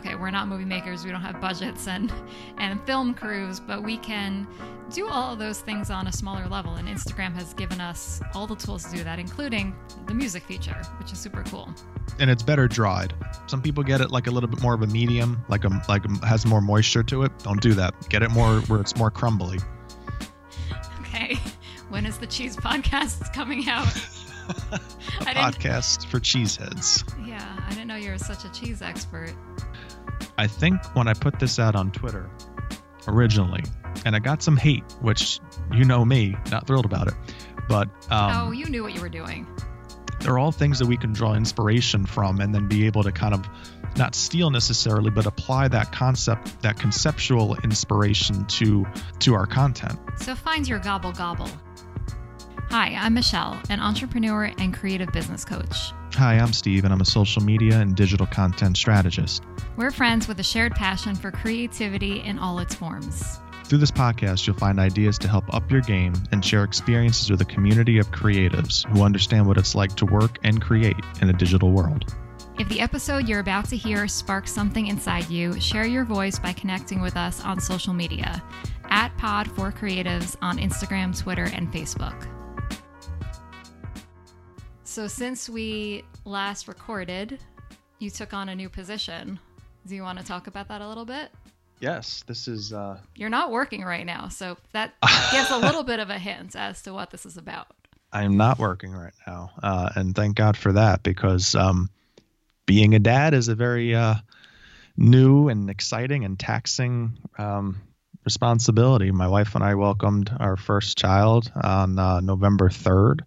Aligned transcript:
okay, 0.00 0.14
we're 0.14 0.30
not 0.30 0.48
movie 0.48 0.64
makers, 0.64 1.04
we 1.04 1.10
don't 1.10 1.20
have 1.20 1.40
budgets 1.40 1.86
and 1.86 2.12
and 2.58 2.80
film 2.86 3.14
crews, 3.14 3.60
but 3.60 3.82
we 3.82 3.98
can 3.98 4.46
do 4.90 5.08
all 5.08 5.32
of 5.32 5.38
those 5.38 5.60
things 5.60 5.90
on 5.90 6.06
a 6.06 6.12
smaller 6.12 6.48
level. 6.48 6.74
And 6.74 6.88
Instagram 6.88 7.34
has 7.34 7.54
given 7.54 7.80
us 7.80 8.20
all 8.34 8.46
the 8.46 8.56
tools 8.56 8.84
to 8.84 8.96
do 8.96 9.04
that, 9.04 9.18
including 9.18 9.74
the 10.06 10.14
music 10.14 10.42
feature, 10.44 10.76
which 10.98 11.12
is 11.12 11.18
super 11.18 11.42
cool. 11.44 11.68
And 12.18 12.30
it's 12.30 12.42
better 12.42 12.66
dried. 12.66 13.14
Some 13.46 13.62
people 13.62 13.84
get 13.84 14.00
it 14.00 14.10
like 14.10 14.26
a 14.26 14.30
little 14.30 14.48
bit 14.48 14.60
more 14.60 14.74
of 14.74 14.82
a 14.82 14.86
medium, 14.86 15.44
like 15.48 15.64
a 15.64 15.82
like 15.88 16.04
a, 16.04 16.26
has 16.26 16.46
more 16.46 16.60
moisture 16.60 17.02
to 17.04 17.22
it. 17.22 17.32
Don't 17.42 17.60
do 17.60 17.74
that. 17.74 17.94
Get 18.08 18.22
it 18.22 18.30
more 18.30 18.60
where 18.62 18.80
it's 18.80 18.96
more 18.96 19.10
crumbly. 19.10 19.58
Okay. 21.00 21.38
When 21.90 22.06
is 22.06 22.18
the 22.18 22.26
cheese 22.28 22.54
podcast 22.54 23.34
coming 23.34 23.68
out? 23.68 23.84
a 24.72 25.24
podcast 25.24 26.06
for 26.06 26.20
cheeseheads. 26.20 27.02
Yeah, 27.26 27.44
I 27.66 27.70
didn't 27.70 27.88
know 27.88 27.96
you 27.96 28.10
were 28.10 28.18
such 28.18 28.44
a 28.44 28.52
cheese 28.52 28.80
expert. 28.80 29.34
I 30.40 30.46
think 30.46 30.82
when 30.96 31.06
I 31.06 31.12
put 31.12 31.38
this 31.38 31.58
out 31.58 31.76
on 31.76 31.90
Twitter 31.90 32.30
originally, 33.06 33.62
and 34.06 34.16
I 34.16 34.20
got 34.20 34.42
some 34.42 34.56
hate, 34.56 34.90
which 35.02 35.38
you 35.70 35.84
know 35.84 36.02
me, 36.02 36.34
not 36.50 36.66
thrilled 36.66 36.86
about 36.86 37.08
it. 37.08 37.14
But 37.68 37.88
um, 38.10 38.48
oh, 38.48 38.50
you 38.50 38.64
knew 38.64 38.82
what 38.82 38.94
you 38.94 39.02
were 39.02 39.10
doing. 39.10 39.46
They're 40.20 40.38
all 40.38 40.50
things 40.50 40.78
that 40.78 40.86
we 40.86 40.96
can 40.96 41.12
draw 41.12 41.34
inspiration 41.34 42.06
from, 42.06 42.40
and 42.40 42.54
then 42.54 42.68
be 42.68 42.86
able 42.86 43.02
to 43.02 43.12
kind 43.12 43.34
of 43.34 43.46
not 43.98 44.14
steal 44.14 44.48
necessarily, 44.48 45.10
but 45.10 45.26
apply 45.26 45.68
that 45.68 45.92
concept, 45.92 46.62
that 46.62 46.78
conceptual 46.78 47.56
inspiration 47.56 48.46
to 48.46 48.86
to 49.18 49.34
our 49.34 49.46
content. 49.46 49.98
So 50.16 50.34
find 50.34 50.66
your 50.66 50.78
gobble 50.78 51.12
gobble. 51.12 51.50
Hi, 52.70 52.96
I'm 52.98 53.12
Michelle, 53.12 53.60
an 53.68 53.80
entrepreneur 53.80 54.50
and 54.56 54.72
creative 54.72 55.12
business 55.12 55.44
coach. 55.44 55.92
Hi, 56.14 56.34
I'm 56.34 56.52
Steve, 56.52 56.84
and 56.84 56.92
I'm 56.92 57.00
a 57.00 57.06
social 57.06 57.42
media 57.42 57.78
and 57.78 57.94
digital 57.94 58.26
content 58.26 58.76
strategist. 58.76 59.42
We're 59.76 59.90
friends 59.90 60.28
with 60.28 60.38
a 60.40 60.42
shared 60.42 60.72
passion 60.72 61.14
for 61.14 61.30
creativity 61.30 62.20
in 62.20 62.38
all 62.38 62.58
its 62.58 62.74
forms. 62.74 63.38
Through 63.64 63.78
this 63.78 63.92
podcast, 63.92 64.46
you'll 64.46 64.56
find 64.56 64.78
ideas 64.80 65.16
to 65.18 65.28
help 65.28 65.52
up 65.54 65.70
your 65.70 65.80
game 65.80 66.12
and 66.32 66.44
share 66.44 66.64
experiences 66.64 67.30
with 67.30 67.40
a 67.40 67.44
community 67.44 67.98
of 67.98 68.10
creatives 68.10 68.86
who 68.88 69.02
understand 69.02 69.46
what 69.46 69.56
it's 69.56 69.74
like 69.74 69.94
to 69.96 70.04
work 70.04 70.38
and 70.42 70.60
create 70.60 70.96
in 71.22 71.30
a 71.30 71.32
digital 71.32 71.70
world. 71.70 72.12
If 72.58 72.68
the 72.68 72.80
episode 72.80 73.28
you're 73.28 73.40
about 73.40 73.66
to 73.66 73.76
hear 73.76 74.06
sparks 74.06 74.52
something 74.52 74.88
inside 74.88 75.30
you, 75.30 75.58
share 75.60 75.86
your 75.86 76.04
voice 76.04 76.38
by 76.38 76.52
connecting 76.52 77.00
with 77.00 77.16
us 77.16 77.42
on 77.44 77.60
social 77.60 77.94
media 77.94 78.42
at 78.90 79.16
Pod 79.16 79.50
for 79.52 79.72
Creatives 79.72 80.36
on 80.42 80.58
Instagram, 80.58 81.16
Twitter, 81.18 81.48
and 81.54 81.72
Facebook. 81.72 82.26
So, 84.90 85.06
since 85.06 85.48
we 85.48 86.02
last 86.24 86.66
recorded, 86.66 87.38
you 88.00 88.10
took 88.10 88.34
on 88.34 88.48
a 88.48 88.56
new 88.56 88.68
position. 88.68 89.38
Do 89.86 89.94
you 89.94 90.02
want 90.02 90.18
to 90.18 90.24
talk 90.24 90.48
about 90.48 90.66
that 90.66 90.80
a 90.80 90.88
little 90.88 91.04
bit? 91.04 91.30
Yes, 91.78 92.24
this 92.26 92.48
is. 92.48 92.72
Uh... 92.72 92.98
You're 93.14 93.28
not 93.28 93.52
working 93.52 93.84
right 93.84 94.04
now, 94.04 94.26
so 94.26 94.56
that 94.72 94.94
gives 95.30 95.48
a 95.50 95.58
little 95.58 95.84
bit 95.84 96.00
of 96.00 96.10
a 96.10 96.18
hint 96.18 96.56
as 96.56 96.82
to 96.82 96.92
what 96.92 97.12
this 97.12 97.24
is 97.24 97.36
about. 97.36 97.68
I'm 98.12 98.36
not 98.36 98.58
working 98.58 98.90
right 98.90 99.12
now, 99.28 99.52
uh, 99.62 99.90
and 99.94 100.12
thank 100.12 100.34
God 100.34 100.56
for 100.56 100.72
that 100.72 101.04
because 101.04 101.54
um, 101.54 101.88
being 102.66 102.96
a 102.96 102.98
dad 102.98 103.32
is 103.32 103.46
a 103.46 103.54
very 103.54 103.94
uh, 103.94 104.16
new 104.96 105.48
and 105.48 105.70
exciting 105.70 106.24
and 106.24 106.36
taxing 106.36 107.16
um, 107.38 107.80
responsibility. 108.24 109.12
My 109.12 109.28
wife 109.28 109.54
and 109.54 109.62
I 109.62 109.76
welcomed 109.76 110.36
our 110.40 110.56
first 110.56 110.98
child 110.98 111.52
on 111.54 111.96
uh, 111.96 112.18
November 112.18 112.68
3rd 112.68 113.20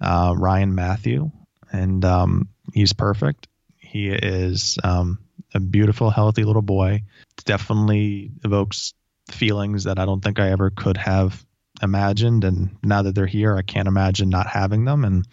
uh, 0.00 0.34
Ryan 0.36 0.74
Matthew, 0.74 1.30
and 1.72 2.04
um, 2.04 2.48
he's 2.72 2.92
perfect. 2.92 3.48
He 3.78 4.08
is 4.08 4.78
um, 4.82 5.18
a 5.54 5.60
beautiful, 5.60 6.10
healthy 6.10 6.44
little 6.44 6.62
boy. 6.62 7.02
Definitely 7.44 8.32
evokes 8.44 8.94
feelings 9.30 9.84
that 9.84 9.98
I 9.98 10.04
don't 10.04 10.22
think 10.22 10.38
I 10.38 10.50
ever 10.50 10.70
could 10.70 10.96
have 10.96 11.44
imagined. 11.82 12.44
And 12.44 12.76
now 12.82 13.02
that 13.02 13.14
they're 13.14 13.26
here, 13.26 13.56
I 13.56 13.62
can't 13.62 13.88
imagine 13.88 14.28
not 14.28 14.46
having 14.46 14.84
them. 14.84 15.04
And 15.04 15.26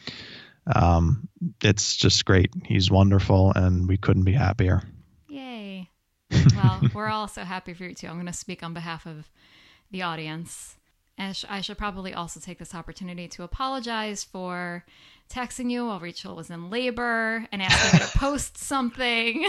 um, 0.74 1.28
it's 1.64 1.96
just 1.96 2.26
great. 2.26 2.52
He's 2.66 2.92
wonderful, 2.92 3.52
and 3.56 3.88
we 3.88 3.98
couldn't 3.98 4.24
be 4.24 4.34
happier. 4.34 4.84
Yay. 5.28 5.90
Well, 6.56 6.82
we're 6.94 7.10
all 7.10 7.28
so 7.28 7.44
happy 7.44 7.74
for 7.74 7.84
you 7.84 7.96
too. 7.96 8.08
I'm 8.08 8.16
going 8.16 8.26
to 8.28 8.34
speak 8.34 8.64
on 8.64 8.74
behalf 8.74 9.06
of 9.06 9.30
the 9.92 10.04
audience. 10.04 10.76
And 11.18 11.38
I 11.50 11.62
should 11.62 11.78
probably 11.78 12.14
also 12.14 12.40
take 12.40 12.58
this 12.58 12.74
opportunity 12.74 13.28
to 13.30 13.44
apologize 13.44 14.24
for 14.24 14.86
texting 15.30 15.70
you 15.72 15.86
while 15.86 16.00
Rachel 16.00 16.36
was 16.36 16.50
in 16.50 16.70
labor 16.70 17.46
and 17.52 17.62
asking 17.62 18.00
her 18.00 18.06
to 18.06 18.18
post 18.18 18.58
something. 18.58 19.48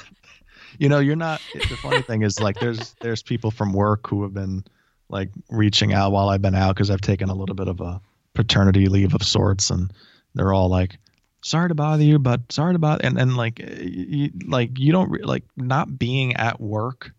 you 0.78 0.88
know, 0.88 0.98
you're 0.98 1.16
not. 1.16 1.40
The 1.54 1.76
funny 1.76 2.02
thing 2.02 2.22
is, 2.22 2.40
like, 2.40 2.58
there's 2.58 2.94
there's 3.00 3.22
people 3.22 3.50
from 3.50 3.72
work 3.72 4.08
who 4.08 4.22
have 4.22 4.34
been 4.34 4.64
like 5.08 5.30
reaching 5.50 5.92
out 5.92 6.12
while 6.12 6.28
I've 6.28 6.42
been 6.42 6.54
out 6.54 6.74
because 6.74 6.90
I've 6.90 7.00
taken 7.00 7.28
a 7.28 7.34
little 7.34 7.54
bit 7.54 7.68
of 7.68 7.80
a 7.80 8.00
paternity 8.34 8.86
leave 8.86 9.14
of 9.14 9.22
sorts, 9.22 9.70
and 9.70 9.92
they're 10.34 10.52
all 10.52 10.68
like, 10.68 10.98
"Sorry 11.42 11.68
to 11.68 11.74
bother 11.74 12.02
you, 12.02 12.18
but 12.18 12.50
sorry 12.50 12.74
to 12.74 12.78
bother," 12.78 13.04
and 13.04 13.18
and 13.18 13.36
like, 13.36 13.58
you, 13.60 14.30
like 14.46 14.78
you 14.78 14.92
don't 14.92 15.24
like 15.24 15.44
not 15.56 15.98
being 15.98 16.34
at 16.36 16.60
work 16.60 17.12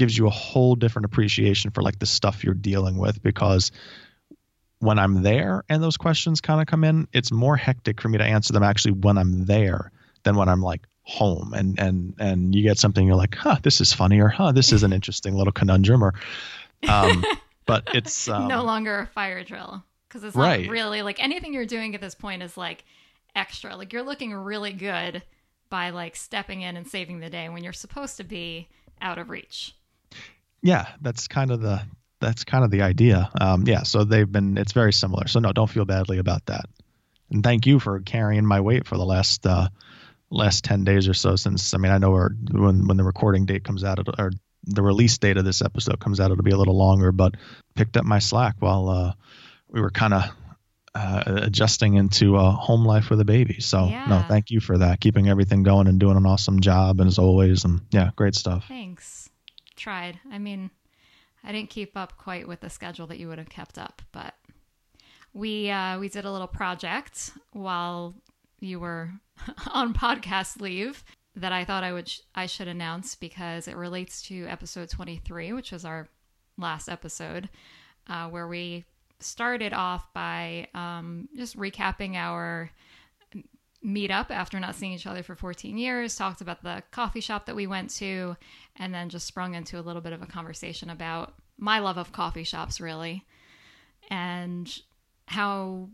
gives 0.00 0.16
you 0.16 0.26
a 0.26 0.30
whole 0.30 0.76
different 0.76 1.04
appreciation 1.04 1.70
for 1.72 1.82
like 1.82 1.98
the 1.98 2.06
stuff 2.06 2.42
you're 2.42 2.54
dealing 2.54 2.96
with 2.96 3.22
because 3.22 3.70
when 4.78 4.98
I'm 4.98 5.22
there 5.22 5.62
and 5.68 5.82
those 5.82 5.98
questions 5.98 6.40
kind 6.40 6.58
of 6.58 6.66
come 6.66 6.84
in, 6.84 7.06
it's 7.12 7.30
more 7.30 7.54
hectic 7.54 8.00
for 8.00 8.08
me 8.08 8.16
to 8.16 8.24
answer 8.24 8.54
them 8.54 8.62
actually 8.62 8.92
when 8.92 9.18
I'm 9.18 9.44
there 9.44 9.92
than 10.22 10.36
when 10.36 10.48
I'm 10.48 10.62
like 10.62 10.86
home 11.02 11.52
and 11.52 11.78
and 11.78 12.14
and 12.18 12.54
you 12.54 12.62
get 12.62 12.78
something 12.78 13.06
you're 13.06 13.14
like, 13.14 13.34
huh, 13.34 13.58
this 13.62 13.82
is 13.82 13.92
funny 13.92 14.20
or 14.20 14.28
huh, 14.28 14.52
this 14.52 14.72
is 14.72 14.84
an 14.84 14.92
interesting 14.98 15.34
little 15.34 15.52
conundrum 15.52 16.02
or 16.02 16.14
um 16.88 17.22
but 17.66 17.86
it's 17.92 18.26
um, 18.26 18.48
no 18.48 18.62
longer 18.64 19.00
a 19.00 19.06
fire 19.06 19.44
drill 19.44 19.84
because 20.08 20.24
it's 20.24 20.34
right. 20.34 20.64
not 20.64 20.72
really 20.72 21.02
like 21.02 21.22
anything 21.22 21.52
you're 21.52 21.66
doing 21.66 21.94
at 21.94 22.00
this 22.00 22.14
point 22.14 22.42
is 22.42 22.56
like 22.56 22.86
extra. 23.36 23.76
Like 23.76 23.92
you're 23.92 24.02
looking 24.02 24.32
really 24.32 24.72
good 24.72 25.22
by 25.68 25.90
like 25.90 26.16
stepping 26.16 26.62
in 26.62 26.78
and 26.78 26.88
saving 26.88 27.20
the 27.20 27.28
day 27.28 27.50
when 27.50 27.62
you're 27.62 27.74
supposed 27.74 28.16
to 28.16 28.24
be 28.24 28.70
out 29.02 29.18
of 29.18 29.28
reach 29.28 29.74
yeah, 30.62 30.86
that's 31.00 31.28
kind 31.28 31.50
of 31.50 31.60
the 31.60 31.82
that's 32.20 32.44
kind 32.44 32.64
of 32.64 32.70
the 32.70 32.82
idea. 32.82 33.30
Um, 33.40 33.64
yeah, 33.66 33.82
so 33.82 34.04
they've 34.04 34.30
been 34.30 34.58
it's 34.58 34.72
very 34.72 34.92
similar. 34.92 35.26
So 35.26 35.40
no, 35.40 35.52
don't 35.52 35.70
feel 35.70 35.84
badly 35.84 36.18
about 36.18 36.46
that. 36.46 36.66
And 37.30 37.42
thank 37.42 37.66
you 37.66 37.78
for 37.78 38.00
carrying 38.00 38.44
my 38.44 38.60
weight 38.60 38.86
for 38.86 38.96
the 38.96 39.04
last 39.04 39.46
uh, 39.46 39.68
last 40.30 40.64
ten 40.64 40.84
days 40.84 41.08
or 41.08 41.14
so. 41.14 41.36
Since 41.36 41.74
I 41.74 41.78
mean, 41.78 41.92
I 41.92 41.98
know 41.98 42.10
when 42.50 42.86
when 42.86 42.96
the 42.96 43.04
recording 43.04 43.46
date 43.46 43.64
comes 43.64 43.84
out, 43.84 43.98
or 44.18 44.32
the 44.64 44.82
release 44.82 45.16
date 45.18 45.38
of 45.38 45.44
this 45.44 45.62
episode 45.62 45.98
comes 46.00 46.20
out, 46.20 46.30
it'll 46.30 46.44
be 46.44 46.50
a 46.50 46.58
little 46.58 46.76
longer. 46.76 47.12
But 47.12 47.36
picked 47.74 47.96
up 47.96 48.04
my 48.04 48.18
slack 48.18 48.56
while 48.58 48.88
uh, 48.88 49.12
we 49.68 49.80
were 49.80 49.90
kind 49.90 50.12
of 50.12 50.24
uh, 50.94 51.22
adjusting 51.26 51.94
into 51.94 52.36
a 52.36 52.50
home 52.50 52.84
life 52.84 53.08
with 53.08 53.20
a 53.20 53.24
baby. 53.24 53.60
So 53.60 53.86
yeah. 53.86 54.06
no, 54.06 54.24
thank 54.28 54.50
you 54.50 54.60
for 54.60 54.78
that, 54.78 55.00
keeping 55.00 55.28
everything 55.28 55.62
going 55.62 55.86
and 55.86 55.98
doing 55.98 56.16
an 56.16 56.26
awesome 56.26 56.60
job, 56.60 57.00
and 57.00 57.08
as 57.08 57.18
always, 57.18 57.64
and 57.64 57.80
yeah, 57.92 58.10
great 58.16 58.34
stuff. 58.34 58.66
Thanks 58.68 59.19
tried. 59.80 60.20
I 60.30 60.38
mean, 60.38 60.70
I 61.42 61.52
didn't 61.52 61.70
keep 61.70 61.96
up 61.96 62.16
quite 62.16 62.46
with 62.46 62.60
the 62.60 62.70
schedule 62.70 63.06
that 63.08 63.18
you 63.18 63.28
would 63.28 63.38
have 63.38 63.48
kept 63.48 63.78
up, 63.78 64.02
but 64.12 64.34
we 65.32 65.70
uh, 65.70 65.98
we 65.98 66.08
did 66.08 66.24
a 66.24 66.32
little 66.32 66.46
project 66.46 67.32
while 67.52 68.14
you 68.60 68.78
were 68.78 69.10
on 69.72 69.94
podcast 69.94 70.60
leave 70.60 71.02
that 71.36 71.52
I 71.52 71.64
thought 71.64 71.84
I 71.84 71.92
would 71.92 72.08
sh- 72.08 72.20
I 72.34 72.46
should 72.46 72.68
announce 72.68 73.14
because 73.14 73.68
it 73.68 73.76
relates 73.76 74.22
to 74.22 74.46
episode 74.46 74.90
23, 74.90 75.52
which 75.52 75.72
was 75.72 75.84
our 75.84 76.08
last 76.58 76.88
episode, 76.88 77.48
uh, 78.08 78.28
where 78.28 78.48
we 78.48 78.84
started 79.20 79.72
off 79.72 80.12
by 80.12 80.68
um, 80.74 81.28
just 81.36 81.56
recapping 81.56 82.14
our 82.14 82.70
meet 83.82 84.10
up 84.10 84.30
after 84.30 84.60
not 84.60 84.74
seeing 84.74 84.92
each 84.92 85.06
other 85.06 85.22
for 85.22 85.34
14 85.34 85.78
years, 85.78 86.16
talked 86.16 86.40
about 86.40 86.62
the 86.62 86.82
coffee 86.90 87.20
shop 87.20 87.46
that 87.46 87.56
we 87.56 87.66
went 87.66 87.90
to, 87.90 88.36
and 88.76 88.92
then 88.92 89.08
just 89.08 89.26
sprung 89.26 89.54
into 89.54 89.78
a 89.78 89.82
little 89.82 90.02
bit 90.02 90.12
of 90.12 90.22
a 90.22 90.26
conversation 90.26 90.90
about 90.90 91.34
my 91.56 91.78
love 91.78 91.96
of 91.96 92.12
coffee 92.12 92.44
shops, 92.44 92.80
really, 92.80 93.24
and 94.10 94.80
how 95.26 95.88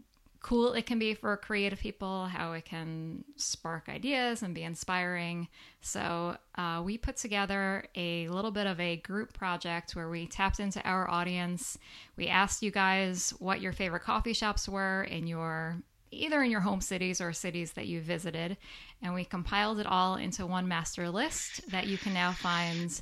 cool 0.47 0.75
it 0.75 0.87
can 0.87 0.99
be 0.99 1.13
for 1.13 1.37
creative 1.37 1.81
people, 1.81 2.27
how 2.27 2.53
it 2.53 2.65
can 2.65 3.25
spark 3.35 3.89
ideas 3.89 4.43
and 4.43 4.55
be 4.55 4.63
inspiring. 4.63 5.49
So, 5.81 6.37
uh, 6.57 6.83
we 6.85 6.99
put 6.99 7.17
together 7.17 7.85
a 7.97 8.29
little 8.29 8.53
bit 8.53 8.69
of 8.69 8.79
a 8.79 8.97
group 8.99 9.33
project 9.33 9.97
where 9.97 10.09
we 10.09 10.29
tapped 10.29 10.61
into 10.61 10.81
our 10.83 11.11
audience. 11.11 11.79
We 12.17 12.29
asked 12.29 12.63
you 12.63 12.71
guys 12.71 13.31
what 13.41 13.61
your 13.61 13.73
favorite 13.73 14.05
coffee 14.05 14.33
shops 14.33 14.69
were 14.69 15.03
in 15.03 15.27
your 15.27 15.79
either 16.25 16.43
in 16.43 16.51
your 16.51 16.61
home 16.61 16.81
cities 16.81 17.21
or 17.21 17.33
cities 17.33 17.73
that 17.73 17.87
you 17.87 18.01
visited. 18.01 18.57
And 19.03 19.15
we 19.15 19.25
compiled 19.25 19.79
it 19.79 19.87
all 19.87 20.17
into 20.17 20.47
one 20.47 20.69
master 20.69 21.11
list 21.11 21.71
that 21.71 21.87
you 21.87 21.99
can 21.99 22.15
now 22.15 22.33
find 22.33 23.01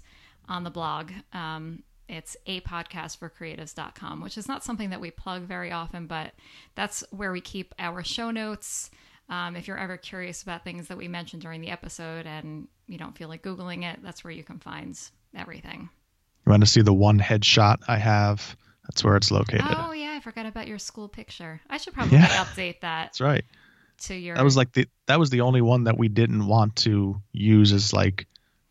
on 0.49 0.65
the 0.65 0.71
blog. 0.71 1.11
Um, 1.33 1.83
it's 2.09 2.37
a 2.47 2.61
podcast 2.61 3.19
for 3.19 3.31
creatives.com, 3.31 4.21
which 4.21 4.37
is 4.37 4.47
not 4.47 4.63
something 4.63 4.91
that 4.91 5.01
we 5.01 5.11
plug 5.11 5.43
very 5.43 5.73
often, 5.73 6.07
but 6.07 6.33
that's 6.75 7.03
where 7.11 7.33
we 7.33 7.41
keep 7.41 7.75
our 7.79 8.05
show 8.05 8.31
notes. 8.31 8.91
Um, 9.31 9.57
if 9.57 9.67
you're 9.67 9.79
ever 9.79 9.97
curious 9.97 10.43
about 10.43 10.65
things 10.65 10.89
that 10.89 10.99
we 10.99 11.09
mentioned 11.09 11.43
during 11.43 11.63
the 11.63 11.71
episode 11.71 12.27
and 12.27 12.69
you 12.87 12.99
don't 12.99 13.17
feel 13.17 13.29
like 13.29 13.43
Googling 13.43 13.91
it, 13.91 14.01
that's 14.03 14.23
where 14.23 14.33
you 14.33 14.45
can 14.45 14.59
find 14.59 14.99
everything. 15.35 15.89
You 16.47 16.51
want 16.51 16.63
to 16.63 16.69
see 16.69 16.83
the 16.83 16.93
one 16.93 17.19
headshot 17.19 17.79
I 17.89 17.97
have? 17.97 18.55
That's 18.85 19.03
where 19.03 19.17
it's 19.17 19.31
located. 19.31 19.63
Oh, 19.65 19.93
yeah. 19.93 20.13
I 20.15 20.21
forgot 20.21 20.47
about 20.47 20.69
your 20.69 20.79
school 20.79 21.09
picture. 21.09 21.61
I 21.69 21.79
should 21.79 21.95
probably 21.95 22.19
yeah. 22.19 22.27
update 22.45 22.81
that. 22.81 23.07
That's 23.07 23.21
right. 23.21 23.45
To 24.03 24.15
your. 24.15 24.37
That 24.37 24.45
was 24.45 24.57
like 24.57 24.73
the 24.73 24.89
that 25.07 25.19
was 25.19 25.31
the 25.31 25.43
only 25.43 25.61
one 25.61 25.85
that 25.85 25.99
we 25.99 26.09
didn't 26.09 26.47
want 26.47 26.77
to 26.77 27.21
use 27.33 27.73
as 27.73 27.93
like 27.93 28.27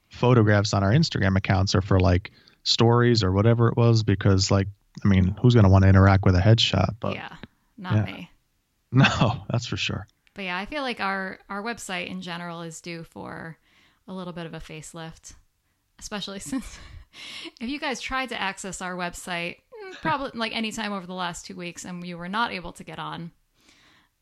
photographs 0.09 0.73
on 0.73 0.83
our 0.83 0.91
Instagram 0.91 1.37
accounts 1.37 1.75
or 1.75 1.81
for 1.81 1.99
like 1.99 2.31
stories 2.63 3.23
or 3.23 3.31
whatever 3.31 3.67
it 3.67 3.75
was 3.75 4.03
because 4.03 4.51
like 4.51 4.67
I 5.03 5.07
mean 5.07 5.35
who's 5.41 5.55
gonna 5.55 5.69
want 5.69 5.83
to 5.83 5.89
interact 5.89 6.25
with 6.25 6.35
a 6.35 6.39
headshot? 6.39 6.95
But 6.99 7.15
yeah, 7.15 7.35
not 7.77 8.07
yeah. 8.07 8.13
me. 8.13 8.29
No, 8.95 9.43
that's 9.49 9.65
for 9.65 9.75
sure. 9.75 10.05
But 10.35 10.45
yeah, 10.45 10.55
I 10.55 10.65
feel 10.67 10.83
like 10.83 10.99
our 10.99 11.39
our 11.49 11.63
website 11.63 12.09
in 12.09 12.21
general 12.21 12.61
is 12.61 12.79
due 12.79 13.03
for 13.03 13.57
a 14.07 14.13
little 14.13 14.33
bit 14.33 14.45
of 14.45 14.53
a 14.53 14.59
facelift, 14.59 15.33
especially 15.97 16.39
since 16.51 16.77
if 17.59 17.69
you 17.69 17.79
guys 17.79 17.99
tried 17.99 18.29
to 18.29 18.39
access 18.39 18.81
our 18.81 18.93
website 18.93 19.57
probably 20.01 20.31
like 20.33 20.55
anytime 20.55 20.93
over 20.93 21.05
the 21.05 21.13
last 21.13 21.45
two 21.45 21.55
weeks 21.55 21.85
and 21.85 22.01
we 22.01 22.13
were 22.13 22.29
not 22.29 22.51
able 22.51 22.73
to 22.73 22.83
get 22.83 22.99
on, 22.99 23.31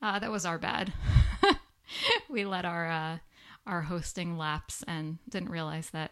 uh, 0.01 0.19
that 0.19 0.31
was 0.31 0.45
our 0.45 0.57
bad. 0.57 0.93
we 2.29 2.45
let 2.45 2.65
our 2.65 2.89
uh, 2.89 3.17
our 3.65 3.81
hosting 3.81 4.37
lapse 4.37 4.83
and 4.87 5.17
didn't 5.29 5.49
realize 5.49 5.89
that 5.91 6.11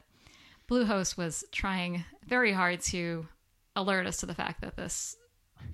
Bluehost 0.69 1.17
was 1.17 1.43
trying 1.51 2.03
very 2.27 2.51
hard 2.51 2.81
to 2.81 3.27
alert 3.75 4.05
us 4.05 4.17
to 4.17 4.25
the 4.25 4.35
fact 4.35 4.61
that 4.61 4.75
this 4.75 5.15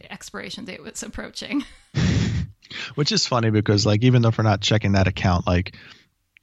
expiration 0.09 0.65
date 0.65 0.81
was 0.81 1.03
approaching. 1.03 1.63
Which 2.95 3.11
is 3.11 3.27
funny 3.27 3.51
because 3.51 3.85
like 3.85 4.03
even 4.03 4.21
though 4.21 4.31
we're 4.35 4.43
not 4.43 4.61
checking 4.61 4.93
that 4.93 5.07
account, 5.07 5.45
like 5.45 5.75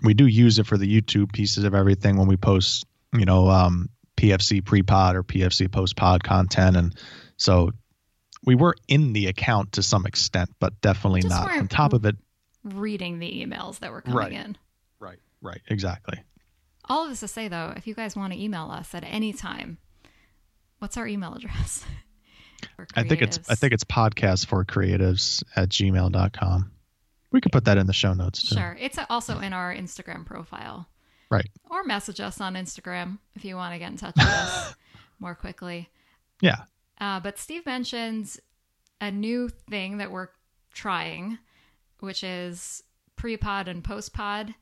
we 0.03 0.15
do 0.15 0.27
use 0.27 0.59
it 0.59 0.67
for 0.67 0.77
the 0.77 1.01
YouTube 1.01 1.33
pieces 1.33 1.65
of 1.65 1.75
everything 1.75 2.17
when 2.17 2.29
we 2.29 2.37
post, 2.37 2.85
you 3.13 3.25
know, 3.25 3.49
um, 3.49 3.89
PFC 4.17 4.65
pre-pod 4.65 5.17
or 5.17 5.23
PFC 5.23 5.71
post-pod 5.71 6.23
content, 6.23 6.77
and 6.77 6.95
so 7.43 7.73
we 8.45 8.55
were 8.55 8.77
in 8.87 9.13
the 9.13 9.27
account 9.27 9.73
to 9.73 9.83
some 9.83 10.07
extent, 10.07 10.51
but 10.61 10.81
definitely 10.81 11.23
not 11.23 11.51
on 11.51 11.67
top 11.67 11.93
of 11.93 12.07
it. 12.07 12.17
Reading 12.63 13.19
the 13.19 13.45
emails 13.45 13.81
that 13.81 13.91
were 13.91 14.01
coming 14.01 14.17
right. 14.17 14.33
in. 14.33 14.57
Right. 15.01 15.19
Right. 15.41 15.61
Exactly. 15.67 16.21
All 16.85 17.03
of 17.03 17.11
this 17.11 17.21
to 17.21 17.29
say 17.29 17.49
though, 17.49 17.73
if 17.77 17.89
you 17.89 17.95
guys 17.95 18.15
want 18.15 18.33
to 18.33 18.41
email 18.41 18.71
us 18.71 18.95
at 18.95 19.03
any 19.03 19.33
time, 19.33 19.79
what's 20.79 20.97
our 20.97 21.07
email 21.07 21.35
address? 21.35 21.85
I 22.95 23.03
think 23.03 23.23
it's 23.23 23.41
I 23.49 23.57
think 23.57 23.73
it's 23.73 23.83
podcast 23.83 24.47
for 24.47 24.65
creatives 24.65 25.43
at 25.57 25.69
gmail.com. 25.69 26.71
We 27.33 27.41
could 27.41 27.51
put 27.51 27.65
that 27.65 27.77
in 27.77 27.89
the 27.89 27.93
show 27.93 28.15
notes 28.15 28.49
too. 28.49 28.55
Sure. 28.55 28.77
It's 28.79 28.99
also 29.11 29.41
in 29.41 29.53
our 29.53 29.75
Instagram 29.75 30.25
profile. 30.25 30.87
Right. 31.29 31.49
Or 31.69 31.83
message 31.83 32.21
us 32.21 32.41
on 32.41 32.55
Instagram 32.55 33.19
if 33.35 33.45
you 33.45 33.57
want 33.57 33.75
to 33.75 33.81
get 33.81 33.91
in 33.91 33.97
touch 33.97 34.15
with 34.17 34.27
us 34.27 34.75
more 35.19 35.35
quickly. 35.35 35.89
Yeah. 36.41 36.63
Uh, 37.03 37.19
but 37.19 37.37
Steve 37.37 37.67
mentions 37.67 38.39
a 39.01 39.11
new 39.11 39.49
thing 39.49 39.99
that 39.99 40.13
we're 40.13 40.29
trying, 40.73 41.37
which 41.99 42.23
is 42.23 42.85
pre 43.17 43.37
pod 43.37 43.67
and 43.67 43.83
post 43.83 44.15
pod. 44.15 44.55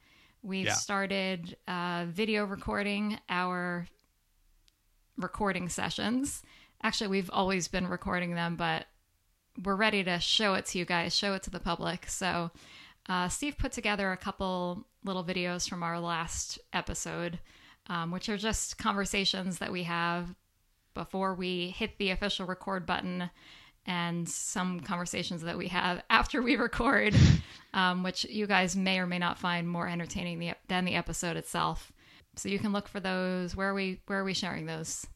We've 0.42 0.64
yeah. 0.64 0.72
started 0.72 1.58
uh, 1.68 2.06
video 2.08 2.46
recording 2.46 3.18
our 3.28 3.86
recording 5.18 5.68
sessions. 5.68 6.42
Actually, 6.82 7.08
we've 7.08 7.28
always 7.30 7.68
been 7.68 7.86
recording 7.86 8.34
them, 8.34 8.56
but 8.56 8.86
we're 9.62 9.76
ready 9.76 10.02
to 10.04 10.18
show 10.18 10.54
it 10.54 10.64
to 10.66 10.78
you 10.78 10.86
guys, 10.86 11.14
show 11.14 11.34
it 11.34 11.42
to 11.42 11.50
the 11.50 11.60
public. 11.60 12.08
So, 12.08 12.52
uh, 13.06 13.28
Steve 13.28 13.58
put 13.58 13.72
together 13.72 14.12
a 14.12 14.16
couple 14.16 14.86
little 15.04 15.24
videos 15.24 15.68
from 15.68 15.82
our 15.82 16.00
last 16.00 16.58
episode, 16.72 17.38
um, 17.88 18.10
which 18.10 18.30
are 18.30 18.38
just 18.38 18.78
conversations 18.78 19.58
that 19.58 19.70
we 19.70 19.82
have 19.82 20.34
before 20.94 21.34
we 21.34 21.70
hit 21.70 21.98
the 21.98 22.10
official 22.10 22.46
record 22.46 22.86
button 22.86 23.30
and 23.86 24.28
some 24.28 24.80
conversations 24.80 25.42
that 25.42 25.56
we 25.56 25.68
have 25.68 26.02
after 26.10 26.42
we 26.42 26.56
record, 26.56 27.14
um, 27.74 28.02
which 28.02 28.24
you 28.24 28.46
guys 28.46 28.76
may 28.76 28.98
or 28.98 29.06
may 29.06 29.18
not 29.18 29.38
find 29.38 29.68
more 29.68 29.88
entertaining 29.88 30.54
than 30.68 30.84
the 30.84 30.94
episode 30.94 31.36
itself. 31.36 31.92
So 32.36 32.48
you 32.48 32.58
can 32.58 32.72
look 32.72 32.88
for 32.88 33.00
those. 33.00 33.56
Where 33.56 33.70
are 33.70 33.74
we 33.74 34.00
where 34.06 34.20
are 34.20 34.24
we 34.24 34.34
sharing 34.34 34.66
those? 34.66 35.06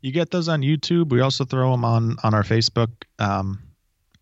You 0.00 0.12
get 0.12 0.30
those 0.30 0.48
on 0.48 0.62
YouTube. 0.62 1.10
We 1.10 1.20
also 1.20 1.44
throw 1.44 1.70
them 1.70 1.84
on 1.84 2.16
on 2.22 2.34
our 2.34 2.42
Facebook 2.42 2.90
um, 3.18 3.60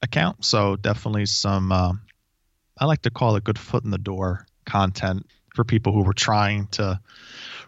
account. 0.02 0.44
So 0.44 0.76
definitely 0.76 1.26
some. 1.26 1.70
Uh, 1.70 1.92
I 2.78 2.86
like 2.86 3.02
to 3.02 3.10
call 3.10 3.36
it 3.36 3.44
good 3.44 3.58
foot 3.58 3.84
in 3.84 3.90
the 3.90 3.98
door 3.98 4.46
content 4.66 5.26
for 5.54 5.64
people 5.64 5.92
who 5.92 6.02
were 6.02 6.14
trying 6.14 6.66
to 6.68 7.00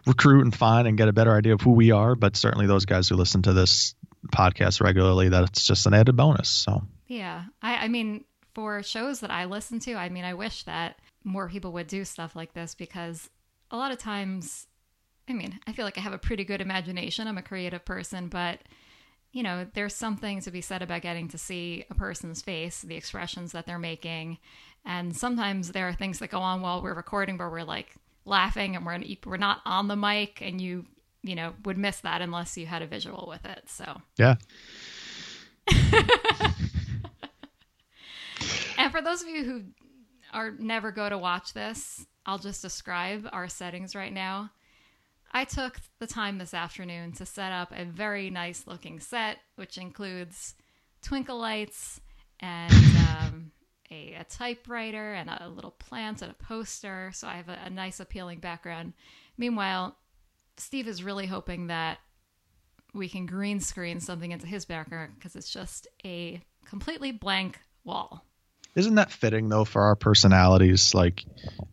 recruit 0.05 0.41
and 0.41 0.55
find 0.55 0.87
and 0.87 0.97
get 0.97 1.07
a 1.07 1.13
better 1.13 1.35
idea 1.35 1.53
of 1.53 1.61
who 1.61 1.71
we 1.71 1.91
are. 1.91 2.15
But 2.15 2.35
certainly 2.35 2.67
those 2.67 2.85
guys 2.85 3.09
who 3.09 3.15
listen 3.15 3.41
to 3.43 3.53
this 3.53 3.95
podcast 4.33 4.81
regularly, 4.81 5.29
that's 5.29 5.63
just 5.63 5.85
an 5.85 5.93
added 5.93 6.15
bonus. 6.15 6.49
So 6.49 6.83
yeah, 7.07 7.45
I, 7.61 7.85
I 7.85 7.87
mean, 7.87 8.25
for 8.53 8.81
shows 8.83 9.19
that 9.19 9.31
I 9.31 9.45
listen 9.45 9.79
to, 9.81 9.95
I 9.95 10.09
mean, 10.09 10.23
I 10.23 10.33
wish 10.33 10.63
that 10.63 10.99
more 11.23 11.49
people 11.49 11.71
would 11.73 11.87
do 11.87 12.05
stuff 12.05 12.35
like 12.35 12.53
this 12.53 12.75
because 12.75 13.29
a 13.71 13.77
lot 13.77 13.91
of 13.91 13.97
times, 13.97 14.67
I 15.27 15.33
mean, 15.33 15.59
I 15.67 15.73
feel 15.73 15.85
like 15.85 15.97
I 15.97 16.01
have 16.01 16.13
a 16.13 16.17
pretty 16.17 16.45
good 16.45 16.61
imagination. 16.61 17.27
I'm 17.27 17.37
a 17.37 17.43
creative 17.43 17.83
person, 17.83 18.27
but 18.27 18.59
you 19.31 19.43
know, 19.43 19.67
there's 19.73 19.93
something 19.93 20.39
to 20.41 20.51
be 20.51 20.61
said 20.61 20.81
about 20.81 21.01
getting 21.01 21.27
to 21.27 21.37
see 21.37 21.83
a 21.89 21.93
person's 21.93 22.41
face, 22.41 22.81
the 22.81 22.95
expressions 22.95 23.51
that 23.51 23.65
they're 23.65 23.77
making. 23.77 24.37
And 24.85 25.15
sometimes 25.15 25.73
there 25.73 25.89
are 25.89 25.93
things 25.93 26.19
that 26.19 26.29
go 26.29 26.39
on 26.39 26.61
while 26.61 26.81
we're 26.81 26.93
recording 26.93 27.37
where 27.37 27.49
we're 27.49 27.63
like 27.63 27.93
laughing 28.25 28.75
and 28.75 28.85
we're 28.85 28.99
we're 29.25 29.37
not 29.37 29.61
on 29.65 29.87
the 29.87 29.95
mic 29.95 30.41
and 30.41 30.59
you 30.59 30.85
you 31.21 31.35
know 31.35 31.53
would 31.63 31.77
miss 31.77 31.99
that 32.01 32.21
unless 32.21 32.57
you 32.57 32.65
had 32.65 32.81
a 32.81 32.87
visual 32.87 33.25
with 33.27 33.45
it 33.45 33.63
so. 33.67 34.01
Yeah. 34.17 34.35
And 38.77 38.91
for 38.91 39.01
those 39.01 39.21
of 39.21 39.29
you 39.29 39.43
who 39.43 39.63
are 40.33 40.51
never 40.51 40.91
go 40.91 41.07
to 41.07 41.17
watch 41.17 41.53
this 41.53 42.05
i'll 42.25 42.37
just 42.37 42.61
describe 42.61 43.27
our 43.31 43.47
settings 43.47 43.95
right 43.95 44.13
now. 44.13 44.51
I 45.31 45.43
took 45.43 45.79
the 45.99 46.07
time 46.07 46.37
this 46.37 46.53
afternoon 46.53 47.11
to 47.13 47.25
set 47.25 47.51
up 47.51 47.71
a 47.75 47.85
very 47.85 48.29
nice 48.29 48.67
looking 48.67 48.99
set 48.99 49.37
which 49.55 49.77
includes 49.77 50.55
twinkle 51.01 51.39
lights 51.39 52.01
and 52.39 52.73
um, 52.73 53.51
a, 53.91 54.13
a 54.13 54.23
typewriter 54.23 55.13
and 55.13 55.29
a 55.29 55.47
little 55.47 55.71
plant 55.71 56.21
and 56.21 56.31
a 56.31 56.35
poster. 56.35 57.11
So 57.13 57.27
I 57.27 57.35
have 57.35 57.49
a, 57.49 57.59
a 57.65 57.69
nice, 57.69 57.99
appealing 57.99 58.39
background. 58.39 58.93
Meanwhile, 59.37 59.95
Steve 60.57 60.87
is 60.87 61.03
really 61.03 61.25
hoping 61.25 61.67
that 61.67 61.99
we 62.93 63.09
can 63.09 63.25
green 63.25 63.59
screen 63.59 63.99
something 63.99 64.31
into 64.31 64.47
his 64.47 64.65
background 64.65 65.13
because 65.15 65.35
it's 65.35 65.51
just 65.51 65.87
a 66.05 66.41
completely 66.65 67.11
blank 67.11 67.59
wall. 67.83 68.25
Isn't 68.75 68.95
that 68.95 69.11
fitting 69.11 69.49
though 69.49 69.65
for 69.65 69.83
our 69.83 69.95
personalities? 69.95 70.93
Like 70.93 71.23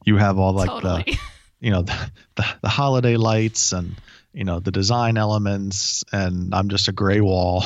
you 0.04 0.16
have 0.16 0.38
all 0.38 0.52
like 0.52 0.68
totally. 0.68 1.04
the 1.04 1.18
you 1.60 1.70
know 1.70 1.82
the, 1.82 2.10
the, 2.36 2.46
the 2.62 2.68
holiday 2.68 3.16
lights 3.16 3.72
and 3.72 3.94
you 4.32 4.44
know 4.44 4.60
the 4.60 4.70
design 4.70 5.16
elements 5.16 6.04
and 6.12 6.54
I'm 6.54 6.68
just 6.68 6.88
a 6.88 6.92
gray 6.92 7.20
wall. 7.20 7.64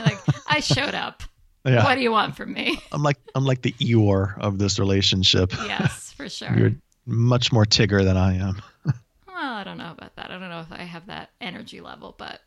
like 0.00 0.18
I 0.48 0.60
showed 0.60 0.94
up. 0.94 1.22
Yeah. 1.66 1.84
What 1.84 1.96
do 1.96 2.00
you 2.00 2.12
want 2.12 2.36
from 2.36 2.52
me? 2.52 2.78
I'm 2.92 3.02
like 3.02 3.18
I'm 3.34 3.44
like 3.44 3.62
the 3.62 3.72
Eeyore 3.72 4.38
of 4.38 4.58
this 4.58 4.78
relationship. 4.78 5.52
Yes, 5.52 6.12
for 6.12 6.28
sure. 6.28 6.56
You're 6.56 6.72
much 7.04 7.52
more 7.52 7.64
Tigger 7.64 8.04
than 8.04 8.16
I 8.16 8.36
am. 8.36 8.62
well, 8.84 8.94
I 9.36 9.64
don't 9.64 9.78
know 9.78 9.90
about 9.90 10.14
that. 10.16 10.30
I 10.30 10.38
don't 10.38 10.48
know 10.48 10.60
if 10.60 10.70
I 10.70 10.82
have 10.82 11.06
that 11.06 11.30
energy 11.40 11.80
level, 11.80 12.14
but 12.16 12.40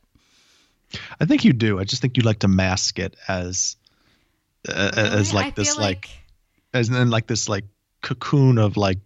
I 1.19 1.25
think 1.25 1.43
you 1.43 1.53
do. 1.53 1.79
I 1.79 1.83
just 1.83 2.01
think 2.01 2.17
you 2.17 2.23
like 2.23 2.39
to 2.39 2.47
mask 2.47 2.97
it 2.97 3.15
as 3.27 3.75
uh, 4.67 4.91
really? 4.95 5.09
as 5.09 5.33
like 5.33 5.47
I 5.47 5.51
this 5.51 5.77
like, 5.77 5.83
like 5.83 6.09
as 6.73 6.89
then 6.89 7.09
like 7.09 7.27
this 7.27 7.49
like 7.49 7.65
cocoon 8.01 8.57
of 8.57 8.77
like 8.77 8.99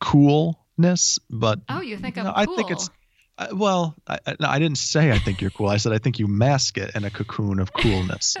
coolness, 0.00 1.18
but 1.30 1.60
Oh, 1.68 1.80
you 1.80 1.96
think 1.96 2.18
I'm 2.18 2.26
cool. 2.26 2.34
I 2.36 2.44
think 2.44 2.70
it's 2.70 2.90
well, 3.54 3.96
I, 4.06 4.18
I, 4.40 4.58
didn't 4.58 4.76
say 4.76 5.10
I 5.10 5.18
think 5.18 5.40
you're 5.40 5.50
cool. 5.50 5.68
I 5.68 5.78
said 5.78 5.92
I 5.92 5.98
think 5.98 6.18
you 6.18 6.26
mask 6.26 6.76
it 6.76 6.94
in 6.94 7.04
a 7.04 7.10
cocoon 7.10 7.58
of 7.58 7.72
coolness. 7.72 8.36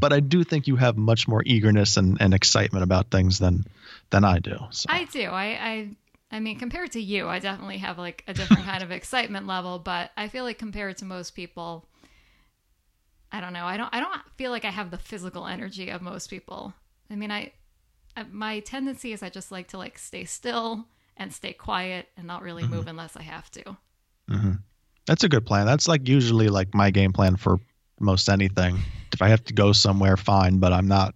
But, 0.00 0.12
I 0.12 0.20
do 0.20 0.44
think 0.44 0.66
you 0.66 0.76
have 0.76 0.96
much 0.96 1.28
more 1.28 1.42
eagerness 1.44 1.96
and, 1.96 2.16
and 2.20 2.34
excitement 2.34 2.82
about 2.82 3.10
things 3.10 3.38
than 3.38 3.64
than 4.10 4.24
I 4.24 4.38
do. 4.38 4.58
So. 4.70 4.86
I 4.88 5.04
do. 5.04 5.24
I, 5.24 5.44
I 5.44 5.88
I 6.30 6.40
mean, 6.40 6.58
compared 6.58 6.92
to 6.92 7.00
you, 7.00 7.28
I 7.28 7.38
definitely 7.38 7.78
have 7.78 7.98
like 7.98 8.24
a 8.26 8.34
different 8.34 8.64
kind 8.64 8.82
of 8.82 8.90
excitement 8.92 9.46
level. 9.46 9.78
But 9.78 10.10
I 10.16 10.28
feel 10.28 10.44
like 10.44 10.58
compared 10.58 10.98
to 10.98 11.04
most 11.04 11.32
people, 11.32 11.86
I 13.30 13.40
don't 13.40 13.52
know. 13.52 13.64
I 13.64 13.76
don't. 13.76 13.92
I 13.92 14.00
don't 14.00 14.12
feel 14.36 14.50
like 14.50 14.64
I 14.64 14.70
have 14.70 14.90
the 14.90 14.98
physical 14.98 15.46
energy 15.46 15.90
of 15.90 16.02
most 16.02 16.28
people. 16.28 16.74
I 17.10 17.16
mean, 17.16 17.30
I, 17.30 17.52
I 18.16 18.24
my 18.24 18.60
tendency 18.60 19.12
is 19.12 19.22
I 19.22 19.28
just 19.28 19.52
like 19.52 19.68
to 19.68 19.78
like 19.78 19.98
stay 19.98 20.24
still 20.24 20.86
and 21.16 21.32
stay 21.32 21.52
quiet 21.52 22.08
and 22.16 22.26
not 22.26 22.42
really 22.42 22.62
mm-hmm. 22.62 22.74
move 22.74 22.88
unless 22.88 23.16
I 23.16 23.22
have 23.22 23.50
to. 23.52 23.76
Mm-hmm. 24.30 24.52
That's 25.06 25.24
a 25.24 25.28
good 25.28 25.46
plan. 25.46 25.66
That's 25.66 25.86
like 25.86 26.08
usually 26.08 26.48
like 26.48 26.74
my 26.74 26.90
game 26.90 27.12
plan 27.12 27.36
for 27.36 27.58
most 28.00 28.28
anything. 28.28 28.78
If 29.12 29.22
I 29.22 29.28
have 29.28 29.44
to 29.44 29.54
go 29.54 29.72
somewhere, 29.72 30.16
fine, 30.16 30.58
but 30.58 30.72
I'm 30.72 30.88
not 30.88 31.14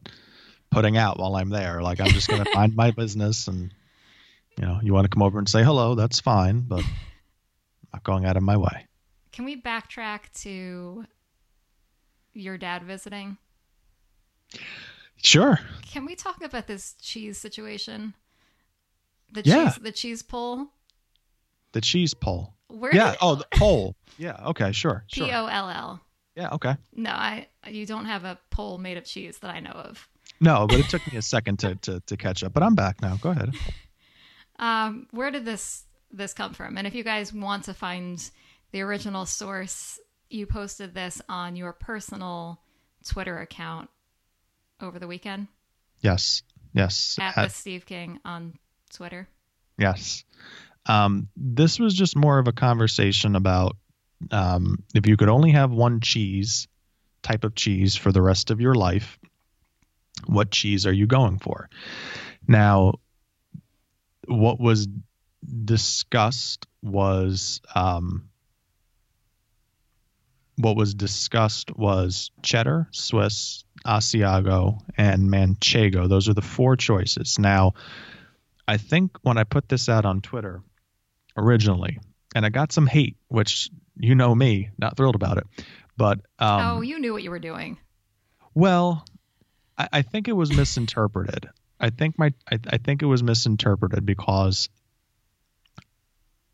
putting 0.70 0.96
out 0.96 1.18
while 1.18 1.36
I'm 1.36 1.50
there. 1.50 1.82
Like 1.82 2.00
I'm 2.00 2.08
just 2.08 2.28
gonna 2.28 2.44
find 2.54 2.74
my 2.74 2.90
business, 2.90 3.48
and 3.48 3.72
you 4.58 4.64
know, 4.66 4.78
you 4.82 4.92
want 4.94 5.04
to 5.04 5.08
come 5.08 5.22
over 5.22 5.38
and 5.38 5.48
say 5.48 5.62
hello, 5.62 5.94
that's 5.94 6.20
fine, 6.20 6.60
but 6.60 6.80
I'm 6.80 6.86
not 7.92 8.04
going 8.04 8.24
out 8.24 8.36
of 8.36 8.42
my 8.42 8.56
way. 8.56 8.86
Can 9.32 9.44
we 9.44 9.60
backtrack 9.60 10.30
to 10.42 11.04
your 12.34 12.58
dad 12.58 12.82
visiting? 12.84 13.36
Sure. 15.22 15.58
Can 15.86 16.06
we 16.06 16.14
talk 16.14 16.42
about 16.42 16.66
this 16.66 16.94
cheese 17.00 17.38
situation? 17.38 18.14
The 19.32 19.42
Yeah. 19.44 19.70
cheese 19.70 19.82
the 19.82 19.92
cheese 19.92 20.22
pull? 20.22 20.72
The 21.72 21.80
cheese 21.80 22.14
pull. 22.14 22.54
Where 22.68 22.94
Yeah. 22.94 23.10
did- 23.12 23.18
Oh, 23.20 23.34
the 23.36 23.46
pole. 23.54 23.96
Yeah. 24.18 24.36
Okay. 24.46 24.72
Sure. 24.72 25.04
P. 25.12 25.22
O 25.30 25.46
L 25.46 25.68
L. 25.70 26.00
Yeah. 26.36 26.50
Okay. 26.52 26.76
No, 26.94 27.10
I 27.10 27.46
you 27.66 27.86
don't 27.86 28.06
have 28.06 28.24
a 28.24 28.38
pole 28.50 28.78
made 28.78 28.96
of 28.96 29.04
cheese 29.04 29.38
that 29.38 29.50
I 29.50 29.60
know 29.60 29.72
of. 29.72 30.08
No, 30.40 30.66
but 30.66 30.78
it 30.80 30.88
took 30.88 31.06
me 31.12 31.18
a 31.18 31.22
second 31.22 31.58
to, 31.58 31.74
to, 31.76 32.00
to 32.00 32.16
catch 32.16 32.42
up. 32.42 32.52
But 32.54 32.62
I'm 32.62 32.74
back 32.74 33.02
now. 33.02 33.16
Go 33.16 33.30
ahead. 33.30 33.52
Um, 34.58 35.06
where 35.10 35.30
did 35.30 35.46
this 35.46 35.84
this 36.12 36.34
come 36.34 36.52
from? 36.52 36.76
And 36.76 36.86
if 36.86 36.94
you 36.94 37.02
guys 37.02 37.32
want 37.32 37.64
to 37.64 37.72
find 37.72 38.22
the 38.72 38.82
original 38.82 39.24
source, 39.24 39.98
you 40.28 40.44
posted 40.46 40.92
this 40.92 41.22
on 41.30 41.56
your 41.56 41.72
personal 41.72 42.60
Twitter 43.06 43.38
account 43.38 43.88
over 44.80 44.98
the 44.98 45.06
weekend 45.06 45.46
Yes. 46.02 46.42
Yes. 46.74 47.16
at 47.18 47.38
At- 47.38 47.44
with 47.44 47.56
Steve 47.56 47.86
King 47.86 48.20
on 48.24 48.58
Twitter. 48.92 49.28
Yes. 49.78 50.24
Um, 50.84 51.28
this 51.36 51.78
was 51.78 51.94
just 51.94 52.14
more 52.14 52.38
of 52.38 52.46
a 52.46 52.52
conversation 52.52 53.36
about 53.36 53.76
um, 54.30 54.82
if 54.94 55.06
you 55.06 55.16
could 55.16 55.28
only 55.28 55.52
have 55.52 55.70
one 55.70 56.00
cheese 56.00 56.68
type 57.22 57.44
of 57.44 57.54
cheese 57.54 57.96
for 57.96 58.12
the 58.12 58.22
rest 58.22 58.50
of 58.50 58.60
your 58.60 58.74
life, 58.74 59.18
what 60.26 60.50
cheese 60.50 60.86
are 60.86 60.92
you 60.92 61.06
going 61.06 61.38
for? 61.38 61.68
Now, 62.46 62.94
what 64.26 64.60
was 64.60 64.88
discussed 65.64 66.66
was 66.82 67.60
um, 67.74 68.28
what 70.56 70.76
was 70.76 70.94
discussed 70.94 71.74
was 71.76 72.30
cheddar, 72.42 72.88
Swiss, 72.92 73.64
Asiago, 73.86 74.80
and 74.96 75.30
Manchego. 75.30 76.08
Those 76.08 76.28
are 76.28 76.34
the 76.34 76.42
four 76.42 76.76
choices. 76.76 77.38
Now, 77.38 77.74
I 78.68 78.76
think 78.76 79.16
when 79.22 79.38
I 79.38 79.44
put 79.44 79.68
this 79.68 79.88
out 79.88 80.04
on 80.04 80.20
Twitter 80.20 80.62
originally, 81.36 81.98
and 82.34 82.46
I 82.46 82.48
got 82.48 82.72
some 82.72 82.86
hate, 82.86 83.16
which 83.28 83.70
you 83.96 84.14
know 84.14 84.34
me, 84.34 84.70
not 84.78 84.96
thrilled 84.96 85.14
about 85.14 85.38
it. 85.38 85.46
But 85.96 86.20
um, 86.38 86.78
oh, 86.78 86.80
you 86.80 86.98
knew 86.98 87.12
what 87.12 87.22
you 87.22 87.30
were 87.30 87.38
doing. 87.38 87.78
well, 88.54 89.04
I, 89.76 89.88
I 89.92 90.02
think 90.02 90.28
it 90.28 90.32
was 90.32 90.52
misinterpreted. 90.52 91.48
I 91.78 91.90
think 91.90 92.18
my 92.18 92.32
I, 92.50 92.58
I 92.68 92.78
think 92.78 93.02
it 93.02 93.06
was 93.06 93.22
misinterpreted 93.22 94.04
because 94.04 94.68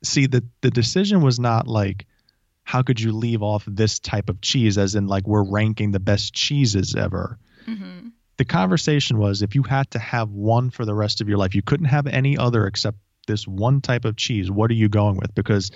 see 0.03 0.27
the 0.27 0.45
the 0.61 0.71
decision 0.71 1.21
was 1.21 1.39
not 1.41 1.67
like 1.67 2.07
how 2.65 2.83
could 2.83 3.01
you 3.01 3.13
leave 3.13 3.43
off 3.43 3.65
this 3.67 3.99
type 3.99 4.29
of 4.29 4.41
cheese 4.41 4.79
as 4.79 4.95
in 4.95 5.07
like 5.07 5.27
we're 5.27 5.45
ranking 5.45 5.93
the 5.93 6.01
best 6.01 6.35
cheeses 6.35 6.95
ever 6.95 7.39
hmm 7.65 8.09
the 8.37 8.45
conversation 8.45 9.19
was 9.19 9.43
if 9.43 9.55
you 9.55 9.63
had 9.63 9.91
to 9.93 9.99
have 9.99 10.31
one 10.31 10.71
for 10.71 10.85
the 10.85 10.95
rest 10.95 11.21
of 11.21 11.29
your 11.29 11.39
life, 11.39 11.55
you 11.55 11.63
couldn't 11.63 11.87
have 11.87 12.07
any 12.07 12.37
other 12.37 12.67
except 12.67 12.99
this 13.27 13.47
one 13.47 13.81
type 13.81 14.05
of 14.05 14.17
cheese. 14.17 14.51
What 14.51 14.71
are 14.71 14.75
you 14.75 14.89
going 14.89 15.17
with? 15.17 15.35
Because 15.35 15.71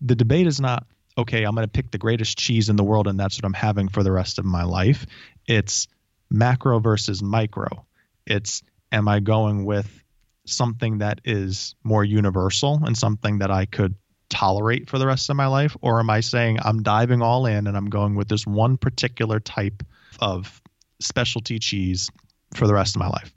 the 0.00 0.14
debate 0.14 0.46
is 0.46 0.60
not, 0.60 0.86
okay, 1.16 1.44
I'm 1.44 1.54
going 1.54 1.66
to 1.66 1.72
pick 1.72 1.90
the 1.90 1.98
greatest 1.98 2.38
cheese 2.38 2.68
in 2.68 2.76
the 2.76 2.84
world 2.84 3.08
and 3.08 3.18
that's 3.18 3.38
what 3.38 3.44
I'm 3.44 3.54
having 3.54 3.88
for 3.88 4.02
the 4.02 4.12
rest 4.12 4.38
of 4.38 4.44
my 4.44 4.64
life. 4.64 5.06
It's 5.46 5.88
macro 6.30 6.78
versus 6.78 7.22
micro. 7.22 7.86
It's, 8.26 8.62
am 8.92 9.08
I 9.08 9.20
going 9.20 9.64
with 9.64 10.02
something 10.46 10.98
that 10.98 11.20
is 11.24 11.74
more 11.82 12.04
universal 12.04 12.80
and 12.84 12.96
something 12.96 13.38
that 13.38 13.50
I 13.50 13.64
could 13.64 13.94
tolerate 14.28 14.88
for 14.88 14.98
the 14.98 15.06
rest 15.06 15.30
of 15.30 15.36
my 15.36 15.46
life? 15.46 15.76
Or 15.80 16.00
am 16.00 16.10
I 16.10 16.20
saying 16.20 16.58
I'm 16.62 16.82
diving 16.82 17.22
all 17.22 17.46
in 17.46 17.66
and 17.66 17.76
I'm 17.76 17.90
going 17.90 18.14
with 18.14 18.28
this 18.28 18.46
one 18.46 18.76
particular 18.76 19.40
type 19.40 19.82
of 20.20 20.60
specialty 21.00 21.58
cheese 21.58 22.10
for 22.54 22.66
the 22.66 22.74
rest 22.74 22.96
of 22.96 23.00
my 23.00 23.08
life. 23.08 23.34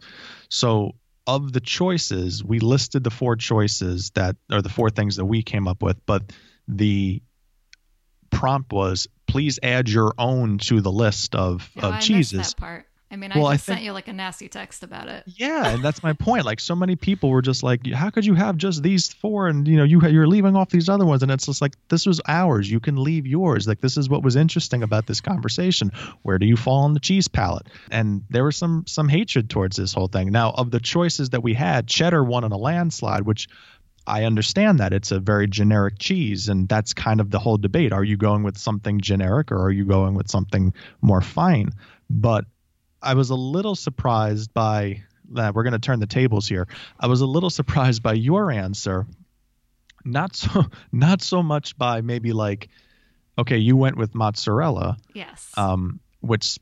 So, 0.50 0.96
of 1.36 1.53
the 1.53 1.59
choices, 1.59 2.43
we 2.43 2.59
listed 2.59 3.03
the 3.03 3.09
four 3.12 3.36
choices 3.36 4.09
that 4.12 4.36
are 4.51 4.62
the 4.62 4.69
four 4.69 4.89
things 4.89 5.15
that 5.17 5.25
we 5.25 5.43
came 5.43 5.67
up 5.67 5.81
with, 5.83 5.98
but 6.05 6.31
the 6.67 7.21
prompt 8.31 8.71
was 8.71 9.07
please 9.27 9.59
add 9.62 9.88
your 9.89 10.13
own 10.17 10.57
to 10.57 10.81
the 10.81 10.91
list 10.91 11.36
of, 11.36 11.69
Oh, 11.77 11.81
of 11.81 11.93
I 11.93 11.95
missed 11.98 12.07
cheeses. 12.07 12.53
that 12.53 12.57
part. 12.57 12.86
I 13.12 13.16
mean, 13.16 13.32
Well, 13.36 13.48
I 13.48 13.51
I 13.51 13.54
just 13.56 13.66
think- 13.66 13.78
sent 13.78 13.86
you 13.86 13.92
like 13.94 14.08
a 14.08 14.13
nasty 14.13 14.48
text 14.50 14.84
about 14.84 15.08
it. 15.08 15.24
Yeah, 15.25 15.70
and 15.70 15.84
that's 15.84 16.04
my 16.04 16.13
point. 16.13 16.46
Like 16.46 16.60
so 16.60 16.75
many 16.75 16.96
people 16.96 17.30
were 17.32 17.42
just 17.42 17.63
like, 17.63 17.88
"How 17.88 18.12
could 18.12 18.24
you 18.25 18.36
have 18.36 18.56
just 18.58 18.84
these 18.84 19.12
four 19.12 19.48
and 19.48 19.68
you 19.68 19.78
know 19.78 19.84
you 19.84 20.00
you're 20.08 20.28
leaving 20.28 20.56
off 20.56 20.70
these 20.70 20.89
other 20.89 21.06
ones?" 21.06 21.24
And 21.24 21.32
it's 21.32 21.48
just 21.48 21.60
like 21.62 21.74
this 21.88 22.06
was 22.06 22.22
ours. 22.28 22.70
You 22.70 22.80
can 22.80 22.98
leave 23.04 23.25
yours. 23.25 23.68
Like 23.68 23.82
this 23.82 23.98
is 23.98 24.10
what 24.10 24.22
was 24.22 24.36
interesting 24.36 24.84
about 24.84 25.08
this 25.08 25.22
conversation. 25.22 25.92
Where 26.22 26.38
do 26.38 26.46
you 26.46 26.56
fall 26.56 26.84
on 26.84 26.94
the 26.94 27.00
cheese 27.00 27.28
palate? 27.28 27.66
And 27.89 28.24
there 28.30 28.44
was 28.44 28.56
some 28.58 28.84
some 28.86 29.10
hatred 29.10 29.50
towards 29.50 29.75
this 29.78 29.92
whole 29.94 30.08
thing. 30.08 30.32
Now, 30.32 30.51
of 30.51 30.70
the 30.70 30.80
choices 30.80 31.32
that 31.32 31.42
we 31.42 31.56
had, 31.56 31.88
cheddar 31.88 32.24
won 32.24 32.44
in 32.44 32.51
a 32.51 32.58
landslide, 32.58 33.24
which 33.25 33.48
I 34.06 34.24
understand 34.25 34.80
that 34.80 34.94
it's 34.94 35.12
a 35.12 35.20
very 35.20 35.48
generic 35.48 35.96
cheese, 36.00 36.48
and 36.48 36.70
that's 36.70 36.94
kind 36.94 37.20
of 37.20 37.32
the 37.32 37.39
whole 37.39 37.58
debate. 37.58 37.92
Are 37.92 38.04
you 38.04 38.18
going 38.18 38.44
with 38.44 38.58
something 38.58 39.01
generic 39.01 39.51
or 39.51 39.58
are 39.63 39.72
you 39.72 39.86
going 39.86 40.13
with 40.13 40.30
something 40.30 40.74
more 41.01 41.22
fine? 41.22 41.72
But 42.10 42.46
I 43.01 43.13
was 43.13 43.29
a 43.29 43.36
little 43.36 43.75
surprised 43.75 44.53
by 44.53 45.03
that. 45.32 45.53
We're 45.56 45.63
going 45.63 45.74
to 45.74 45.79
turn 45.79 46.00
the 46.00 46.08
tables 46.08 46.48
here. 46.48 46.68
I 47.00 47.08
was 47.08 47.22
a 47.22 47.25
little 47.25 47.50
surprised 47.50 48.03
by 48.03 48.13
your 48.13 48.51
answer. 48.51 49.06
Not 50.06 50.36
so, 50.36 50.65
not 50.91 51.22
so 51.22 51.44
much 51.44 51.77
by 51.77 52.01
maybe 52.01 52.34
like, 52.34 52.70
okay, 53.38 53.58
you 53.58 53.77
went 53.77 53.98
with 53.98 54.15
mozzarella, 54.15 54.98
Yes. 55.13 55.51
um, 55.58 56.00
which 56.22 56.58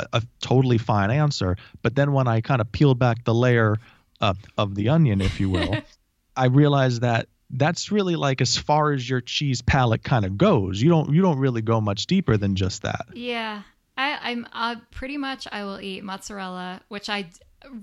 a, 0.00 0.06
a 0.14 0.22
totally 0.40 0.78
fine 0.78 1.10
answer. 1.10 1.56
But 1.82 1.94
then 1.94 2.12
when 2.12 2.26
I 2.28 2.40
kind 2.40 2.60
of 2.60 2.70
peeled 2.72 2.98
back 2.98 3.24
the 3.24 3.34
layer 3.34 3.76
uh, 4.20 4.34
of 4.58 4.74
the 4.74 4.88
onion, 4.88 5.20
if 5.20 5.38
you 5.40 5.50
will, 5.50 5.76
I 6.36 6.46
realized 6.46 7.02
that 7.02 7.28
that's 7.50 7.92
really 7.92 8.16
like 8.16 8.40
as 8.40 8.56
far 8.56 8.92
as 8.92 9.08
your 9.08 9.20
cheese 9.20 9.62
palate 9.62 10.02
kind 10.02 10.24
of 10.24 10.36
goes. 10.36 10.82
You 10.82 10.88
don't 10.90 11.14
you 11.14 11.22
don't 11.22 11.38
really 11.38 11.62
go 11.62 11.80
much 11.80 12.06
deeper 12.06 12.36
than 12.36 12.56
just 12.56 12.82
that. 12.82 13.06
Yeah, 13.14 13.62
I, 13.96 14.30
I'm 14.30 14.46
uh, 14.52 14.76
pretty 14.90 15.16
much. 15.16 15.46
I 15.50 15.64
will 15.64 15.80
eat 15.80 16.04
mozzarella, 16.04 16.82
which 16.88 17.08
I 17.08 17.22
d- 17.22 17.30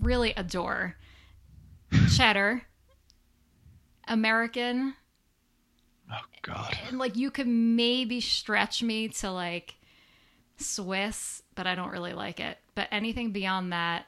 really 0.02 0.34
adore. 0.38 0.96
Cheddar, 2.16 2.64
American, 4.08 4.96
Oh 6.12 6.18
God. 6.42 6.78
and 6.88 6.98
like 6.98 7.16
you 7.16 7.32
could 7.32 7.48
maybe 7.48 8.20
stretch 8.20 8.84
me 8.84 9.08
to 9.10 9.32
like 9.32 9.76
Swiss, 10.58 11.42
but 11.56 11.66
I 11.68 11.76
don't 11.76 11.92
really 11.92 12.14
like 12.14 12.40
it. 12.40 12.58
But 12.76 12.88
anything 12.92 13.32
beyond 13.32 13.72
that, 13.74 14.06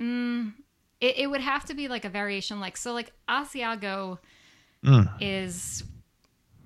mm, 0.00 0.52
it, 1.00 1.18
it 1.18 1.26
would 1.28 1.40
have 1.40 1.64
to 1.66 1.74
be 1.74 1.88
like 1.88 2.04
a 2.04 2.08
variation. 2.08 2.60
Like 2.60 2.76
so, 2.76 2.92
like 2.92 3.12
Asiago 3.28 4.18
Mm. 4.84 5.08
is 5.20 5.84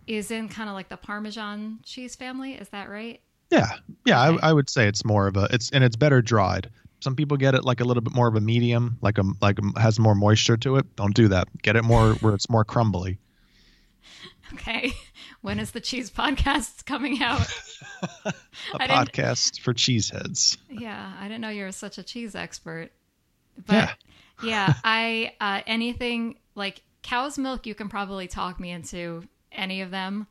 is 0.07 0.31
in 0.31 0.49
kind 0.49 0.71
of 0.71 0.75
like 0.75 0.89
the 0.89 0.97
Parmesan 0.97 1.81
cheese 1.85 2.15
family. 2.17 2.55
Is 2.55 2.71
that 2.71 2.89
right? 2.89 3.21
Yeah, 3.51 3.71
yeah. 4.05 4.21
I, 4.21 4.51
I 4.51 4.53
would 4.53 4.69
say 4.69 4.89
it's 4.89 5.05
more 5.05 5.27
of 5.29 5.37
a 5.37 5.49
it's 5.51 5.71
and 5.71 5.85
it's 5.85 5.97
better 5.97 6.21
dried. 6.23 6.71
Some 7.01 7.15
people 7.15 7.37
get 7.37 7.55
it 7.55 7.65
like 7.65 7.81
a 7.81 7.85
little 7.85 8.01
bit 8.03 8.15
more 8.15 8.27
of 8.27 8.35
a 8.35 8.41
medium, 8.41 8.99
like 9.03 9.19
a 9.19 9.25
like 9.41 9.59
a, 9.59 9.81
has 9.81 9.99
more 10.01 10.15
moisture 10.15 10.57
to 10.59 10.77
it. 10.77 10.97
Don't 10.97 11.15
do 11.15 11.29
that. 11.29 11.49
Get 11.63 11.77
it 11.77 11.85
more 11.85 12.15
where 12.15 12.35
it's 12.35 12.49
more 12.51 12.65
crumbly. 12.65 13.19
Okay. 14.55 14.93
When 15.41 15.59
is 15.59 15.73
the 15.73 15.81
cheese 15.81 16.09
podcast 16.09 16.87
coming 16.87 17.21
out? 17.21 17.41
A 18.25 18.33
I 18.75 18.87
podcast 18.87 19.59
for 19.61 19.75
cheeseheads. 19.75 20.57
Yeah, 20.71 21.13
I 21.21 21.25
didn't 21.25 21.41
know 21.41 21.49
you 21.49 21.65
were 21.65 21.73
such 21.73 21.99
a 21.99 22.05
cheese 22.05 22.37
expert. 22.37 22.91
But 23.67 23.75
Yeah. 23.75 23.93
yeah, 24.45 24.75
I 24.85 25.33
uh, 25.41 25.63
anything 25.67 26.39
like 26.55 26.83
cow's 27.03 27.39
milk, 27.39 27.67
you 27.67 27.75
can 27.75 27.89
probably 27.89 28.29
talk 28.29 28.61
me 28.61 28.71
into 28.71 29.25
any 29.51 29.81
of 29.81 29.91
them. 29.91 30.29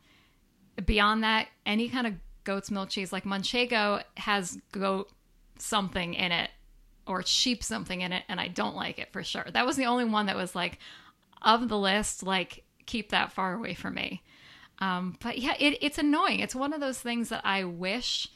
Beyond 0.82 1.22
that, 1.22 1.48
any 1.66 1.90
kind 1.90 2.06
of 2.06 2.14
goat's 2.46 2.70
milk 2.70 2.88
cheese, 2.88 3.12
like 3.12 3.24
Manchego, 3.24 4.02
has 4.16 4.58
goat 4.72 5.10
something 5.58 6.14
in 6.14 6.32
it 6.32 6.50
or 7.06 7.22
sheep 7.22 7.62
something 7.62 8.00
in 8.00 8.12
it, 8.12 8.24
and 8.28 8.40
I 8.40 8.48
don't 8.48 8.74
like 8.74 8.98
it 8.98 9.12
for 9.12 9.22
sure. 9.22 9.44
That 9.52 9.66
was 9.66 9.76
the 9.76 9.84
only 9.84 10.04
one 10.06 10.26
that 10.26 10.36
was 10.36 10.54
like 10.54 10.78
of 11.42 11.68
the 11.68 11.78
list, 11.78 12.22
like 12.22 12.64
keep 12.86 13.10
that 13.10 13.32
far 13.32 13.54
away 13.54 13.74
from 13.74 13.94
me. 13.94 14.22
Um, 14.78 15.16
but 15.22 15.38
yeah, 15.38 15.54
it, 15.58 15.78
it's 15.82 15.98
annoying. 15.98 16.40
It's 16.40 16.54
one 16.54 16.72
of 16.72 16.80
those 16.80 16.98
things 16.98 17.28
that 17.28 17.42
I 17.44 17.64
wish 17.64 18.28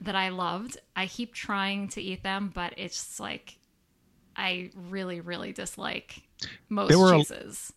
that 0.00 0.16
I 0.16 0.28
loved. 0.30 0.78
I 0.96 1.06
keep 1.06 1.34
trying 1.34 1.88
to 1.90 2.02
eat 2.02 2.22
them, 2.22 2.50
but 2.54 2.74
it's 2.76 3.18
like 3.20 3.58
I 4.36 4.70
really, 4.90 5.20
really 5.20 5.52
dislike 5.52 6.22
most 6.68 6.88
There 6.88 6.98
were 6.98 7.14
a- 7.14 7.18
cheeses. 7.18 7.72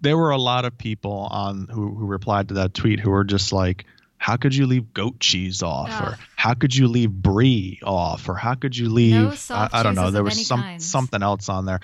There 0.00 0.16
were 0.16 0.30
a 0.30 0.38
lot 0.38 0.64
of 0.64 0.78
people 0.78 1.28
on 1.30 1.68
who 1.70 1.94
who 1.94 2.06
replied 2.06 2.48
to 2.48 2.54
that 2.54 2.72
tweet 2.72 3.00
who 3.00 3.10
were 3.10 3.24
just 3.24 3.52
like, 3.52 3.84
how 4.24 4.38
could 4.38 4.54
you 4.54 4.66
leave 4.66 4.94
goat 4.94 5.20
cheese 5.20 5.62
off 5.62 5.90
Ugh. 5.90 6.02
or 6.02 6.16
ah. 6.18 6.26
how 6.34 6.54
could 6.54 6.74
you 6.74 6.88
leave 6.88 7.10
brie 7.10 7.78
off 7.84 8.26
or 8.26 8.34
how 8.34 8.54
could 8.54 8.74
you 8.74 8.88
leave 8.88 9.38
soft 9.38 9.74
I, 9.74 9.80
I 9.80 9.82
don't 9.82 9.94
know 9.94 10.10
there 10.10 10.24
was 10.24 10.46
some 10.46 10.62
kinds. 10.62 10.86
something 10.86 11.22
else 11.22 11.50
on 11.50 11.66
there 11.66 11.80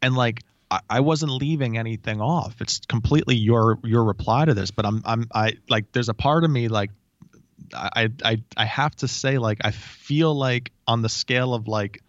and 0.00 0.16
like 0.16 0.42
I, 0.70 0.80
I 0.88 1.00
wasn't 1.00 1.32
leaving 1.32 1.76
anything 1.76 2.22
off 2.22 2.62
it's 2.62 2.80
completely 2.88 3.36
your 3.36 3.78
your 3.84 4.04
reply 4.04 4.46
to 4.46 4.54
this 4.54 4.70
but 4.70 4.86
i'm 4.86 5.02
i'm 5.04 5.28
i 5.34 5.58
like 5.68 5.92
there's 5.92 6.08
a 6.08 6.14
part 6.14 6.44
of 6.44 6.50
me 6.50 6.68
like 6.68 6.92
i 7.74 8.08
i 8.24 8.42
i 8.56 8.64
have 8.64 8.96
to 8.96 9.06
say 9.06 9.36
like 9.36 9.58
i 9.60 9.70
feel 9.70 10.34
like 10.34 10.72
on 10.88 11.02
the 11.02 11.10
scale 11.10 11.52
of 11.52 11.68
like 11.68 12.02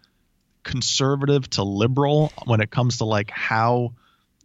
conservative 0.62 1.50
to 1.50 1.62
liberal 1.62 2.32
when 2.46 2.62
it 2.62 2.70
comes 2.70 2.98
to 2.98 3.04
like 3.04 3.30
how 3.30 3.92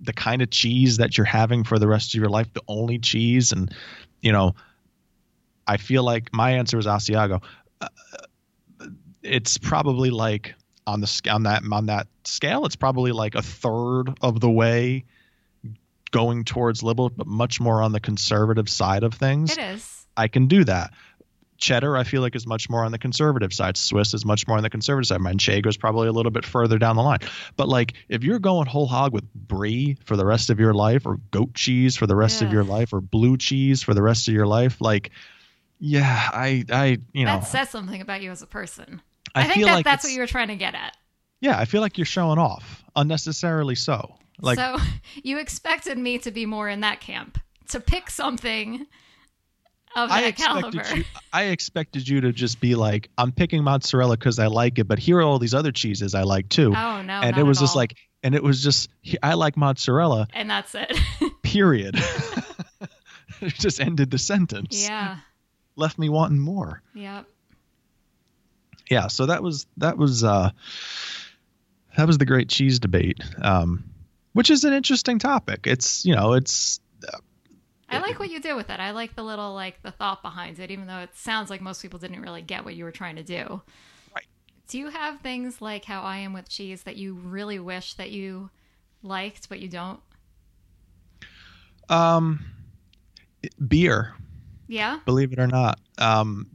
the 0.01 0.11
kind 0.11 0.41
of 0.41 0.49
cheese 0.49 0.97
that 0.97 1.17
you're 1.17 1.23
having 1.23 1.63
for 1.63 1.79
the 1.79 1.87
rest 1.87 2.13
of 2.13 2.19
your 2.19 2.29
life 2.29 2.51
the 2.51 2.63
only 2.67 2.99
cheese 2.99 3.53
and 3.53 3.73
you 4.21 4.33
know 4.33 4.53
i 5.69 5.77
feel 5.77 6.03
like 6.03 6.33
my 6.33 6.51
answer 6.51 6.77
is 6.77 6.85
asiago 6.85 7.41
uh, 7.81 7.87
it's 9.23 9.57
probably 9.57 10.09
like 10.09 10.55
on 10.87 11.01
the 11.01 11.21
on 11.31 11.43
that 11.43 11.61
on 11.71 11.85
that 11.85 12.07
scale 12.23 12.65
it's 12.65 12.75
probably 12.75 13.11
like 13.11 13.35
a 13.35 13.41
third 13.41 14.05
of 14.21 14.39
the 14.39 14.49
way 14.49 15.05
going 16.11 16.43
towards 16.43 16.81
liberal 16.81 17.09
but 17.09 17.27
much 17.27 17.59
more 17.61 17.81
on 17.81 17.91
the 17.91 17.99
conservative 17.99 18.67
side 18.67 19.03
of 19.03 19.13
things 19.13 19.51
It 19.51 19.59
is. 19.59 20.07
I 20.17 20.27
can 20.27 20.47
do 20.47 20.65
that. 20.65 20.91
Cheddar, 21.59 21.95
I 21.97 22.03
feel 22.03 22.21
like, 22.21 22.35
is 22.35 22.47
much 22.47 22.69
more 22.69 22.85
on 22.85 22.91
the 22.91 22.97
conservative 22.97 23.53
side. 23.53 23.75
Swiss 23.77 24.13
is 24.13 24.25
much 24.25 24.47
more 24.47 24.57
on 24.57 24.63
the 24.63 24.69
conservative 24.69 25.07
side. 25.07 25.19
Manchego 25.19 25.67
is 25.67 25.77
probably 25.77 26.07
a 26.07 26.11
little 26.11 26.31
bit 26.31 26.45
further 26.45 26.77
down 26.77 26.95
the 26.95 27.01
line. 27.03 27.19
But 27.57 27.67
like, 27.67 27.93
if 28.07 28.23
you're 28.23 28.39
going 28.39 28.65
whole 28.65 28.87
hog 28.87 29.13
with 29.13 29.25
brie 29.33 29.97
for 30.05 30.15
the 30.15 30.25
rest 30.25 30.49
of 30.49 30.59
your 30.59 30.73
life, 30.73 31.05
or 31.05 31.17
goat 31.31 31.53
cheese 31.53 31.97
for 31.97 32.07
the 32.07 32.15
rest 32.15 32.41
of 32.41 32.53
your 32.53 32.63
life, 32.63 32.93
or 32.93 33.01
blue 33.01 33.37
cheese 33.37 33.83
for 33.83 33.93
the 33.93 34.01
rest 34.01 34.27
of 34.27 34.33
your 34.33 34.47
life, 34.47 34.79
like, 34.79 35.11
yeah, 35.79 36.29
I, 36.33 36.65
I, 36.69 36.97
you 37.13 37.25
know, 37.25 37.39
that 37.39 37.47
says 37.47 37.69
something 37.69 38.01
about 38.01 38.21
you 38.21 38.31
as 38.31 38.41
a 38.41 38.47
person. 38.47 39.01
I, 39.33 39.41
I, 39.41 39.43
think 39.43 39.55
feel 39.55 39.67
that 39.67 39.73
like 39.75 39.85
that's 39.85 40.03
what 40.03 40.11
you 40.11 40.19
were 40.19 40.27
trying 40.27 40.49
to 40.49 40.55
get 40.55 40.75
at. 40.75 40.95
yeah, 41.39 41.57
I 41.57 41.65
feel 41.65 41.81
like 41.81 41.97
you're 41.97 42.05
showing 42.05 42.39
off 42.39 42.83
unnecessarily. 42.95 43.75
So, 43.75 44.15
like, 44.39 44.57
so 44.57 44.77
you 45.23 45.39
expected 45.39 45.97
me 45.97 46.17
to 46.19 46.31
be 46.31 46.45
more 46.45 46.67
in 46.67 46.81
that 46.81 46.99
camp, 46.99 47.39
to 47.69 47.79
pick 47.79 48.09
something 48.09 48.85
of 49.95 50.11
I 50.11 50.21
that 50.21 50.35
caliber. 50.35 50.83
you. 50.95 51.03
I 51.33 51.45
expected 51.45 52.07
you 52.07 52.21
to 52.21 52.31
just 52.31 52.59
be 52.59 52.75
like, 52.75 53.09
I'm 53.17 53.31
picking 53.31 53.63
mozzarella 53.63 54.17
because 54.17 54.39
I 54.39 54.47
like 54.47 54.79
it, 54.79 54.87
but 54.87 54.99
here 54.99 55.17
are 55.17 55.23
all 55.23 55.39
these 55.39 55.53
other 55.53 55.71
cheeses 55.71 56.15
I 56.15 56.23
like 56.23 56.49
too. 56.49 56.73
Oh 56.75 57.01
no! 57.01 57.21
and 57.21 57.37
it 57.37 57.43
was 57.43 57.59
just 57.59 57.75
all. 57.75 57.81
like 57.81 57.95
and 58.23 58.35
it 58.35 58.43
was 58.43 58.61
just 58.61 58.89
i 59.23 59.33
like 59.33 59.57
mozzarella 59.57 60.27
and 60.33 60.49
that's 60.49 60.75
it. 60.75 60.97
period 61.43 61.95
it 63.41 63.53
just 63.53 63.79
ended 63.79 64.11
the 64.11 64.17
sentence 64.17 64.87
yeah. 64.87 65.17
Left 65.79 65.97
me 65.97 66.09
wanting 66.09 66.39
more 66.39 66.81
Yeah. 66.93 67.23
yeah 68.89 69.07
so 69.07 69.25
that 69.25 69.41
was 69.41 69.65
that 69.77 69.97
was 69.97 70.23
uh 70.23 70.51
that 71.97 72.07
was 72.07 72.17
the 72.17 72.25
great 72.25 72.49
cheese 72.49 72.79
debate 72.79 73.21
um 73.41 73.83
which 74.33 74.49
is 74.49 74.63
an 74.63 74.73
interesting 74.73 75.19
topic 75.19 75.61
it's 75.65 76.05
you 76.05 76.15
know 76.15 76.33
it's 76.33 76.79
I 77.91 77.99
like 77.99 78.19
what 78.19 78.29
you 78.29 78.39
did 78.39 78.55
with 78.55 78.69
it. 78.69 78.79
I 78.79 78.91
like 78.91 79.15
the 79.15 79.23
little 79.23 79.55
like 79.55 79.81
the 79.81 79.89
thought 79.89 80.21
behind 80.21 80.59
it, 80.59 80.69
even 80.69 80.85
though 80.85 80.99
it 80.99 81.15
sounds 81.15 81.49
like 81.49 81.59
most 81.59 81.81
people 81.81 81.97
didn't 81.97 82.21
really 82.21 82.43
get 82.43 82.63
what 82.63 82.75
you 82.75 82.83
were 82.83 82.91
trying 82.91 83.15
to 83.15 83.23
do. 83.23 83.61
Right. 84.13 84.25
Do 84.67 84.77
you 84.77 84.89
have 84.89 85.21
things 85.21 85.59
like 85.59 85.85
how 85.85 86.03
I 86.03 86.17
am 86.19 86.31
with 86.31 86.47
cheese 86.47 86.83
that 86.83 86.97
you 86.97 87.15
really 87.15 87.57
wish 87.57 87.95
that 87.95 88.11
you 88.11 88.51
liked 89.01 89.49
but 89.49 89.59
you 89.59 89.67
don't? 89.69 89.99
um 91.89 92.45
beer 93.67 94.13
Yeah. 94.69 94.99
believe 95.05 95.33
it 95.33 95.39
or 95.39 95.47
not 95.47 95.79
um 95.97 96.47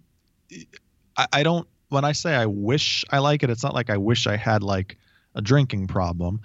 I, 1.17 1.27
I 1.33 1.43
don't 1.43 1.69
when 1.89 2.05
i 2.05 2.13
say 2.13 2.35
i 2.35 2.47
wish 2.47 3.05
i 3.11 3.19
like 3.19 3.43
it 3.43 3.51
it's 3.51 3.63
not 3.63 3.75
like 3.75 3.91
i 3.91 3.97
wish 3.97 4.27
i 4.27 4.37
had 4.37 4.63
like 4.63 4.97
a 5.35 5.43
drinking 5.43 5.89
problem. 5.89 6.41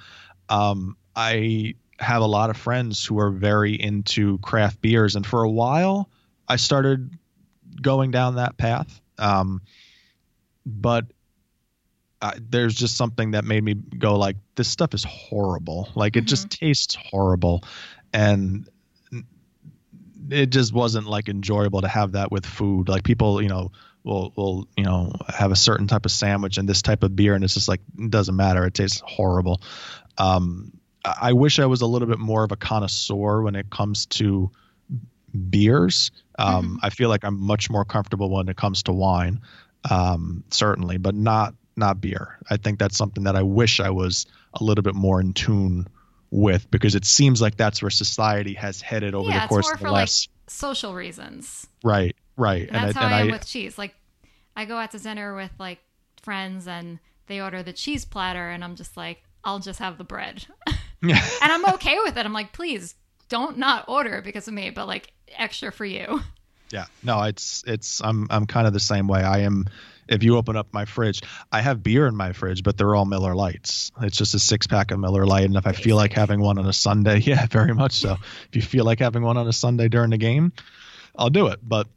Um 0.49 0.97
i 1.15 1.75
have 1.99 2.21
a 2.21 2.25
lot 2.25 2.49
of 2.49 2.57
friends 2.57 3.05
who 3.05 3.19
are 3.19 3.29
very 3.29 3.73
into 3.73 4.39
craft 4.39 4.81
beers 4.81 5.15
and 5.15 5.25
for 5.25 5.43
a 5.43 5.49
while 5.49 6.09
i 6.47 6.55
started 6.55 7.17
going 7.81 8.11
down 8.11 8.35
that 8.35 8.57
path. 8.57 8.99
Um 9.19 9.61
but 10.65 11.05
uh, 12.21 12.33
there's 12.49 12.75
just 12.75 12.97
something 12.97 13.31
that 13.31 13.45
made 13.45 13.63
me 13.63 13.73
go 13.75 14.17
like 14.17 14.35
this 14.55 14.67
stuff 14.67 14.93
is 14.93 15.03
horrible. 15.05 15.89
Like 15.95 16.17
it 16.17 16.25
just 16.25 16.49
tastes 16.49 16.95
horrible. 16.95 17.63
And 18.13 18.67
it 20.29 20.49
just 20.49 20.73
wasn't 20.73 21.07
like 21.07 21.29
enjoyable 21.29 21.81
to 21.81 21.87
have 21.87 22.13
that 22.13 22.31
with 22.31 22.45
food 22.45 22.89
like 22.89 23.03
people 23.03 23.41
you 23.41 23.49
know 23.49 23.71
will 24.03 24.31
will 24.35 24.67
you 24.77 24.83
know 24.83 25.11
have 25.27 25.51
a 25.51 25.55
certain 25.55 25.87
type 25.87 26.05
of 26.05 26.11
sandwich 26.11 26.57
and 26.57 26.67
this 26.67 26.81
type 26.81 27.03
of 27.03 27.15
beer 27.15 27.35
and 27.35 27.43
it's 27.43 27.53
just 27.53 27.67
like 27.67 27.81
it 27.97 28.09
doesn't 28.09 28.35
matter 28.35 28.65
it 28.65 28.73
tastes 28.73 29.01
horrible 29.05 29.61
um 30.17 30.71
I 31.05 31.33
wish 31.33 31.59
I 31.59 31.65
was 31.65 31.81
a 31.81 31.85
little 31.85 32.07
bit 32.07 32.19
more 32.19 32.43
of 32.43 32.51
a 32.51 32.57
connoisseur 32.57 33.41
when 33.41 33.55
it 33.55 33.69
comes 33.69 34.05
to 34.07 34.51
beers. 35.49 36.11
Um, 36.37 36.79
I 36.83 36.89
feel 36.89 37.09
like 37.09 37.23
I'm 37.23 37.39
much 37.39 37.69
more 37.69 37.85
comfortable 37.85 38.29
when 38.29 38.49
it 38.49 38.57
comes 38.57 38.83
to 38.83 38.91
wine, 38.91 39.41
um, 39.89 40.43
certainly, 40.51 40.97
but 40.97 41.15
not 41.15 41.55
not 41.75 42.01
beer. 42.01 42.37
I 42.49 42.57
think 42.57 42.79
that's 42.79 42.97
something 42.97 43.23
that 43.23 43.37
I 43.37 43.43
wish 43.43 43.79
I 43.79 43.91
was 43.91 44.25
a 44.53 44.63
little 44.63 44.81
bit 44.81 44.95
more 44.95 45.21
in 45.21 45.33
tune 45.33 45.87
with 46.31 46.69
because 46.71 46.95
it 46.95 47.05
seems 47.05 47.41
like 47.41 47.57
that's 47.57 47.81
where 47.81 47.89
society 47.89 48.53
has 48.53 48.81
headed 48.81 49.15
over 49.15 49.29
yeah, 49.29 49.41
the 49.41 49.47
course 49.47 49.71
of 49.71 49.79
the 49.79 49.85
for 49.85 49.91
last. 49.91 50.29
like 50.29 50.49
social 50.49 50.93
reasons. 50.93 51.67
right, 51.83 52.15
right, 52.37 52.67
And 52.67 52.75
that's 52.75 52.97
I, 52.97 52.99
how 52.99 53.05
and 53.05 53.15
I 53.15 53.21
am 53.21 53.29
I, 53.29 53.31
with 53.31 53.47
cheese. 53.47 53.77
Like, 53.77 53.95
I 54.55 54.65
go 54.65 54.77
out 54.77 54.91
to 54.91 54.99
dinner 54.99 55.35
with 55.35 55.51
like 55.59 55.79
friends 56.21 56.67
and 56.67 56.99
they 57.27 57.41
order 57.41 57.63
the 57.63 57.73
cheese 57.73 58.05
platter, 58.05 58.49
and 58.49 58.63
I'm 58.63 58.75
just 58.75 58.97
like, 58.97 59.23
I'll 59.43 59.59
just 59.59 59.79
have 59.79 59.97
the 59.97 60.03
bread, 60.03 60.45
and 61.01 61.13
I'm 61.41 61.65
okay 61.75 61.97
with 62.03 62.17
it. 62.17 62.25
I'm 62.25 62.33
like, 62.33 62.53
please 62.53 62.95
don't 63.29 63.57
not 63.57 63.87
order 63.87 64.15
it 64.15 64.23
because 64.23 64.47
of 64.47 64.53
me, 64.53 64.69
but 64.71 64.87
like 64.87 65.13
extra 65.37 65.71
for 65.71 65.85
you. 65.85 66.21
Yeah, 66.71 66.85
no, 67.03 67.23
it's 67.23 67.63
it's 67.65 68.01
I'm 68.03 68.27
I'm 68.29 68.45
kind 68.45 68.67
of 68.67 68.73
the 68.73 68.79
same 68.79 69.07
way. 69.07 69.21
I 69.21 69.39
am. 69.39 69.65
If 70.09 70.23
you 70.23 70.37
open 70.37 70.55
up 70.55 70.73
my 70.73 70.85
fridge, 70.85 71.21
I 71.51 71.61
have 71.61 71.83
beer 71.83 72.07
in 72.07 72.15
my 72.15 72.33
fridge, 72.33 72.63
but 72.63 72.77
they're 72.77 72.95
all 72.95 73.05
Miller 73.05 73.35
Lights. 73.35 73.91
It's 74.01 74.17
just 74.17 74.33
a 74.33 74.39
six 74.39 74.67
pack 74.67 74.91
of 74.91 74.99
Miller 74.99 75.25
Light, 75.25 75.45
and 75.45 75.55
if 75.55 75.67
I 75.67 75.71
feel 75.71 75.95
like 75.95 76.13
having 76.13 76.41
one 76.41 76.57
on 76.57 76.65
a 76.65 76.73
Sunday, 76.73 77.19
yeah, 77.25 77.45
very 77.45 77.73
much 77.73 77.93
so. 77.93 78.17
If 78.49 78.55
you 78.55 78.61
feel 78.61 78.85
like 78.85 78.99
having 78.99 79.23
one 79.23 79.37
on 79.37 79.47
a 79.47 79.53
Sunday 79.53 79.87
during 79.87 80.09
the 80.09 80.17
game, 80.17 80.51
I'll 81.15 81.29
do 81.29 81.47
it. 81.47 81.59
But 81.61 81.87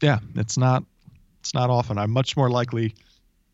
yeah, 0.00 0.18
it's 0.34 0.56
not 0.56 0.84
it's 1.40 1.54
not 1.54 1.70
often. 1.70 1.98
I'm 1.98 2.10
much 2.10 2.36
more 2.36 2.50
likely 2.50 2.94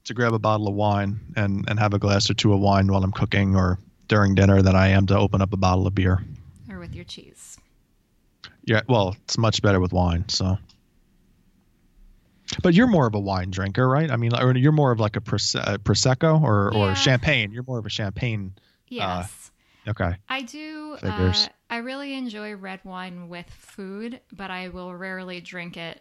to 0.04 0.14
grab 0.14 0.32
a 0.32 0.38
bottle 0.38 0.68
of 0.68 0.74
wine 0.74 1.20
and 1.36 1.68
and 1.68 1.78
have 1.78 1.92
a 1.92 1.98
glass 1.98 2.30
or 2.30 2.34
two 2.34 2.52
of 2.52 2.60
wine 2.60 2.86
while 2.86 3.02
I'm 3.02 3.12
cooking 3.12 3.56
or 3.56 3.78
during 4.08 4.34
dinner 4.34 4.62
than 4.62 4.76
I 4.76 4.88
am 4.88 5.06
to 5.06 5.18
open 5.18 5.42
up 5.42 5.52
a 5.52 5.56
bottle 5.56 5.86
of 5.86 5.94
beer. 5.94 6.22
Or 6.70 6.78
with 6.78 6.94
your 6.94 7.04
cheese. 7.04 7.58
Yeah, 8.64 8.82
well, 8.88 9.16
it's 9.24 9.36
much 9.36 9.60
better 9.62 9.80
with 9.80 9.92
wine. 9.92 10.28
So, 10.28 10.58
but 12.62 12.74
you're 12.74 12.86
more 12.86 13.06
of 13.06 13.14
a 13.14 13.20
wine 13.20 13.50
drinker, 13.50 13.88
right? 13.88 14.10
I 14.10 14.16
mean, 14.16 14.34
or 14.34 14.56
you're 14.56 14.72
more 14.72 14.92
of 14.92 15.00
like 15.00 15.16
a 15.16 15.20
uh, 15.20 15.22
prosecco 15.78 16.40
or 16.42 16.70
Yeah. 16.74 16.92
or 16.92 16.94
champagne. 16.94 17.52
You're 17.52 17.64
more 17.64 17.78
of 17.78 17.86
a 17.86 17.90
champagne. 17.90 18.54
Yes. 18.88 19.50
Okay. 19.86 20.14
I 20.28 20.42
do. 20.42 20.96
Uh, 21.02 21.32
I 21.68 21.78
really 21.78 22.14
enjoy 22.14 22.54
red 22.54 22.80
wine 22.84 23.28
with 23.28 23.50
food, 23.50 24.20
but 24.32 24.50
I 24.50 24.68
will 24.68 24.94
rarely 24.94 25.40
drink 25.40 25.76
it 25.76 26.00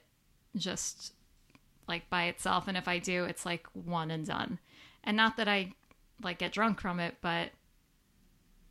just 0.56 1.14
like 1.88 2.10
by 2.10 2.26
itself. 2.26 2.68
And 2.68 2.78
if 2.78 2.88
I 2.88 3.00
do, 3.00 3.26
it's 3.26 3.46
like 3.46 3.68
one 3.74 4.10
and 4.12 4.26
done. 4.26 4.60
And 5.04 5.18
not 5.18 5.38
that 5.38 5.48
I 5.48 5.74
like 6.22 6.38
get 6.38 6.54
drunk 6.54 6.80
from 6.80 7.00
it, 7.00 7.18
but 7.22 7.50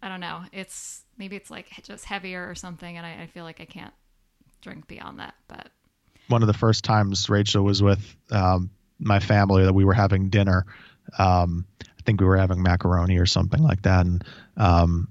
I 0.03 0.09
don't 0.09 0.21
know. 0.21 0.42
It's 0.53 1.03
maybe 1.18 1.37
it's 1.37 1.51
like 1.51 1.68
just 1.83 2.07
heavier 2.07 2.49
or 2.49 2.55
something, 2.55 2.97
and 2.97 3.05
I, 3.07 3.23
I 3.23 3.27
feel 3.27 3.45
like 3.45 3.61
I 3.61 3.66
can't 3.66 3.92
drink 4.62 4.87
beyond 4.88 5.18
that. 5.18 5.35
But 5.47 5.68
One 6.33 6.42
of 6.42 6.47
the 6.49 6.55
first 6.55 6.83
times 6.83 7.29
Rachel 7.29 7.62
was 7.62 7.83
with 7.83 8.16
um, 8.31 8.71
my 8.99 9.21
family 9.21 9.64
that 9.64 9.73
we 9.73 9.85
were 9.85 9.92
having 9.92 10.31
dinner. 10.31 10.66
Um, 11.18 11.66
I 11.81 12.03
think 12.05 12.21
we 12.21 12.27
were 12.27 12.37
having 12.37 12.62
macaroni 12.62 13.18
or 13.18 13.27
something 13.27 13.62
like 13.62 13.83
that, 13.83 14.07
and 14.07 14.25
um, 14.57 15.09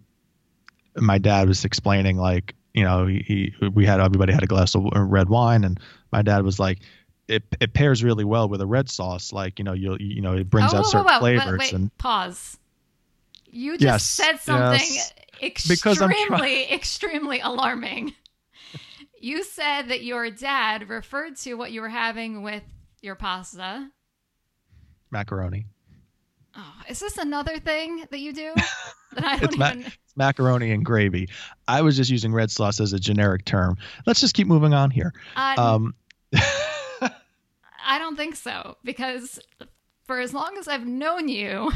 my 0.95 1.17
dad 1.19 1.47
was 1.47 1.63
explaining 1.63 2.17
like 2.17 2.55
you 2.73 2.83
know 2.83 3.05
he, 3.05 3.53
he 3.59 3.67
we 3.69 3.85
had 3.85 3.99
everybody 3.99 4.33
had 4.33 4.43
a 4.43 4.47
glass 4.47 4.75
of 4.75 4.85
red 4.93 5.29
wine, 5.29 5.63
and 5.63 5.79
my 6.11 6.21
dad 6.21 6.43
was 6.43 6.59
like. 6.59 6.79
It, 7.27 7.43
it 7.61 7.73
pairs 7.73 8.03
really 8.03 8.25
well 8.25 8.49
with 8.49 8.59
a 8.59 8.65
red 8.65 8.89
sauce, 8.89 9.31
like 9.31 9.57
you 9.57 9.63
know 9.63 9.71
you 9.71 9.95
you 10.01 10.21
know 10.21 10.35
it 10.35 10.49
brings 10.49 10.73
oh, 10.73 10.77
out 10.77 10.83
whoa, 10.83 10.89
certain 10.89 11.05
whoa, 11.05 11.13
whoa. 11.13 11.19
Flavors 11.19 11.59
wait, 11.59 11.71
and 11.71 11.97
pause. 11.97 12.57
You 13.49 13.77
just 13.77 13.83
Yes, 13.83 14.03
said 14.03 14.37
something 14.37 14.95
yes. 14.95 15.13
Because 15.67 16.01
I'm 16.01 16.09
try- 16.09 16.19
extremely, 16.19 16.71
extremely 16.73 17.39
alarming. 17.39 18.13
You 19.21 19.43
said 19.43 19.83
that 19.89 20.03
your 20.03 20.29
dad 20.31 20.89
referred 20.89 21.35
to 21.37 21.53
what 21.53 21.71
you 21.71 21.81
were 21.81 21.89
having 21.89 22.41
with 22.43 22.63
your 23.01 23.15
pasta. 23.15 23.89
macaroni. 25.11 25.65
Oh, 26.55 26.73
is 26.89 26.99
this 26.99 27.17
another 27.17 27.59
thing 27.59 28.03
that 28.11 28.19
you 28.19 28.33
do 28.33 28.53
that 29.13 29.23
I 29.23 29.35
don't 29.37 29.43
It's 29.45 29.57
ma- 29.57 29.73
It's 29.75 30.17
macaroni 30.17 30.71
and 30.71 30.83
gravy. 30.83 31.29
I 31.67 31.81
was 31.81 31.95
just 31.95 32.09
using 32.09 32.33
red 32.33 32.51
sauce 32.51 32.79
as 32.81 32.91
a 32.93 32.99
generic 32.99 33.45
term. 33.45 33.77
Let's 34.05 34.19
just 34.19 34.33
keep 34.33 34.47
moving 34.47 34.73
on 34.73 34.91
here. 34.91 35.13
Uh, 35.35 35.55
Um, 35.57 35.93
I 37.83 37.99
don't 37.99 38.15
think 38.15 38.35
so 38.35 38.77
because 38.83 39.39
for 40.05 40.19
as 40.19 40.33
long 40.33 40.57
as 40.57 40.67
I've 40.67 40.85
known 40.85 41.27
you, 41.29 41.71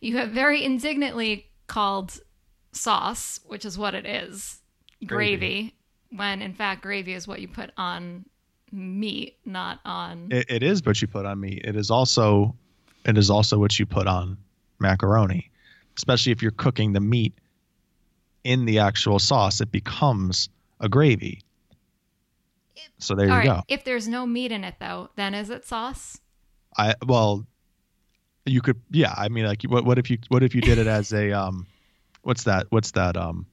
you 0.00 0.16
have 0.16 0.30
very 0.30 0.64
indignantly 0.64 1.46
called 1.66 2.18
sauce, 2.72 3.40
which 3.46 3.64
is 3.64 3.76
what 3.78 3.94
it 3.94 4.06
is, 4.06 4.60
gravy, 5.06 5.36
Gravy. 5.36 5.74
When 6.14 6.42
in 6.42 6.54
fact 6.54 6.82
gravy 6.82 7.14
is 7.14 7.26
what 7.26 7.40
you 7.40 7.48
put 7.48 7.70
on 7.76 8.24
meat, 8.72 9.36
not 9.44 9.80
on. 9.84 10.28
It, 10.30 10.46
it 10.48 10.62
is 10.62 10.84
what 10.84 11.00
you 11.00 11.08
put 11.08 11.26
on 11.26 11.40
meat. 11.40 11.62
It 11.64 11.76
is 11.76 11.90
also 11.90 12.54
it 13.04 13.16
is 13.16 13.30
also 13.30 13.58
what 13.58 13.78
you 13.78 13.86
put 13.86 14.06
on 14.06 14.36
macaroni, 14.78 15.50
especially 15.96 16.32
if 16.32 16.42
you're 16.42 16.50
cooking 16.50 16.92
the 16.92 17.00
meat 17.00 17.34
in 18.44 18.64
the 18.64 18.80
actual 18.80 19.18
sauce. 19.18 19.60
It 19.60 19.72
becomes 19.72 20.48
a 20.80 20.88
gravy. 20.88 21.42
So 22.98 23.14
there 23.14 23.26
All 23.26 23.32
you 23.32 23.38
right, 23.38 23.58
go. 23.58 23.62
If 23.68 23.84
there's 23.84 24.08
no 24.08 24.26
meat 24.26 24.52
in 24.52 24.62
it 24.64 24.74
though, 24.78 25.08
then 25.16 25.34
is 25.34 25.50
it 25.50 25.64
sauce? 25.64 26.20
I 26.76 26.94
well, 27.06 27.46
you 28.44 28.60
could 28.60 28.80
yeah. 28.90 29.14
I 29.16 29.28
mean, 29.28 29.46
like, 29.46 29.62
what 29.62 29.84
what 29.84 29.98
if 29.98 30.10
you 30.10 30.18
what 30.28 30.42
if 30.42 30.54
you 30.54 30.60
did 30.60 30.78
it 30.78 30.86
as 30.86 31.12
a 31.12 31.32
um, 31.32 31.66
what's 32.22 32.44
that? 32.44 32.66
What's 32.70 32.92
that 32.92 33.16
um, 33.16 33.46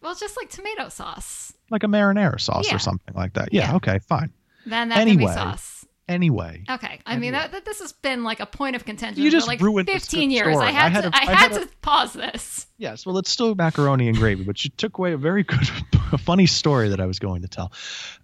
Well, 0.00 0.12
it's 0.12 0.20
just 0.20 0.36
like 0.36 0.48
tomato 0.50 0.88
sauce. 0.88 1.52
like 1.70 1.82
a 1.82 1.86
marinara 1.86 2.40
sauce 2.40 2.68
Yeah. 2.68 2.76
or 2.76 2.78
something 2.78 3.14
like 3.14 3.34
that? 3.34 3.52
Yeah. 3.52 3.70
Yeah. 3.70 3.76
Okay. 3.76 3.98
Fine. 4.08 4.32
Then 4.66 4.88
that 4.90 4.96
can 4.96 5.08
Anyway, 5.08 5.24
be 5.32 5.34
sauce. 5.34 5.74
Anyway, 6.08 6.64
Okay, 6.70 7.00
I 7.04 7.18
mean 7.18 7.32
that, 7.32 7.52
that 7.52 7.66
this 7.66 7.80
has 7.80 7.92
been 7.92 8.24
like 8.24 8.40
a 8.40 8.46
point 8.46 8.76
of 8.76 8.86
contention 8.86 9.22
You 9.22 9.30
for 9.30 9.46
like 9.46 9.60
ruined 9.60 9.90
15 9.90 10.30
years. 10.30 10.54
story. 10.54 10.66
I 10.66 10.70
had 10.70 10.86
I 10.86 10.88
had 10.88 11.00
to 11.02 11.08
a- 11.08 11.10
I 11.12 11.18
I 11.20 11.34
had 11.34 11.52
had 11.52 11.60
to 11.60 11.68
pause 11.82 12.14
this. 12.14 12.66
Yes, 12.78 13.04
well, 13.04 13.18
it's 13.18 13.28
still 13.28 13.54
macaroni 13.54 14.08
and 14.08 14.16
gravy, 14.16 14.42
but 14.42 14.64
you 14.64 14.70
took 14.78 14.96
away 14.96 15.12
a 15.12 15.18
very 15.18 15.42
good, 15.42 15.60
a 16.12 16.16
funny 16.16 16.46
story 16.46 16.88
that 16.88 17.00
I 17.00 17.04
was 17.04 17.18
going 17.18 17.42
to 17.42 17.48
tell. 17.48 17.72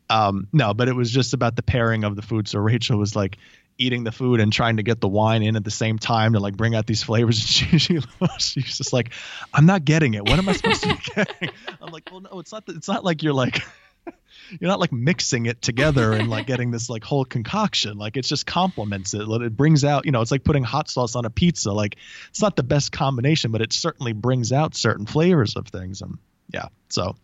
Um, 0.08 0.48
no, 0.50 0.72
but 0.72 0.88
it 0.88 0.94
was 0.96 1.10
just 1.10 1.34
about 1.34 1.56
the 1.56 1.62
pairing 1.62 2.04
of 2.04 2.16
the 2.16 2.22
food. 2.22 2.48
So 2.48 2.58
Rachel 2.58 2.96
was 2.98 3.14
like 3.14 3.36
eating 3.78 4.04
the 4.04 4.12
food 4.12 4.40
and 4.40 4.52
trying 4.52 4.76
to 4.76 4.82
get 4.82 5.00
the 5.00 5.08
wine 5.08 5.42
in 5.42 5.56
at 5.56 5.64
the 5.64 5.70
same 5.70 5.98
time 5.98 6.34
to 6.34 6.40
like 6.40 6.56
bring 6.56 6.74
out 6.74 6.86
these 6.86 7.02
flavors. 7.02 7.38
And 7.38 7.48
she, 7.80 7.98
she 7.98 8.00
she's 8.38 8.78
just 8.78 8.92
like, 8.92 9.10
I'm 9.52 9.66
not 9.66 9.84
getting 9.84 10.14
it. 10.14 10.22
What 10.22 10.38
am 10.38 10.48
I 10.48 10.52
supposed 10.52 10.82
to 10.82 10.88
be 10.88 11.00
getting? 11.14 11.50
I'm 11.80 11.92
like, 11.92 12.08
well, 12.10 12.20
no, 12.20 12.38
it's 12.40 12.52
not. 12.52 12.64
It's 12.68 12.88
not 12.88 13.04
like 13.04 13.22
you're 13.22 13.34
like. 13.34 13.62
You're 14.60 14.68
not 14.68 14.78
like 14.78 14.92
mixing 14.92 15.46
it 15.46 15.62
together 15.62 16.12
and 16.12 16.28
like 16.28 16.46
getting 16.46 16.70
this 16.70 16.90
like 16.90 17.02
whole 17.02 17.24
concoction. 17.24 17.96
Like 17.96 18.18
it's 18.18 18.28
just 18.28 18.44
complements 18.44 19.14
it. 19.14 19.22
It 19.26 19.56
brings 19.56 19.84
out, 19.84 20.04
you 20.04 20.12
know, 20.12 20.20
it's 20.20 20.30
like 20.30 20.44
putting 20.44 20.62
hot 20.62 20.90
sauce 20.90 21.16
on 21.16 21.24
a 21.24 21.30
pizza. 21.30 21.72
Like 21.72 21.96
it's 22.28 22.42
not 22.42 22.54
the 22.54 22.62
best 22.62 22.92
combination, 22.92 23.52
but 23.52 23.62
it 23.62 23.72
certainly 23.72 24.12
brings 24.12 24.52
out 24.52 24.74
certain 24.74 25.06
flavors 25.06 25.56
of 25.56 25.68
things. 25.68 26.02
And 26.02 26.18
yeah, 26.52 26.66
so 26.90 27.16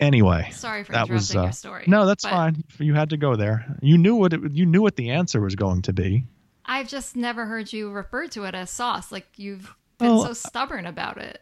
anyway, 0.00 0.48
Sorry 0.52 0.84
for 0.84 0.92
that 0.92 1.06
interrupting 1.08 1.14
was 1.14 1.36
uh, 1.36 1.42
your 1.42 1.52
story. 1.52 1.84
no, 1.86 2.06
that's 2.06 2.24
fine. 2.24 2.64
You 2.78 2.94
had 2.94 3.10
to 3.10 3.16
go 3.16 3.36
there. 3.36 3.66
You 3.82 3.98
knew 3.98 4.16
what 4.16 4.32
it, 4.32 4.52
you 4.52 4.66
knew 4.66 4.82
what 4.82 4.96
the 4.96 5.10
answer 5.10 5.40
was 5.40 5.54
going 5.54 5.82
to 5.82 5.92
be. 5.92 6.24
I've 6.64 6.88
just 6.88 7.14
never 7.16 7.46
heard 7.46 7.72
you 7.72 7.90
refer 7.90 8.26
to 8.28 8.44
it 8.44 8.54
as 8.54 8.70
sauce. 8.70 9.12
Like 9.12 9.26
you've 9.36 9.72
been 9.98 10.08
Well, 10.08 10.26
so 10.26 10.32
stubborn 10.32 10.86
about 10.86 11.18
it. 11.18 11.40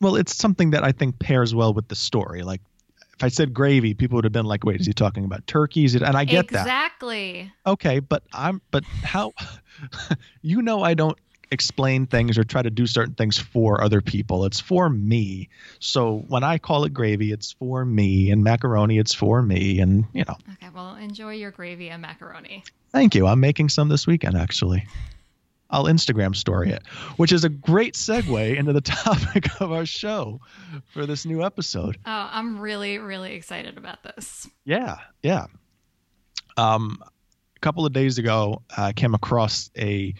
Well, 0.00 0.16
it's 0.16 0.34
something 0.34 0.70
that 0.70 0.82
I 0.82 0.92
think 0.92 1.18
pairs 1.18 1.54
well 1.54 1.72
with 1.74 1.88
the 1.88 1.94
story. 1.94 2.42
Like 2.42 2.60
if 3.14 3.22
I 3.22 3.28
said 3.28 3.52
gravy, 3.54 3.94
people 3.94 4.16
would 4.16 4.24
have 4.24 4.32
been 4.32 4.46
like, 4.46 4.64
"Wait, 4.64 4.80
is 4.80 4.86
he 4.86 4.92
talking 4.92 5.24
about 5.24 5.46
turkeys?" 5.46 5.94
And 5.94 6.04
I 6.04 6.24
get 6.24 6.48
that. 6.48 6.62
exactly. 6.62 7.52
Okay, 7.66 8.00
but 8.00 8.22
I'm 8.32 8.60
but 8.70 8.84
how 8.84 9.32
you 10.42 10.62
know 10.62 10.82
I 10.82 10.94
don't 10.94 11.18
explain 11.52 12.06
things 12.06 12.38
or 12.38 12.44
try 12.44 12.62
to 12.62 12.70
do 12.70 12.86
certain 12.86 13.14
things 13.14 13.38
for 13.38 13.84
other 13.84 14.00
people. 14.00 14.44
It's 14.46 14.58
for 14.58 14.88
me. 14.88 15.50
So 15.78 16.24
when 16.28 16.42
I 16.42 16.58
call 16.58 16.84
it 16.84 16.94
gravy, 16.94 17.30
it's 17.30 17.52
for 17.52 17.84
me 17.84 18.30
and 18.30 18.42
macaroni 18.42 18.98
it's 18.98 19.14
for 19.14 19.42
me 19.42 19.78
and 19.78 20.06
you 20.12 20.24
know. 20.26 20.36
Okay, 20.54 20.70
well, 20.74 20.96
enjoy 20.96 21.34
your 21.34 21.50
gravy 21.50 21.90
and 21.90 22.02
macaroni. 22.02 22.64
Thank 22.90 23.14
you. 23.14 23.26
I'm 23.26 23.40
making 23.40 23.68
some 23.68 23.88
this 23.88 24.06
weekend 24.06 24.36
actually. 24.36 24.86
I'll 25.70 25.84
Instagram 25.84 26.36
story 26.36 26.70
it, 26.70 26.86
which 27.16 27.32
is 27.32 27.44
a 27.44 27.48
great 27.48 27.94
segue 27.94 28.56
into 28.56 28.72
the 28.72 28.80
topic 28.82 29.60
of 29.60 29.72
our 29.72 29.86
show 29.86 30.40
for 30.92 31.06
this 31.06 31.24
new 31.24 31.42
episode. 31.42 31.96
Oh, 32.04 32.28
I'm 32.30 32.58
really, 32.60 32.98
really 32.98 33.34
excited 33.34 33.78
about 33.78 34.02
this. 34.02 34.46
Yeah, 34.64 34.98
yeah. 35.22 35.46
Um, 36.58 37.02
a 37.56 37.60
couple 37.60 37.86
of 37.86 37.94
days 37.94 38.18
ago, 38.18 38.62
I 38.76 38.92
came 38.92 39.14
across 39.14 39.70
a 39.78 40.14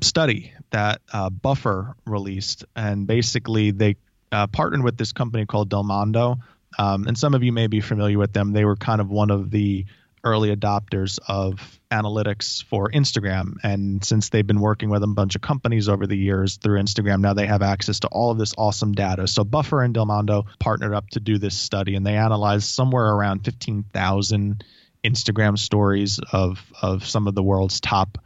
study 0.00 0.52
that 0.70 1.00
uh, 1.12 1.30
Buffer 1.30 1.94
released, 2.06 2.64
and 2.74 3.06
basically 3.06 3.70
they 3.70 3.96
uh, 4.30 4.46
partnered 4.46 4.82
with 4.82 4.96
this 4.96 5.12
company 5.12 5.46
called 5.46 5.70
Delmondo. 5.70 6.38
Um, 6.78 7.06
and 7.06 7.18
some 7.18 7.34
of 7.34 7.42
you 7.42 7.52
may 7.52 7.66
be 7.66 7.80
familiar 7.80 8.18
with 8.18 8.32
them. 8.32 8.52
They 8.52 8.64
were 8.64 8.76
kind 8.76 9.00
of 9.00 9.10
one 9.10 9.30
of 9.30 9.50
the 9.50 9.84
early 10.24 10.54
adopters 10.54 11.18
of 11.26 11.80
analytics 11.90 12.64
for 12.64 12.88
Instagram. 12.88 13.54
And 13.62 14.04
since 14.04 14.28
they've 14.28 14.46
been 14.46 14.60
working 14.60 14.88
with 14.88 15.02
a 15.02 15.06
bunch 15.06 15.34
of 15.34 15.42
companies 15.42 15.88
over 15.88 16.06
the 16.06 16.16
years 16.16 16.56
through 16.56 16.80
Instagram, 16.80 17.20
now 17.20 17.34
they 17.34 17.46
have 17.46 17.62
access 17.62 18.00
to 18.00 18.08
all 18.08 18.30
of 18.30 18.38
this 18.38 18.54
awesome 18.56 18.92
data. 18.92 19.26
So 19.26 19.44
Buffer 19.44 19.82
and 19.82 19.94
Delmondo 19.94 20.46
partnered 20.58 20.94
up 20.94 21.10
to 21.10 21.20
do 21.20 21.38
this 21.38 21.56
study, 21.56 21.96
and 21.96 22.06
they 22.06 22.16
analyzed 22.16 22.68
somewhere 22.68 23.12
around 23.12 23.44
15,000 23.44 24.64
Instagram 25.04 25.58
stories 25.58 26.20
of 26.30 26.64
of 26.80 27.04
some 27.04 27.26
of 27.26 27.34
the 27.34 27.42
world's 27.42 27.80
top 27.80 28.18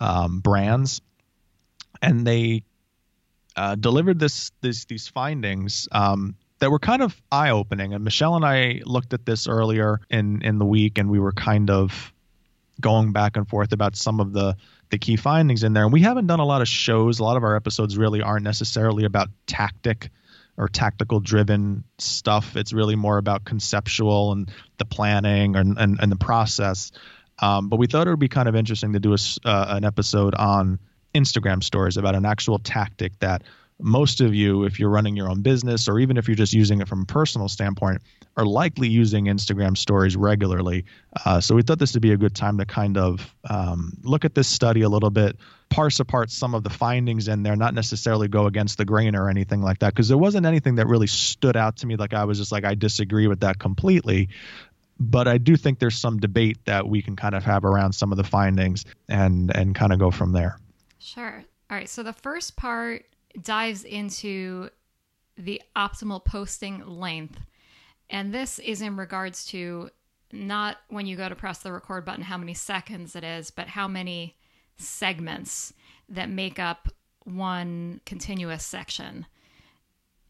um, 0.00 0.40
brands, 0.40 1.00
and 2.08 2.26
they 2.26 2.64
uh, 3.56 3.74
delivered 3.76 4.18
this, 4.18 4.50
this 4.60 4.84
these 4.86 5.08
findings 5.08 5.88
um, 5.92 6.36
that 6.58 6.70
were 6.70 6.78
kind 6.78 7.02
of 7.02 7.20
eye 7.30 7.50
opening. 7.50 7.94
And 7.94 8.04
Michelle 8.04 8.36
and 8.36 8.44
I 8.44 8.80
looked 8.84 9.12
at 9.12 9.24
this 9.26 9.46
earlier 9.46 10.00
in 10.10 10.42
in 10.42 10.58
the 10.58 10.64
week, 10.64 10.98
and 10.98 11.10
we 11.10 11.18
were 11.18 11.32
kind 11.32 11.70
of 11.70 12.12
going 12.80 13.12
back 13.12 13.36
and 13.36 13.48
forth 13.48 13.72
about 13.72 13.96
some 13.96 14.20
of 14.20 14.32
the 14.32 14.56
the 14.90 14.98
key 14.98 15.16
findings 15.16 15.62
in 15.62 15.72
there. 15.72 15.84
And 15.84 15.92
we 15.92 16.00
haven't 16.00 16.26
done 16.26 16.40
a 16.40 16.44
lot 16.44 16.62
of 16.62 16.68
shows. 16.68 17.18
A 17.18 17.24
lot 17.24 17.36
of 17.36 17.44
our 17.44 17.56
episodes 17.56 17.96
really 17.96 18.22
aren't 18.22 18.44
necessarily 18.44 19.04
about 19.04 19.28
tactic 19.46 20.10
or 20.56 20.68
tactical 20.68 21.20
driven 21.20 21.84
stuff. 21.98 22.56
It's 22.56 22.72
really 22.72 22.94
more 22.94 23.18
about 23.18 23.44
conceptual 23.44 24.32
and 24.32 24.50
the 24.78 24.84
planning 24.84 25.56
and 25.56 25.78
and, 25.78 25.98
and 26.00 26.10
the 26.10 26.16
process. 26.16 26.92
Um, 27.38 27.68
but 27.68 27.78
we 27.78 27.88
thought 27.88 28.06
it 28.06 28.10
would 28.10 28.20
be 28.20 28.28
kind 28.28 28.48
of 28.48 28.54
interesting 28.54 28.92
to 28.92 29.00
do 29.00 29.12
a 29.12 29.18
uh, 29.44 29.76
an 29.76 29.84
episode 29.84 30.34
on 30.34 30.78
Instagram 31.14 31.62
stories 31.62 31.96
about 31.96 32.14
an 32.14 32.26
actual 32.26 32.58
tactic 32.58 33.18
that 33.20 33.42
most 33.80 34.20
of 34.20 34.34
you, 34.34 34.64
if 34.64 34.78
you're 34.78 34.90
running 34.90 35.16
your 35.16 35.28
own 35.28 35.42
business 35.42 35.88
or 35.88 35.98
even 35.98 36.16
if 36.16 36.28
you're 36.28 36.36
just 36.36 36.52
using 36.52 36.80
it 36.80 36.88
from 36.88 37.02
a 37.02 37.04
personal 37.06 37.48
standpoint, 37.48 38.02
are 38.36 38.46
likely 38.46 38.88
using 38.88 39.24
Instagram 39.26 39.76
stories 39.76 40.16
regularly. 40.16 40.84
Uh, 41.24 41.40
so 41.40 41.54
we 41.54 41.62
thought 41.62 41.78
this 41.78 41.92
would 41.94 42.02
be 42.02 42.12
a 42.12 42.16
good 42.16 42.34
time 42.34 42.58
to 42.58 42.66
kind 42.66 42.96
of 42.96 43.34
um, 43.48 43.92
look 44.02 44.24
at 44.24 44.34
this 44.34 44.48
study 44.48 44.82
a 44.82 44.88
little 44.88 45.10
bit, 45.10 45.36
parse 45.70 46.00
apart 46.00 46.30
some 46.30 46.54
of 46.54 46.62
the 46.62 46.70
findings 46.70 47.28
in 47.28 47.42
there, 47.42 47.56
not 47.56 47.74
necessarily 47.74 48.28
go 48.28 48.46
against 48.46 48.78
the 48.78 48.84
grain 48.84 49.16
or 49.16 49.28
anything 49.28 49.60
like 49.60 49.80
that, 49.80 49.92
because 49.92 50.08
there 50.08 50.18
wasn't 50.18 50.46
anything 50.46 50.76
that 50.76 50.86
really 50.86 51.06
stood 51.08 51.56
out 51.56 51.76
to 51.76 51.86
me. 51.86 51.96
Like 51.96 52.14
I 52.14 52.24
was 52.24 52.38
just 52.38 52.52
like, 52.52 52.64
I 52.64 52.74
disagree 52.74 53.26
with 53.26 53.40
that 53.40 53.58
completely. 53.58 54.28
But 55.00 55.26
I 55.26 55.38
do 55.38 55.56
think 55.56 55.80
there's 55.80 55.98
some 55.98 56.18
debate 56.18 56.58
that 56.66 56.86
we 56.88 57.02
can 57.02 57.16
kind 57.16 57.34
of 57.34 57.42
have 57.44 57.64
around 57.64 57.94
some 57.94 58.12
of 58.12 58.16
the 58.16 58.22
findings 58.24 58.84
and 59.08 59.54
and 59.54 59.74
kind 59.74 59.92
of 59.92 59.98
go 59.98 60.12
from 60.12 60.30
there. 60.30 60.56
Sure. 61.04 61.44
All 61.70 61.76
right. 61.76 61.88
So 61.88 62.02
the 62.02 62.14
first 62.14 62.56
part 62.56 63.04
dives 63.42 63.84
into 63.84 64.70
the 65.36 65.60
optimal 65.76 66.24
posting 66.24 66.86
length. 66.86 67.38
And 68.08 68.32
this 68.32 68.58
is 68.58 68.80
in 68.80 68.96
regards 68.96 69.44
to 69.46 69.90
not 70.32 70.78
when 70.88 71.06
you 71.06 71.14
go 71.16 71.28
to 71.28 71.34
press 71.34 71.58
the 71.58 71.72
record 71.72 72.06
button, 72.06 72.24
how 72.24 72.38
many 72.38 72.54
seconds 72.54 73.14
it 73.14 73.22
is, 73.22 73.50
but 73.50 73.68
how 73.68 73.86
many 73.86 74.36
segments 74.78 75.74
that 76.08 76.30
make 76.30 76.58
up 76.58 76.88
one 77.24 78.00
continuous 78.06 78.64
section. 78.64 79.26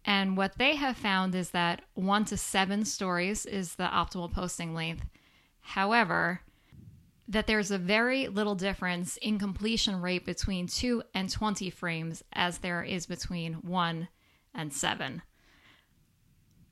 And 0.04 0.36
what 0.36 0.58
they 0.58 0.74
have 0.74 0.96
found 0.96 1.36
is 1.36 1.50
that 1.50 1.82
one 1.94 2.24
to 2.26 2.36
seven 2.36 2.84
stories 2.84 3.46
is 3.46 3.76
the 3.76 3.84
optimal 3.84 4.32
posting 4.32 4.74
length. 4.74 5.06
However, 5.60 6.40
that 7.28 7.46
there's 7.46 7.70
a 7.70 7.78
very 7.78 8.28
little 8.28 8.54
difference 8.54 9.16
in 9.18 9.38
completion 9.38 10.00
rate 10.00 10.24
between 10.24 10.66
2 10.66 11.02
and 11.14 11.30
20 11.30 11.70
frames 11.70 12.22
as 12.32 12.58
there 12.58 12.82
is 12.82 13.06
between 13.06 13.54
1 13.54 14.08
and 14.54 14.72
7. 14.72 15.22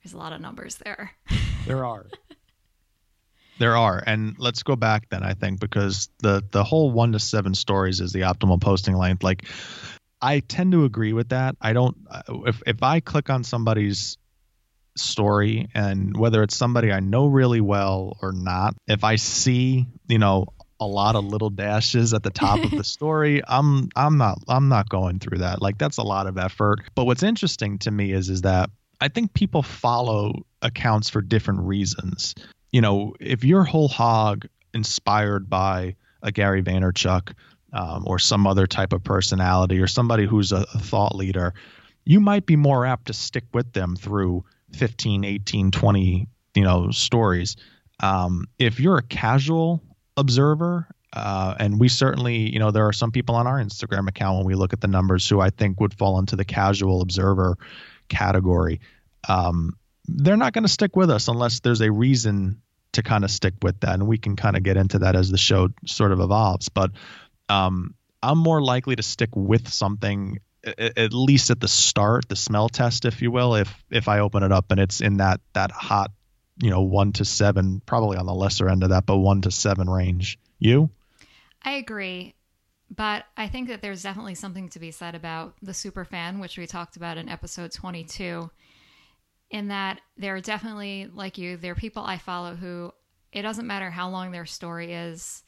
There's 0.03 0.13
a 0.13 0.19
lot 0.19 0.33
of 0.33 0.41
numbers 0.41 0.77
there. 0.77 1.13
There 1.65 1.85
are. 1.87 2.07
there 3.61 3.77
are. 3.77 4.03
And 4.05 4.35
let's 4.37 4.65
go 4.65 4.75
back 4.75 5.09
then, 5.11 5.23
I 5.23 5.35
think, 5.35 5.61
because 5.61 6.09
the 6.19 6.43
the 6.51 6.65
whole 6.65 6.91
one 6.91 7.13
to 7.13 7.21
seven 7.21 7.55
stories 7.55 8.01
is 8.01 8.13
the 8.13 8.23
optimal 8.23 8.61
posting 8.61 8.97
length. 8.97 9.23
Like 9.23 9.47
I 10.21 10.41
tend 10.41 10.73
to 10.73 10.85
agree 10.85 11.13
with 11.13 11.29
that. 11.29 11.55
I 11.61 11.73
don't 11.73 11.97
uh, 12.11 12.23
if 12.47 12.61
if 12.67 12.83
I 12.83 12.99
click 12.99 13.31
on 13.31 13.45
somebody's 13.45 14.19
story 14.97 15.69
and 15.75 16.17
whether 16.17 16.43
it's 16.43 16.57
somebody 16.57 16.93
I 16.93 17.01
know 17.01 17.27
really 17.27 17.61
well 17.61 18.17
or 18.21 18.33
not, 18.33 18.75
if 18.87 19.05
I 19.05 19.17
see, 19.17 19.87
you 20.09 20.19
know, 20.19 20.47
a 20.81 20.87
lot 20.87 21.15
of 21.15 21.25
little 21.25 21.51
dashes 21.51 22.13
at 22.13 22.23
the 22.23 22.31
top 22.31 22.63
of 22.65 22.71
the 22.73 22.85
story, 22.85 23.43
I'm 23.47 23.89
I'm 23.95 24.19
not 24.19 24.39
I'm 24.49 24.69
not 24.69 24.89
going 24.89 25.21
through 25.21 25.39
that. 25.39 25.63
Like 25.63 25.79
that's 25.79 25.99
a 25.99 26.03
lot 26.03 26.27
of 26.27 26.39
effort. 26.39 26.81
But 26.95 27.05
what's 27.05 27.23
interesting 27.23 27.79
to 27.81 27.91
me 27.91 28.13
is 28.13 28.29
is 28.29 28.43
that 28.43 28.71
I 29.01 29.09
think 29.09 29.33
people 29.33 29.63
follow 29.63 30.47
accounts 30.61 31.09
for 31.09 31.23
different 31.23 31.61
reasons. 31.61 32.35
You 32.71 32.81
know, 32.81 33.15
if 33.21 33.45
your 33.45 33.65
whole 33.65 33.89
hog 33.89 34.47
inspired 34.75 35.49
by 35.49 35.97
a 36.23 36.33
Gary 36.33 36.63
Vaynerchuk 36.63 37.35
um, 37.73 38.05
or 38.07 38.19
some 38.19 38.47
other 38.47 38.67
type 38.67 38.93
of 38.93 39.05
personality 39.05 39.81
or 39.81 39.87
somebody 39.87 40.27
who's 40.27 40.53
a, 40.53 40.65
a 40.75 40.79
thought 40.79 41.15
leader, 41.15 41.55
you 42.05 42.21
might 42.21 42.47
be 42.47 42.57
more 42.57 42.87
apt 42.87 43.07
to 43.07 43.13
stick 43.13 43.45
with 43.53 43.73
them 43.73 43.97
through 43.97 44.45
15, 44.75 45.25
18, 45.25 45.71
20, 45.71 46.29
you 46.55 46.63
know, 46.63 46.91
stories. 46.91 47.57
Um, 48.01 48.47
if 48.59 48.81
you're 48.81 48.99
a 48.99 49.03
casual 49.03 49.83
observer, 50.17 50.89
uh, 51.13 51.55
and 51.59 51.79
we 51.79 51.89
certainly, 51.89 52.51
you 52.51 52.59
know, 52.59 52.71
there 52.71 52.87
are 52.87 52.93
some 52.93 53.11
people 53.11 53.35
on 53.35 53.47
our 53.47 53.59
Instagram 53.59 54.09
account 54.09 54.39
when 54.39 54.47
we 54.47 54.55
look 54.55 54.73
at 54.73 54.81
the 54.81 54.89
numbers 54.89 55.29
who 55.29 55.41
I 55.41 55.51
think 55.51 55.79
would 55.81 55.95
fall 55.95 56.19
into 56.19 56.37
the 56.37 56.45
casual 56.45 57.03
observer 57.03 57.59
category. 58.09 58.81
Um, 59.29 59.77
they're 60.07 60.37
not 60.37 60.53
going 60.53 60.65
to 60.65 60.73
stick 60.73 60.97
with 60.97 61.11
us 61.11 61.29
unless 61.29 61.61
there's 61.61 61.81
a 61.81 61.93
reason 61.93 62.63
to 62.93 63.03
kind 63.03 63.25
of 63.25 63.31
stick 63.31 63.55
with 63.63 63.79
that. 63.81 63.95
And 63.95 64.07
we 64.07 64.19
can 64.19 64.37
kind 64.37 64.57
of 64.57 64.63
get 64.63 64.77
into 64.77 65.01
that 65.01 65.15
as 65.15 65.31
the 65.31 65.39
show 65.39 65.69
sort 65.87 66.13
of 66.13 66.21
evolves. 66.21 66.69
But 66.69 66.93
um, 67.49 67.95
I'm 68.23 68.39
more 68.39 68.63
likely 68.63 68.97
to 68.97 69.03
stick 69.03 69.31
with 69.35 69.69
something 69.69 70.39
at 70.65 71.13
least 71.13 71.51
at 71.51 71.61
the 71.61 71.69
start, 71.69 72.29
the 72.29 72.37
smell 72.37 72.69
test, 72.69 73.05
if 73.05 73.23
you 73.23 73.31
will, 73.31 73.55
if 73.55 73.73
if 73.91 74.09
I 74.09 74.21
open 74.21 74.43
it 74.43 74.53
up 74.53 74.71
and 74.71 74.81
it's 74.81 75.01
in 75.01 75.19
that 75.19 75.41
that 75.55 75.71
hot, 75.71 76.11
you 76.59 76.71
know, 76.71 76.83
one 76.83 77.13
to 77.15 77.25
seven, 77.25 77.83
probably 77.85 78.17
on 78.17 78.27
the 78.27 78.35
lesser 78.35 78.69
end 78.69 78.83
of 78.83 78.91
that, 78.91 79.07
but 79.07 79.19
one 79.19 79.43
to 79.43 79.51
seven 79.51 79.89
range. 79.89 80.39
You? 80.59 80.91
I 81.63 81.73
agree. 81.73 82.35
But 82.95 83.25
I 83.37 83.49
think 83.49 83.69
that 83.69 83.81
there's 83.81 84.03
definitely 84.03 84.35
something 84.35 84.69
to 84.71 84.79
be 84.79 84.91
said 84.91 85.15
about 85.15 85.55
the 85.63 85.73
super 85.75 86.05
fan, 86.05 86.39
which 86.39 86.59
we 86.59 86.67
talked 86.67 86.97
about 86.97 87.17
in 87.17 87.29
episode 87.29 87.73
22 87.73 88.51
in 89.53 89.69
that 89.69 90.01
there 90.17 90.35
are 90.35 90.41
definitely 90.41 91.09
like 91.15 91.39
you 91.39 91.57
there 91.57 91.73
are 91.73 91.77
people 91.77 92.03
i 92.03 92.17
follow 92.17 92.57
who 92.57 92.91
it 93.33 93.43
doesn't 93.43 93.67
matter 93.67 93.91
how 93.91 94.09
long 94.09 94.33
their 94.33 94.47
story 94.47 94.93
is 94.95 95.45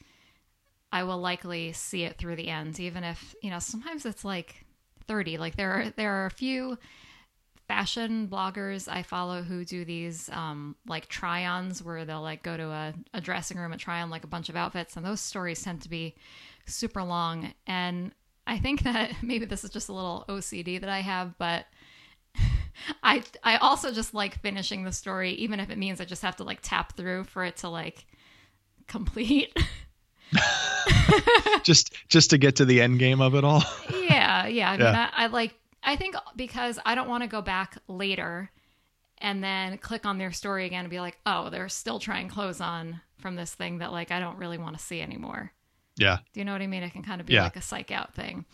i 0.92 1.03
will 1.03 1.18
likely 1.18 1.72
see 1.72 2.05
it 2.05 2.16
through 2.18 2.37
the 2.37 2.48
end 2.48 2.79
even 2.79 3.03
if 3.03 3.35
you 3.42 3.50
know 3.50 3.59
sometimes 3.59 4.05
it's 4.05 4.24
like 4.24 4.63
30 5.07 5.38
like 5.38 5.57
there 5.57 5.73
are 5.73 5.90
there 5.97 6.12
are 6.12 6.27
a 6.27 6.31
few 6.31 6.79
fashion 7.67 8.29
bloggers 8.29 8.88
i 8.88 9.03
follow 9.03 9.43
who 9.43 9.64
do 9.64 9.85
these 9.85 10.29
um, 10.31 10.77
like 10.87 11.09
try-ons 11.09 11.83
where 11.83 12.05
they'll 12.05 12.23
like 12.23 12.43
go 12.43 12.57
to 12.57 12.64
a, 12.64 12.95
a 13.14 13.21
dressing 13.21 13.57
room 13.57 13.73
and 13.73 13.81
try 13.81 14.03
on 14.03 14.11
like 14.11 14.25
a 14.25 14.29
bunch 14.29 14.49
of 14.49 14.57
outfits 14.57 14.97
and 14.97 15.05
those 15.07 15.21
stories 15.21 15.62
tend 15.62 15.81
to 15.81 15.88
be 15.88 16.14
super 16.67 17.03
long 17.03 17.53
and 17.67 18.12
i 18.47 18.59
think 18.59 18.83
that 18.85 19.11
maybe 19.23 19.45
this 19.47 19.64
is 19.64 19.71
just 19.71 19.88
a 19.88 19.93
little 19.93 20.25
ocd 20.29 20.81
that 20.81 20.90
i 20.90 21.01
have 21.01 21.37
but 21.38 21.67
I 23.03 23.23
I 23.43 23.57
also 23.57 23.93
just 23.93 24.14
like 24.14 24.40
finishing 24.40 24.85
the 24.85 24.93
story, 24.93 25.33
even 25.33 25.61
if 25.61 25.71
it 25.71 25.79
means 25.79 26.01
I 26.01 26.05
just 26.05 26.23
have 26.23 26.37
to 26.37 26.45
like 26.45 26.59
tap 26.62 26.97
through 26.97 27.25
for 27.25 27.45
it 27.45 27.59
to 27.59 27.69
like 27.69 28.05
complete. 28.87 29.57
just 31.62 31.95
just 32.09 32.31
to 32.31 32.38
get 32.38 32.57
to 32.57 32.64
the 32.64 32.81
end 32.81 32.99
game 32.99 33.21
of 33.21 33.35
it 33.35 33.45
all. 33.45 33.62
yeah, 33.90 34.13
Uh, 34.35 34.47
yeah. 34.47 34.70
I 34.70 34.77
mean, 34.77 34.87
I, 34.87 35.11
I 35.12 35.27
like. 35.27 35.55
I 35.83 35.97
think 35.97 36.16
because 36.35 36.79
I 36.85 36.94
don't 36.94 37.09
want 37.09 37.23
to 37.23 37.29
go 37.29 37.42
back 37.42 37.77
later 37.88 38.51
and 39.18 39.44
then 39.44 39.79
click 39.79 40.07
on 40.07 40.18
their 40.18 40.33
story 40.33 40.66
again 40.66 40.81
and 40.81 40.90
be 40.90 41.01
like, 41.01 41.18
oh, 41.27 41.51
they're 41.51 41.68
still 41.68 41.99
trying 41.99 42.29
clothes 42.29 42.61
on 42.61 43.01
from 43.18 43.37
this 43.37 43.55
thing 43.55 43.79
that 43.79 43.92
like 43.92 44.11
I 44.11 44.20
don't 44.20 44.38
really 44.38 44.59
want 44.59 44.77
to 44.79 44.85
see 44.85 45.01
anymore. 45.01 45.53
Yeah. 45.97 46.18
Do 46.33 46.40
you 46.40 46.44
know 46.44 46.53
what 46.53 46.62
I 46.62 46.66
mean? 46.66 46.83
It 46.83 46.92
can 46.92 47.03
kind 47.03 47.20
of 47.20 47.27
be 47.27 47.35
yeah. 47.35 47.44
like 47.44 47.57
a 47.57 47.62
psych 47.62 47.90
out 47.90 48.14
thing. 48.14 48.44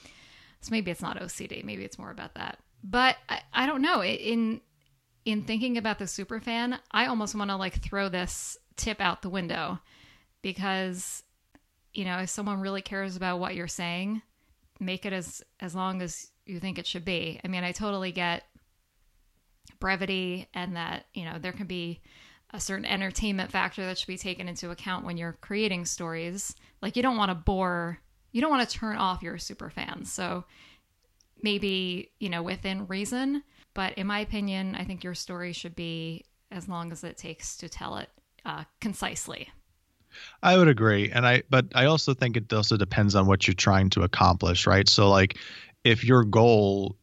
So 0.61 0.71
maybe 0.73 0.91
it's 0.91 1.01
not 1.01 1.19
OCD. 1.19 1.65
Maybe 1.65 1.85
it's 1.85 1.99
more 1.99 2.11
about 2.11 2.35
that. 2.35 2.59
But 2.85 3.17
I, 3.29 3.41
I 3.53 3.67
don't 3.67 3.83
know. 3.83 4.03
In 4.03 4.61
in 5.25 5.43
thinking 5.43 5.77
about 5.79 5.99
the 5.99 6.07
super 6.07 6.41
fan, 6.41 6.79
I 6.91 7.07
almost 7.07 7.35
want 7.35 7.51
to 7.51 7.57
like 7.57 7.83
throw 7.83 8.09
this 8.09 8.59
tip 8.77 9.01
out 9.01 9.23
the 9.23 9.31
window 9.31 9.79
because 10.43 11.23
you 11.93 12.05
know, 12.05 12.19
if 12.19 12.31
someone 12.31 12.61
really 12.61 12.83
cares 12.83 13.17
about 13.17 13.41
what 13.41 13.55
you're 13.55 13.67
saying, 13.69 14.23
make 14.81 15.05
it 15.07 15.13
as 15.13 15.43
as 15.61 15.75
long 15.75 16.03
as 16.03 16.31
you 16.47 16.59
think 16.59 16.79
it 16.79 16.87
should 16.87 17.05
be. 17.05 17.41
I 17.45 17.49
mean, 17.49 17.65
I 17.65 17.73
totally 17.73 18.13
get 18.13 18.45
brevity 19.79 20.49
and 20.55 20.77
that, 20.77 21.07
you 21.15 21.25
know, 21.25 21.39
there 21.39 21.53
can 21.53 21.67
be 21.67 22.01
a 22.53 22.61
certain 22.61 22.85
entertainment 22.85 23.51
factor 23.51 23.85
that 23.87 23.99
should 23.99 24.09
be 24.09 24.19
taken 24.19 24.49
into 24.49 24.71
account 24.71 25.05
when 25.05 25.17
you're 25.17 25.39
creating 25.41 25.85
stories. 25.85 26.55
Like 26.83 26.97
you 26.97 27.03
don't 27.03 27.17
want 27.17 27.31
to 27.31 27.35
bore, 27.35 28.01
you 28.33 28.41
don't 28.41 28.51
want 28.51 28.69
to 28.69 28.79
turn 28.79 28.97
off 28.97 29.23
your 29.23 29.39
super 29.39 29.71
fans. 29.71 30.13
So 30.13 30.45
maybe, 31.43 32.11
you 32.19 32.29
know, 32.29 32.43
within 32.43 32.87
reason. 32.87 33.43
But 33.75 33.95
in 33.95 34.07
my 34.07 34.19
opinion, 34.21 34.75
I 34.75 34.85
think 34.85 35.05
your 35.05 35.15
story 35.15 35.53
should 35.53 35.77
be 35.77 36.25
as 36.51 36.69
long 36.69 36.91
as 36.91 37.05
it 37.05 37.17
takes 37.17 37.57
to 37.59 37.69
tell 37.69 37.97
it 37.97 38.09
uh, 38.45 38.65
concisely. 38.81 39.51
I 40.43 40.57
would 40.57 40.69
agree, 40.69 41.11
and 41.11 41.27
I 41.27 41.43
but 41.51 41.67
I 41.75 41.87
also 41.87 42.15
think 42.15 42.37
it 42.37 42.53
also 42.53 42.77
depends 42.77 43.15
on 43.15 43.27
what 43.27 43.47
you're 43.47 43.55
trying 43.55 43.91
to 43.91 44.03
accomplish, 44.03 44.67
right? 44.67 44.89
So 44.89 45.11
like, 45.11 45.39
if 45.85 46.05
your 46.05 46.25
goal, 46.25 46.97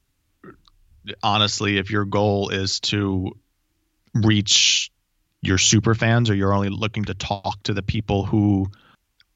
honestly, 1.24 1.78
if 1.78 1.92
your 1.92 2.06
goal 2.06 2.50
is 2.50 2.80
to 2.82 3.32
reach 4.14 4.92
your 5.42 5.58
super 5.58 5.96
fans, 5.96 6.30
or 6.30 6.36
you're 6.36 6.54
only 6.54 6.70
looking 6.70 7.06
to 7.06 7.14
talk 7.14 7.62
to 7.64 7.74
the 7.74 7.84
people 7.84 8.26
who 8.26 8.68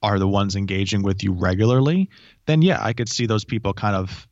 are 0.03 0.17
the 0.17 0.27
ones 0.27 0.55
engaging 0.55 1.03
with 1.03 1.23
you 1.23 1.31
regularly, 1.31 2.09
then 2.47 2.61
yeah, 2.61 2.83
I 2.83 2.93
could 2.93 3.07
see 3.07 3.27
those 3.27 3.45
people 3.45 3.73
kind 3.73 3.95
of 3.95 4.27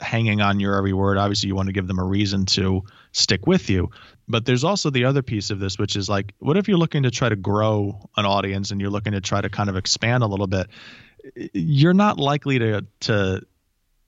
hanging 0.00 0.40
on 0.40 0.60
your 0.60 0.76
every 0.76 0.92
word. 0.92 1.18
Obviously, 1.18 1.48
you 1.48 1.54
want 1.54 1.68
to 1.68 1.72
give 1.72 1.86
them 1.86 1.98
a 1.98 2.04
reason 2.04 2.46
to 2.46 2.84
stick 3.12 3.46
with 3.46 3.70
you. 3.70 3.90
But 4.28 4.44
there's 4.44 4.64
also 4.64 4.90
the 4.90 5.04
other 5.04 5.22
piece 5.22 5.50
of 5.50 5.60
this, 5.60 5.78
which 5.78 5.96
is 5.96 6.08
like, 6.08 6.34
what 6.38 6.56
if 6.56 6.68
you're 6.68 6.78
looking 6.78 7.04
to 7.04 7.10
try 7.10 7.28
to 7.28 7.36
grow 7.36 8.08
an 8.16 8.26
audience 8.26 8.70
and 8.70 8.80
you're 8.80 8.90
looking 8.90 9.12
to 9.12 9.20
try 9.20 9.40
to 9.40 9.48
kind 9.48 9.70
of 9.70 9.76
expand 9.76 10.22
a 10.22 10.26
little 10.26 10.46
bit? 10.46 10.66
You're 11.52 11.94
not 11.94 12.18
likely 12.18 12.58
to 12.58 12.86
to 13.00 13.42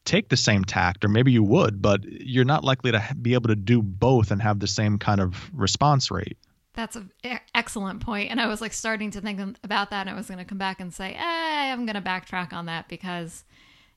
take 0.05 0.31
the 0.31 0.37
same 0.37 0.65
tact, 0.65 1.05
or 1.05 1.09
maybe 1.09 1.33
you 1.33 1.43
would, 1.43 1.83
but 1.83 2.03
you're 2.05 2.45
not 2.45 2.65
likely 2.65 2.91
to 2.91 3.17
be 3.21 3.35
able 3.35 3.49
to 3.49 3.57
do 3.57 3.83
both 3.83 4.31
and 4.31 4.41
have 4.41 4.59
the 4.59 4.67
same 4.67 4.99
kind 4.99 5.21
of 5.21 5.51
response 5.53 6.11
rate. 6.11 6.39
That's 6.73 6.97
an 6.97 7.11
excellent 7.55 8.01
point. 8.01 8.31
And 8.31 8.41
I 8.41 8.47
was 8.47 8.61
like 8.61 8.73
starting 8.73 9.11
to 9.11 9.21
think 9.21 9.59
about 9.65 9.91
that, 9.91 10.07
and 10.07 10.11
I 10.11 10.15
was 10.15 10.29
going 10.29 10.39
to 10.39 10.45
come 10.45 10.59
back 10.59 10.81
and 10.81 10.95
say, 10.95 11.15
eh, 11.15 11.73
I'm 11.73 11.87
going 11.87 11.97
to 11.97 12.01
backtrack 12.03 12.53
on 12.53 12.67
that 12.67 12.89
because 12.89 13.45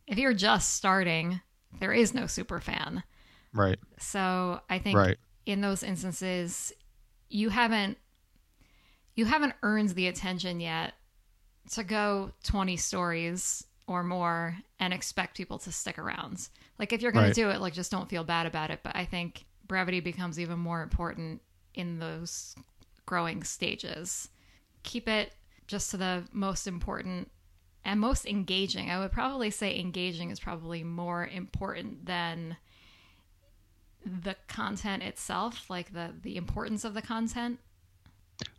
if 0.08 0.18
you're 0.18 0.34
just 0.34 0.74
starting, 0.74 1.40
there 1.80 1.94
is 1.94 2.14
no 2.14 2.28
super 2.28 2.60
fan. 2.60 3.04
Right. 3.54 3.80
So 4.00 4.62
I 4.70 4.80
think 4.80 4.98
right. 4.98 5.18
in 5.46 5.62
those 5.62 5.84
instances, 5.84 6.72
you 7.30 7.50
haven't 7.50 7.98
you 9.16 9.26
haven't 9.26 9.54
earned 9.62 9.90
the 9.90 10.08
attention 10.08 10.60
yet 10.60 10.94
to 11.72 11.84
go 11.84 12.32
20 12.44 12.78
stories 12.78 13.64
or 13.88 14.04
more 14.04 14.58
and 14.80 14.94
expect 14.94 15.36
people 15.36 15.60
to 15.60 15.72
stick 15.72 16.00
around. 16.00 16.48
Like 16.80 16.94
if 16.94 17.02
you're 17.02 17.12
going 17.12 17.26
right. 17.26 17.36
to 17.36 17.42
do 17.42 17.50
it, 17.50 17.60
like 17.60 17.74
just 17.74 17.92
don't 17.92 18.10
feel 18.10 18.24
bad 18.24 18.46
about 18.46 18.72
it. 18.72 18.80
But 18.84 18.96
I 18.96 19.06
think 19.06 19.46
brevity 19.68 20.00
becomes 20.00 20.40
even 20.40 20.60
more 20.60 20.82
important 20.82 21.42
in 21.74 22.00
those 22.00 22.56
growing 23.06 23.44
stages. 23.44 24.30
Keep 24.84 25.10
it 25.10 25.34
just 25.68 25.92
to 25.92 25.98
the 25.98 26.24
most 26.32 26.68
important 26.68 27.30
and 27.84 28.00
most 28.00 28.26
engaging. 28.26 28.90
I 28.90 29.00
would 29.00 29.12
probably 29.12 29.50
say 29.50 29.80
engaging 29.80 30.30
is 30.30 30.40
probably 30.40 30.84
more 30.84 31.26
important 31.28 32.06
than 32.06 32.58
the 34.06 34.36
content 34.48 35.04
itself, 35.04 35.70
like 35.70 35.94
the 35.94 36.12
the 36.22 36.38
importance 36.38 36.84
of 36.84 36.94
the 36.94 37.02
content. 37.02 37.60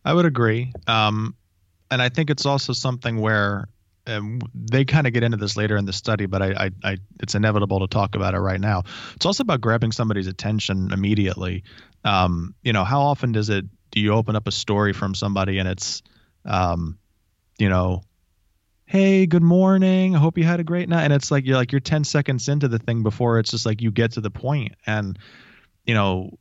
I 0.04 0.14
would 0.14 0.26
agree, 0.26 0.72
um, 0.86 1.34
and 1.90 2.00
I 2.00 2.08
think 2.08 2.30
it's 2.30 2.46
also 2.46 2.72
something 2.72 3.20
where 3.20 3.68
um, 4.06 4.40
they 4.54 4.84
kind 4.84 5.06
of 5.06 5.12
get 5.12 5.22
into 5.22 5.36
this 5.36 5.56
later 5.56 5.76
in 5.76 5.84
the 5.84 5.92
study, 5.92 6.26
but 6.26 6.42
I, 6.42 6.46
I, 6.52 6.70
I, 6.84 6.96
it's 7.20 7.34
inevitable 7.34 7.80
to 7.80 7.86
talk 7.86 8.14
about 8.14 8.34
it 8.34 8.38
right 8.38 8.60
now. 8.60 8.82
It's 9.14 9.26
also 9.26 9.42
about 9.42 9.60
grabbing 9.60 9.92
somebody's 9.92 10.26
attention 10.26 10.92
immediately. 10.92 11.62
Um, 12.04 12.54
you 12.62 12.72
know, 12.72 12.84
how 12.84 13.02
often 13.02 13.32
does 13.32 13.48
it 13.48 13.64
do 13.90 14.00
you 14.00 14.12
open 14.12 14.34
up 14.34 14.48
a 14.48 14.52
story 14.52 14.92
from 14.92 15.14
somebody 15.14 15.58
and 15.58 15.68
it's, 15.68 16.02
um, 16.44 16.98
you 17.58 17.68
know, 17.68 18.02
hey 18.92 19.24
good 19.24 19.42
morning. 19.42 20.14
I 20.14 20.18
hope 20.18 20.36
you 20.36 20.44
had 20.44 20.60
a 20.60 20.64
great 20.64 20.86
night. 20.86 21.04
And 21.04 21.14
it's 21.14 21.30
like 21.30 21.46
you're 21.46 21.56
like 21.56 21.72
you're 21.72 21.80
10 21.80 22.04
seconds 22.04 22.50
into 22.50 22.68
the 22.68 22.78
thing 22.78 23.02
before 23.02 23.38
it's 23.38 23.50
just 23.50 23.64
like 23.64 23.80
you 23.80 23.90
get 23.90 24.12
to 24.12 24.20
the 24.20 24.30
point. 24.30 24.74
and 24.86 25.18
you 25.86 25.94
know 25.94 26.38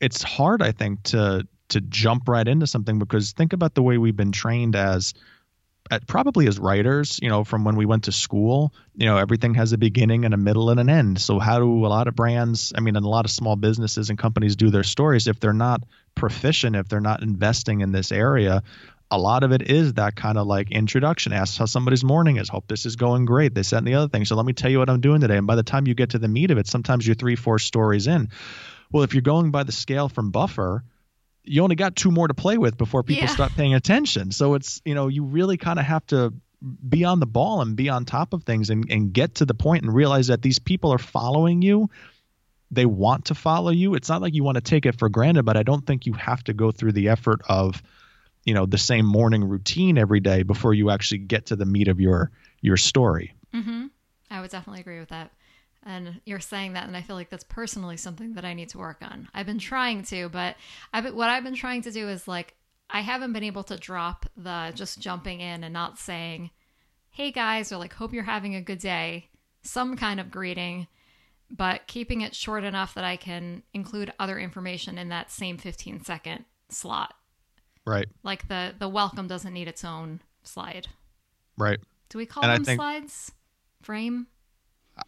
it's 0.00 0.22
hard 0.22 0.62
i 0.62 0.72
think 0.72 1.02
to 1.04 1.46
to 1.68 1.80
jump 1.82 2.28
right 2.28 2.48
into 2.48 2.66
something 2.66 2.98
because 2.98 3.32
think 3.32 3.52
about 3.52 3.74
the 3.74 3.82
way 3.82 3.98
we've 3.98 4.16
been 4.16 4.32
trained 4.32 4.74
as 4.74 5.12
at, 5.90 6.06
probably 6.08 6.48
as 6.48 6.58
writers 6.58 7.20
you 7.22 7.28
know 7.28 7.44
from 7.44 7.62
when 7.62 7.76
we 7.76 7.84
went 7.84 8.04
to 8.04 8.12
school 8.12 8.72
you 8.96 9.04
know 9.04 9.18
everything 9.18 9.52
has 9.54 9.74
a 9.74 9.78
beginning 9.78 10.24
and 10.24 10.32
a 10.32 10.38
middle 10.38 10.70
and 10.70 10.80
an 10.80 10.88
end. 10.88 11.20
So 11.20 11.38
how 11.38 11.58
do 11.58 11.84
a 11.84 11.88
lot 11.88 12.08
of 12.08 12.16
brands 12.16 12.72
i 12.74 12.80
mean 12.80 12.96
and 12.96 13.04
a 13.04 13.08
lot 13.08 13.26
of 13.26 13.30
small 13.30 13.54
businesses 13.54 14.08
and 14.08 14.18
companies 14.18 14.56
do 14.56 14.70
their 14.70 14.82
stories 14.82 15.28
if 15.28 15.38
they're 15.40 15.52
not 15.52 15.84
proficient 16.14 16.74
if 16.74 16.88
they're 16.88 17.00
not 17.00 17.22
investing 17.22 17.82
in 17.82 17.92
this 17.92 18.12
area 18.12 18.62
a 19.12 19.18
lot 19.18 19.44
of 19.44 19.52
it 19.52 19.70
is 19.70 19.94
that 19.94 20.16
kind 20.16 20.38
of 20.38 20.46
like 20.46 20.70
introduction. 20.70 21.32
Ask 21.32 21.58
how 21.58 21.66
somebody's 21.66 22.02
morning 22.02 22.38
is. 22.38 22.48
Hope 22.48 22.66
this 22.66 22.86
is 22.86 22.96
going 22.96 23.26
great. 23.26 23.54
This, 23.54 23.70
that, 23.70 23.76
and 23.76 23.86
the 23.86 23.94
other 23.94 24.08
thing. 24.08 24.24
So 24.24 24.34
let 24.36 24.46
me 24.46 24.54
tell 24.54 24.70
you 24.70 24.78
what 24.78 24.88
I'm 24.88 25.00
doing 25.02 25.20
today. 25.20 25.36
And 25.36 25.46
by 25.46 25.54
the 25.54 25.62
time 25.62 25.86
you 25.86 25.94
get 25.94 26.10
to 26.10 26.18
the 26.18 26.28
meat 26.28 26.50
of 26.50 26.58
it, 26.58 26.66
sometimes 26.66 27.06
you're 27.06 27.14
three, 27.14 27.36
four 27.36 27.58
stories 27.58 28.06
in. 28.06 28.30
Well, 28.90 29.02
if 29.04 29.14
you're 29.14 29.20
going 29.22 29.50
by 29.50 29.64
the 29.64 29.72
scale 29.72 30.08
from 30.08 30.30
Buffer, 30.30 30.82
you 31.44 31.62
only 31.62 31.76
got 31.76 31.94
two 31.94 32.10
more 32.10 32.26
to 32.26 32.34
play 32.34 32.56
with 32.56 32.76
before 32.78 33.02
people 33.02 33.24
Yeah. 33.24 33.34
start 33.34 33.52
paying 33.54 33.74
attention. 33.74 34.32
So 34.32 34.54
it's, 34.54 34.80
you 34.84 34.94
know, 34.94 35.08
you 35.08 35.24
really 35.24 35.58
kind 35.58 35.78
of 35.78 35.84
have 35.84 36.06
to 36.06 36.32
be 36.88 37.04
on 37.04 37.20
the 37.20 37.26
ball 37.26 37.60
and 37.60 37.76
be 37.76 37.88
on 37.90 38.04
top 38.04 38.32
of 38.32 38.44
things 38.44 38.70
and, 38.70 38.86
and 38.90 39.12
get 39.12 39.34
to 39.36 39.44
the 39.44 39.54
point 39.54 39.82
and 39.82 39.94
realize 39.94 40.28
that 40.28 40.40
these 40.42 40.58
people 40.58 40.92
are 40.92 40.98
following 40.98 41.60
you. 41.60 41.90
They 42.70 42.86
want 42.86 43.26
to 43.26 43.34
follow 43.34 43.70
you. 43.70 43.94
It's 43.94 44.08
not 44.08 44.22
like 44.22 44.32
you 44.32 44.44
want 44.44 44.54
to 44.54 44.62
take 44.62 44.86
it 44.86 44.98
for 44.98 45.08
granted, 45.10 45.42
but 45.42 45.56
I 45.58 45.64
don't 45.64 45.84
think 45.84 46.06
you 46.06 46.14
have 46.14 46.42
to 46.44 46.54
go 46.54 46.70
through 46.70 46.92
the 46.92 47.10
effort 47.10 47.42
of, 47.48 47.82
you 48.44 48.54
know, 48.54 48.66
the 48.66 48.78
same 48.78 49.06
morning 49.06 49.44
routine 49.44 49.98
every 49.98 50.20
day 50.20 50.42
before 50.42 50.74
you 50.74 50.90
actually 50.90 51.18
get 51.18 51.46
to 51.46 51.56
the 51.56 51.66
meat 51.66 51.88
of 51.88 52.00
your 52.00 52.30
your 52.60 52.76
story. 52.76 53.34
Mm-hmm. 53.54 53.86
I 54.30 54.40
would 54.40 54.50
definitely 54.50 54.80
agree 54.80 55.00
with 55.00 55.10
that. 55.10 55.30
And 55.84 56.20
you're 56.24 56.40
saying 56.40 56.74
that, 56.74 56.86
and 56.86 56.96
I 56.96 57.02
feel 57.02 57.16
like 57.16 57.28
that's 57.28 57.44
personally 57.44 57.96
something 57.96 58.34
that 58.34 58.44
I 58.44 58.54
need 58.54 58.68
to 58.70 58.78
work 58.78 58.98
on. 59.02 59.28
I've 59.34 59.46
been 59.46 59.58
trying 59.58 60.04
to, 60.04 60.28
but 60.28 60.56
I've 60.92 61.04
been, 61.04 61.16
what 61.16 61.28
I've 61.28 61.42
been 61.42 61.56
trying 61.56 61.82
to 61.82 61.90
do 61.90 62.08
is 62.08 62.28
like 62.28 62.54
I 62.88 63.00
haven't 63.00 63.32
been 63.32 63.42
able 63.42 63.64
to 63.64 63.76
drop 63.76 64.26
the 64.36 64.72
just 64.74 65.00
jumping 65.00 65.40
in 65.40 65.64
and 65.64 65.72
not 65.72 65.98
saying, 65.98 66.50
"Hey 67.10 67.32
guys," 67.32 67.72
or 67.72 67.78
like 67.78 67.94
"Hope 67.94 68.12
you're 68.12 68.22
having 68.22 68.54
a 68.54 68.60
good 68.60 68.78
day," 68.78 69.28
some 69.62 69.96
kind 69.96 70.20
of 70.20 70.30
greeting, 70.30 70.86
but 71.50 71.86
keeping 71.86 72.20
it 72.20 72.34
short 72.34 72.64
enough 72.64 72.94
that 72.94 73.04
I 73.04 73.16
can 73.16 73.62
include 73.74 74.12
other 74.18 74.38
information 74.38 74.98
in 74.98 75.08
that 75.08 75.30
same 75.30 75.58
15 75.58 76.04
second 76.04 76.44
slot. 76.68 77.14
Right. 77.86 78.06
Like 78.22 78.48
the 78.48 78.74
the 78.78 78.88
welcome 78.88 79.26
doesn't 79.26 79.52
need 79.52 79.68
its 79.68 79.84
own 79.84 80.20
slide. 80.42 80.88
Right. 81.58 81.78
Do 82.08 82.18
we 82.18 82.26
call 82.26 82.44
And 82.44 82.52
them 82.52 82.64
think- 82.64 82.78
slides? 82.78 83.32
Frame? 83.82 84.26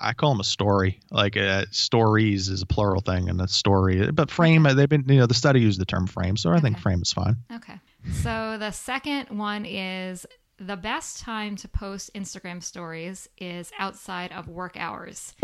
I 0.00 0.14
call 0.14 0.30
them 0.30 0.40
a 0.40 0.44
story. 0.44 0.98
Like 1.10 1.36
uh, 1.36 1.66
stories 1.70 2.48
is 2.48 2.62
a 2.62 2.66
plural 2.66 3.02
thing, 3.02 3.28
and 3.28 3.38
a 3.40 3.46
story. 3.46 4.10
But 4.10 4.30
frame, 4.30 4.62
they've 4.62 4.88
been, 4.88 5.04
you 5.06 5.18
know, 5.18 5.26
the 5.26 5.34
study 5.34 5.60
used 5.60 5.78
the 5.78 5.84
term 5.84 6.06
frame, 6.06 6.36
so 6.38 6.50
I 6.50 6.58
think 6.60 6.78
frame 6.78 7.02
is 7.02 7.12
fine. 7.12 7.36
Okay. 7.52 7.78
So 8.22 8.56
the 8.58 8.70
second 8.70 9.28
one 9.38 9.66
is 9.66 10.24
the 10.58 10.76
best 10.76 11.20
time 11.20 11.54
to 11.56 11.68
post 11.68 12.10
Instagram 12.14 12.62
stories 12.62 13.28
is 13.36 13.70
outside 13.78 14.32
of 14.32 14.48
work 14.48 14.76
hours. 14.78 15.34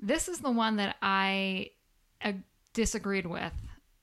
This 0.00 0.28
is 0.28 0.38
the 0.40 0.50
one 0.50 0.76
that 0.76 0.96
I 1.02 1.70
uh, 2.24 2.32
disagreed 2.72 3.26
with 3.26 3.52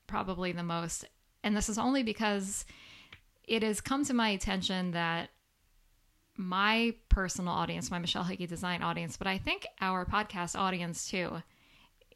probably 0.06 0.52
the 0.52 0.64
most. 0.64 1.06
And 1.48 1.56
this 1.56 1.70
is 1.70 1.78
only 1.78 2.04
because 2.04 2.66
it 3.46 3.64
has 3.64 3.80
come 3.80 4.04
to 4.04 4.14
my 4.14 4.32
attention 4.32 4.92
that 4.92 5.30
my 6.36 6.94
personal 7.08 7.54
audience, 7.54 7.90
my 7.90 8.00
Michelle 8.00 8.26
Hickey 8.26 8.46
design 8.46 8.84
audience, 8.84 9.16
but 9.16 9.28
I 9.28 9.38
think 9.38 9.66
our 9.80 10.06
podcast 10.06 10.60
audience 10.60 11.10
too, 11.10 11.42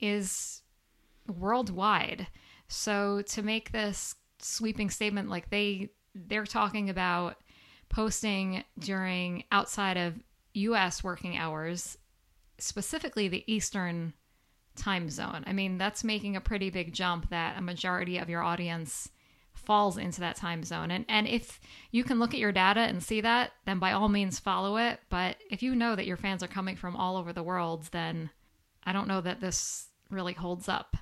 is 0.02 0.64
worldwide. 1.40 2.28
So 2.68 3.22
to 3.28 3.42
make 3.42 3.72
this 3.72 4.16
sweeping 4.40 4.90
statement 4.90 5.30
like 5.30 5.50
they 5.50 5.92
they're 6.14 6.46
talking 6.46 6.90
about 6.90 7.38
posting 7.88 8.66
during 8.80 9.46
outside 9.50 9.96
of 9.96 10.16
US 10.56 11.06
working 11.06 11.38
hours, 11.38 11.98
specifically 12.58 13.30
the 13.30 13.46
Eastern 13.50 14.14
time 14.76 15.10
zone. 15.10 15.46
I 15.48 15.54
mean, 15.54 15.78
that's 15.78 16.04
making 16.04 16.36
a 16.36 16.42
pretty 16.42 16.70
big 16.70 16.94
jump 16.94 17.30
that 17.30 17.58
a 17.58 17.62
majority 17.62 18.18
of 18.18 18.30
your 18.30 18.44
audience 18.44 19.10
falls 19.54 19.98
into 19.98 20.22
that 20.22 20.36
time 20.36 20.64
zone. 20.64 20.92
And 20.92 21.06
and 21.08 21.28
if 21.28 21.60
you 21.92 22.04
can 22.04 22.20
look 22.20 22.34
at 22.34 22.40
your 22.40 22.52
data 22.52 22.82
and 22.82 23.02
see 23.02 23.22
that, 23.22 23.52
then 23.66 23.80
by 23.80 23.92
all 23.92 24.10
means 24.10 24.40
follow 24.40 24.78
it, 24.78 25.00
but 25.10 25.38
if 25.50 25.64
you 25.64 25.76
know 25.76 25.96
that 25.96 26.06
your 26.06 26.18
fans 26.18 26.44
are 26.44 26.48
coming 26.48 26.76
from 26.76 26.96
all 26.96 27.18
over 27.18 27.34
the 27.34 27.44
world, 27.44 27.88
then 27.92 28.30
I 28.84 28.94
don't 28.94 29.08
know 29.08 29.22
that 29.22 29.40
this 29.40 29.88
really 30.10 30.34
holds 30.34 30.68
up. 30.68 30.98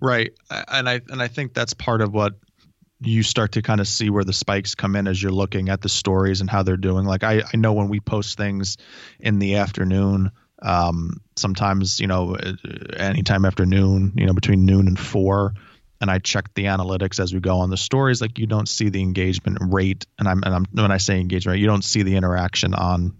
Right, 0.00 0.32
and 0.50 0.88
I 0.88 1.00
and 1.08 1.22
I 1.22 1.28
think 1.28 1.54
that's 1.54 1.74
part 1.74 2.02
of 2.02 2.12
what 2.12 2.34
you 3.00 3.22
start 3.22 3.52
to 3.52 3.62
kind 3.62 3.80
of 3.80 3.86
see 3.86 4.10
where 4.10 4.24
the 4.24 4.32
spikes 4.32 4.74
come 4.74 4.96
in 4.96 5.06
as 5.06 5.22
you're 5.22 5.30
looking 5.30 5.68
at 5.68 5.80
the 5.80 5.88
stories 5.88 6.40
and 6.40 6.50
how 6.50 6.64
they're 6.64 6.76
doing. 6.76 7.04
Like 7.04 7.22
I, 7.22 7.42
I 7.52 7.56
know 7.56 7.72
when 7.72 7.88
we 7.88 8.00
post 8.00 8.36
things 8.36 8.76
in 9.20 9.38
the 9.38 9.56
afternoon, 9.56 10.32
um, 10.62 11.20
sometimes 11.36 12.00
you 12.00 12.08
know 12.08 12.36
anytime 12.96 13.44
after 13.44 13.64
noon, 13.64 14.12
you 14.16 14.26
know 14.26 14.32
between 14.32 14.64
noon 14.64 14.88
and 14.88 14.98
four, 14.98 15.54
and 16.00 16.10
I 16.10 16.18
check 16.18 16.54
the 16.54 16.64
analytics 16.64 17.20
as 17.20 17.34
we 17.34 17.40
go 17.40 17.58
on 17.58 17.70
the 17.70 17.76
stories. 17.76 18.20
Like 18.20 18.38
you 18.38 18.46
don't 18.46 18.68
see 18.68 18.88
the 18.88 19.02
engagement 19.02 19.58
rate, 19.60 20.06
and 20.18 20.28
I'm 20.28 20.42
and 20.44 20.54
I'm 20.54 20.66
when 20.72 20.92
I 20.92 20.98
say 20.98 21.20
engagement 21.20 21.54
rate, 21.54 21.60
you 21.60 21.66
don't 21.66 21.84
see 21.84 22.02
the 22.02 22.16
interaction 22.16 22.74
on 22.74 23.16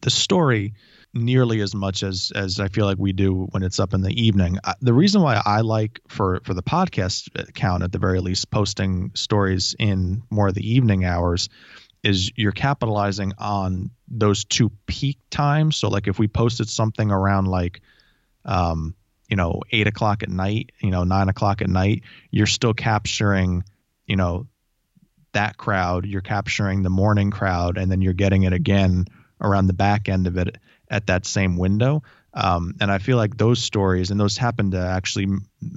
the 0.00 0.10
story 0.10 0.74
nearly 1.12 1.60
as 1.60 1.74
much 1.74 2.02
as 2.02 2.32
as 2.34 2.58
I 2.58 2.68
feel 2.68 2.86
like 2.86 2.98
we 2.98 3.12
do 3.12 3.46
when 3.50 3.62
it's 3.62 3.78
up 3.78 3.94
in 3.94 4.02
the 4.02 4.10
evening. 4.10 4.58
I, 4.64 4.74
the 4.80 4.92
reason 4.92 5.22
why 5.22 5.40
I 5.44 5.60
like 5.60 6.00
for 6.08 6.40
for 6.44 6.54
the 6.54 6.62
podcast 6.62 7.28
account 7.48 7.82
at 7.82 7.92
the 7.92 7.98
very 7.98 8.20
least 8.20 8.50
posting 8.50 9.12
stories 9.14 9.74
in 9.78 10.22
more 10.30 10.48
of 10.48 10.54
the 10.54 10.68
evening 10.68 11.04
hours 11.04 11.48
is 12.02 12.30
you're 12.36 12.52
capitalizing 12.52 13.32
on 13.38 13.90
those 14.08 14.44
two 14.44 14.70
peak 14.86 15.18
times. 15.30 15.76
So 15.76 15.88
like 15.88 16.06
if 16.06 16.18
we 16.18 16.28
posted 16.28 16.68
something 16.68 17.10
around 17.10 17.46
like 17.46 17.80
um 18.44 18.94
you 19.28 19.36
know 19.36 19.60
eight 19.70 19.86
o'clock 19.86 20.22
at 20.22 20.28
night, 20.28 20.72
you 20.80 20.90
know 20.90 21.04
nine 21.04 21.28
o'clock 21.28 21.62
at 21.62 21.68
night, 21.68 22.02
you're 22.30 22.46
still 22.46 22.74
capturing 22.74 23.64
you 24.06 24.16
know 24.16 24.46
that 25.32 25.56
crowd. 25.56 26.06
You're 26.06 26.20
capturing 26.20 26.82
the 26.82 26.90
morning 26.90 27.30
crowd, 27.30 27.78
and 27.78 27.90
then 27.90 28.00
you're 28.00 28.12
getting 28.12 28.42
it 28.44 28.52
again 28.52 29.06
around 29.40 29.66
the 29.66 29.74
back 29.74 30.08
end 30.08 30.26
of 30.26 30.36
it 30.36 30.56
at 30.88 31.08
that 31.08 31.26
same 31.26 31.56
window. 31.56 32.02
Um, 32.32 32.74
and 32.80 32.90
I 32.90 32.98
feel 32.98 33.16
like 33.16 33.36
those 33.36 33.62
stories, 33.62 34.10
and 34.10 34.18
those 34.18 34.36
happen 34.36 34.72
to 34.72 34.78
actually 34.78 35.28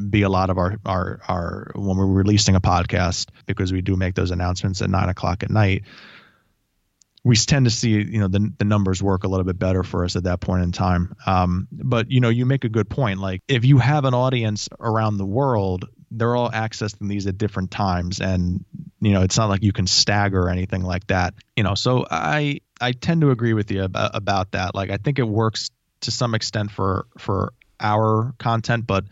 be 0.09 0.23
a 0.23 0.29
lot 0.29 0.49
of 0.49 0.57
our, 0.57 0.77
our, 0.85 1.19
our, 1.27 1.71
when 1.75 1.97
we're 1.97 2.07
releasing 2.07 2.55
a 2.55 2.61
podcast, 2.61 3.27
because 3.45 3.71
we 3.71 3.81
do 3.81 3.95
make 3.95 4.15
those 4.15 4.31
announcements 4.31 4.81
at 4.81 4.89
nine 4.89 5.09
o'clock 5.09 5.43
at 5.43 5.51
night, 5.51 5.83
we 7.27 7.35
tend 7.35 7.65
to 7.65 7.71
see, 7.71 7.89
you 7.89 8.19
know, 8.19 8.29
the, 8.29 8.53
the 8.57 8.63
numbers 8.63 9.03
work 9.03 9.25
a 9.25 9.27
little 9.27 9.43
bit 9.43 9.59
better 9.59 9.83
for 9.83 10.05
us 10.05 10.15
at 10.15 10.23
that 10.23 10.39
point 10.39 10.63
in 10.63 10.71
time. 10.71 11.13
Um, 11.25 11.67
but, 11.71 12.09
you 12.09 12.21
know, 12.21 12.29
you 12.29 12.45
make 12.45 12.63
a 12.63 12.69
good 12.69 12.89
point. 12.89 13.19
Like 13.19 13.41
if 13.49 13.65
you 13.65 13.79
have 13.79 14.05
an 14.05 14.13
audience 14.13 14.69
around 14.79 15.17
the 15.17 15.25
world, 15.25 15.89
they're 16.09 16.37
all 16.37 16.49
accessing 16.49 17.09
these 17.09 17.27
at 17.27 17.37
different 17.37 17.69
times. 17.69 18.21
And, 18.21 18.63
you 19.01 19.11
know, 19.11 19.23
it's 19.23 19.37
not 19.37 19.49
like 19.49 19.61
you 19.61 19.73
can 19.73 19.87
stagger 19.87 20.43
or 20.43 20.49
anything 20.49 20.83
like 20.83 21.05
that, 21.07 21.33
you 21.57 21.63
know, 21.63 21.75
so 21.75 22.05
I, 22.09 22.61
I 22.79 22.93
tend 22.93 23.21
to 23.21 23.31
agree 23.31 23.53
with 23.53 23.71
you 23.71 23.83
about, 23.83 24.11
about 24.13 24.51
that. 24.51 24.73
Like, 24.73 24.89
I 24.89 24.95
think 24.95 25.19
it 25.19 25.27
works 25.27 25.69
to 26.01 26.11
some 26.11 26.33
extent 26.33 26.71
for 26.71 27.07
for 27.17 27.53
our 27.79 28.33
content, 28.37 28.87
but 28.87 29.03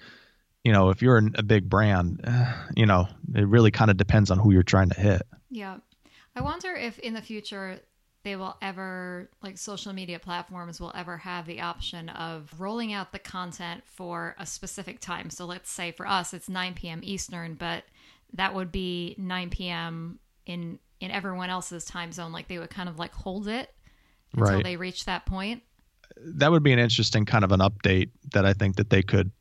you 0.64 0.72
know, 0.72 0.90
if 0.90 1.02
you're 1.02 1.22
a 1.36 1.44
big 1.44 1.70
brand, 1.70 2.24
you 2.76 2.86
know, 2.86 3.10
it 3.34 3.46
really 3.46 3.72
kind 3.72 3.92
of 3.92 3.98
depends 3.98 4.32
on 4.32 4.40
who 4.40 4.54
you're 4.54 4.64
trying 4.64 4.90
to 4.90 5.00
hit. 5.00 5.24
Yeah. 5.50 5.78
I 6.36 6.42
wonder 6.42 6.74
if 6.74 7.00
in 7.00 7.14
the 7.14 7.22
future 7.22 7.80
they 8.26 8.36
will 8.36 8.58
ever, 8.62 9.30
like 9.44 9.58
social 9.58 9.94
media 9.94 10.20
platforms, 10.20 10.82
will 10.82 10.92
ever 10.96 11.16
have 11.18 11.46
the 11.46 11.62
option 11.62 12.10
of 12.10 12.54
rolling 12.58 12.92
out 12.92 13.12
the 13.12 13.20
content 13.20 13.84
for 13.86 14.36
a 14.40 14.46
specific 14.46 15.00
time. 15.00 15.30
So 15.30 15.46
let's 15.46 15.70
say 15.70 15.92
for 15.92 16.08
us, 16.08 16.34
it's 16.34 16.50
9 16.50 16.74
p.m. 16.74 17.02
Eastern, 17.04 17.54
but 17.54 17.84
that 18.34 18.54
would 18.54 18.72
be 18.72 19.16
9 19.18 19.50
p.m. 19.52 20.20
in 20.46 20.80
in 21.00 21.12
everyone 21.12 21.50
else's 21.50 21.86
time 21.86 22.12
zone. 22.12 22.32
Like 22.32 22.48
they 22.48 22.58
would 22.58 22.70
kind 22.72 22.90
of 22.90 22.98
like 22.98 23.14
hold 23.14 23.48
it 23.48 23.70
until 24.34 24.56
Right. 24.56 24.64
they 24.64 24.76
reach 24.76 25.06
that 25.06 25.26
point. 25.26 25.62
That 26.18 26.52
would 26.52 26.64
be 26.64 26.74
an 26.74 26.80
interesting 26.80 27.26
kind 27.26 27.44
of 27.44 27.52
an 27.52 27.60
update 27.60 28.10
that 28.34 28.46
I 28.46 28.54
think 28.54 28.78
that 28.78 28.90
they 28.90 29.04
could. 29.04 29.32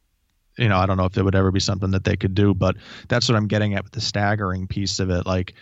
You 0.59 0.69
know, 0.69 0.77
I 0.77 0.87
don't 0.87 0.97
know 0.99 1.07
if 1.07 1.17
it 1.17 1.23
would 1.23 1.35
ever 1.35 1.51
be 1.51 1.59
something 1.59 1.91
that 1.93 2.05
they 2.05 2.17
could 2.17 2.35
do, 2.35 2.55
but 2.55 2.77
that's 3.09 3.29
what 3.29 3.37
I'm 3.37 3.49
getting 3.49 3.75
at 3.75 3.83
with 3.83 3.93
the 3.93 4.01
staggering 4.01 4.69
piece 4.69 5.01
of 5.01 5.11
it. 5.11 5.27
Like, 5.27 5.55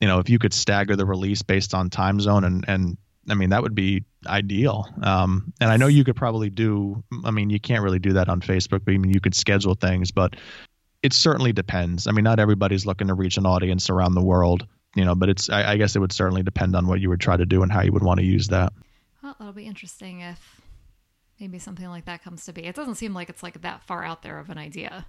you 0.00 0.08
know, 0.08 0.18
if 0.18 0.30
you 0.30 0.38
could 0.38 0.54
stagger 0.54 0.96
the 0.96 1.06
release 1.06 1.42
based 1.42 1.74
on 1.74 1.90
time 1.90 2.20
zone 2.20 2.44
and 2.44 2.64
and 2.68 2.96
I 3.28 3.34
mean 3.34 3.50
that 3.50 3.62
would 3.62 3.74
be 3.74 4.04
ideal. 4.26 4.86
Um, 5.02 5.52
and 5.60 5.70
I 5.70 5.76
know 5.76 5.86
you 5.86 6.04
could 6.04 6.16
probably 6.16 6.50
do. 6.50 7.02
I 7.24 7.30
mean, 7.30 7.50
you 7.50 7.60
can't 7.60 7.82
really 7.82 7.98
do 7.98 8.14
that 8.14 8.28
on 8.28 8.40
Facebook, 8.40 8.84
but 8.84 8.94
I 8.94 8.98
mean 8.98 9.12
you 9.12 9.20
could 9.20 9.34
schedule 9.34 9.74
things, 9.74 10.10
but 10.12 10.36
it 11.02 11.12
certainly 11.12 11.52
depends. 11.52 12.06
I 12.06 12.12
mean, 12.12 12.24
not 12.24 12.40
everybody's 12.40 12.86
looking 12.86 13.08
to 13.08 13.14
reach 13.14 13.36
an 13.36 13.46
audience 13.46 13.90
around 13.90 14.14
the 14.14 14.22
world, 14.22 14.66
you 14.94 15.04
know, 15.04 15.14
but 15.14 15.28
it's 15.28 15.50
I, 15.50 15.72
I 15.72 15.76
guess 15.76 15.94
it 15.94 16.00
would 16.00 16.12
certainly 16.12 16.42
depend 16.42 16.74
on 16.74 16.86
what 16.86 17.00
you 17.00 17.08
would 17.10 17.20
try 17.20 17.36
to 17.36 17.46
do 17.46 17.62
and 17.62 17.70
how 17.70 17.82
you 17.82 17.92
would 17.92 18.02
want 18.02 18.20
to 18.20 18.26
use 18.26 18.48
that. 18.48 18.72
Well, 19.22 19.36
that'll 19.38 19.52
be 19.52 19.66
interesting 19.66 20.20
if 20.20 20.60
maybe 21.38 21.58
something 21.58 21.86
like 21.88 22.06
that 22.06 22.22
comes 22.22 22.44
to 22.46 22.52
be. 22.52 22.64
It 22.64 22.74
doesn't 22.74 22.96
seem 22.96 23.14
like 23.14 23.28
it's 23.28 23.42
like 23.42 23.60
that 23.62 23.82
far 23.84 24.04
out 24.04 24.22
there 24.22 24.38
of 24.38 24.50
an 24.50 24.58
idea. 24.58 25.06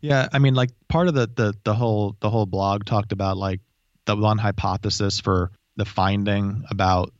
Yeah, 0.00 0.28
I 0.32 0.38
mean, 0.38 0.54
like 0.54 0.70
part 0.88 1.08
of 1.08 1.14
the 1.14 1.28
the 1.34 1.54
the 1.64 1.74
whole 1.74 2.16
the 2.20 2.30
whole 2.30 2.46
blog 2.46 2.84
talked 2.84 3.12
about 3.12 3.36
like 3.36 3.60
the 4.06 4.16
one 4.16 4.38
hypothesis 4.38 5.20
for 5.20 5.50
the 5.76 5.84
finding 5.84 6.64
about 6.70 7.12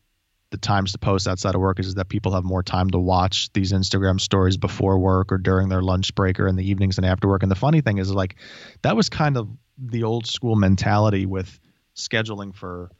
the 0.50 0.56
times 0.56 0.92
to 0.92 0.98
post 0.98 1.28
outside 1.28 1.54
of 1.54 1.60
work 1.60 1.78
is 1.78 1.88
is 1.88 1.94
that 1.96 2.08
people 2.08 2.32
have 2.32 2.44
more 2.44 2.62
time 2.62 2.88
to 2.90 2.98
watch 2.98 3.52
these 3.52 3.72
Instagram 3.72 4.20
stories 4.20 4.56
before 4.56 4.98
work 4.98 5.30
or 5.30 5.38
during 5.38 5.68
their 5.68 5.82
lunch 5.82 6.14
break 6.14 6.40
or 6.40 6.46
in 6.46 6.56
the 6.56 6.68
evenings 6.68 6.96
and 6.96 7.06
after 7.06 7.28
work. 7.28 7.42
And 7.42 7.50
the 7.50 7.56
funny 7.56 7.82
thing 7.82 7.98
is 7.98 8.10
like 8.10 8.36
that 8.82 8.96
was 8.96 9.08
kind 9.08 9.36
of 9.36 9.48
the 9.76 10.04
old 10.04 10.26
school 10.26 10.56
mentality 10.56 11.26
with 11.26 11.60
scheduling 11.94 12.54
for 12.54 12.90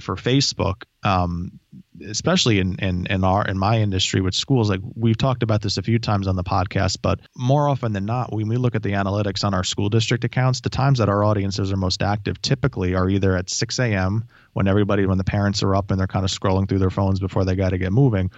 for 0.00 0.16
Facebook, 0.16 0.84
um, 1.02 1.58
especially 2.06 2.58
in, 2.58 2.76
in 2.78 3.06
in 3.06 3.24
our 3.24 3.44
in 3.46 3.58
my 3.58 3.78
industry 3.80 4.20
with 4.20 4.34
schools, 4.34 4.70
like 4.70 4.80
we've 4.94 5.16
talked 5.16 5.42
about 5.42 5.62
this 5.62 5.76
a 5.76 5.82
few 5.82 5.98
times 5.98 6.26
on 6.26 6.36
the 6.36 6.44
podcast, 6.44 6.98
but 7.02 7.20
more 7.36 7.68
often 7.68 7.92
than 7.92 8.06
not, 8.06 8.32
when 8.32 8.48
we 8.48 8.56
look 8.56 8.74
at 8.74 8.82
the 8.82 8.92
analytics 8.92 9.44
on 9.44 9.54
our 9.54 9.64
school 9.64 9.88
district 9.88 10.24
accounts, 10.24 10.60
the 10.60 10.70
times 10.70 10.98
that 10.98 11.08
our 11.08 11.24
audiences 11.24 11.72
are 11.72 11.76
most 11.76 12.02
active 12.02 12.40
typically 12.40 12.94
are 12.94 13.08
either 13.08 13.36
at 13.36 13.50
6 13.50 13.78
a.m. 13.78 14.24
when 14.52 14.68
everybody 14.68 15.06
when 15.06 15.18
the 15.18 15.24
parents 15.24 15.62
are 15.62 15.74
up 15.74 15.90
and 15.90 15.98
they're 15.98 16.06
kind 16.06 16.24
of 16.24 16.30
scrolling 16.30 16.68
through 16.68 16.78
their 16.80 16.90
phones 16.90 17.20
before 17.20 17.44
they 17.44 17.56
got 17.56 17.70
to 17.70 17.78
get 17.78 17.92
moving, 17.92 18.30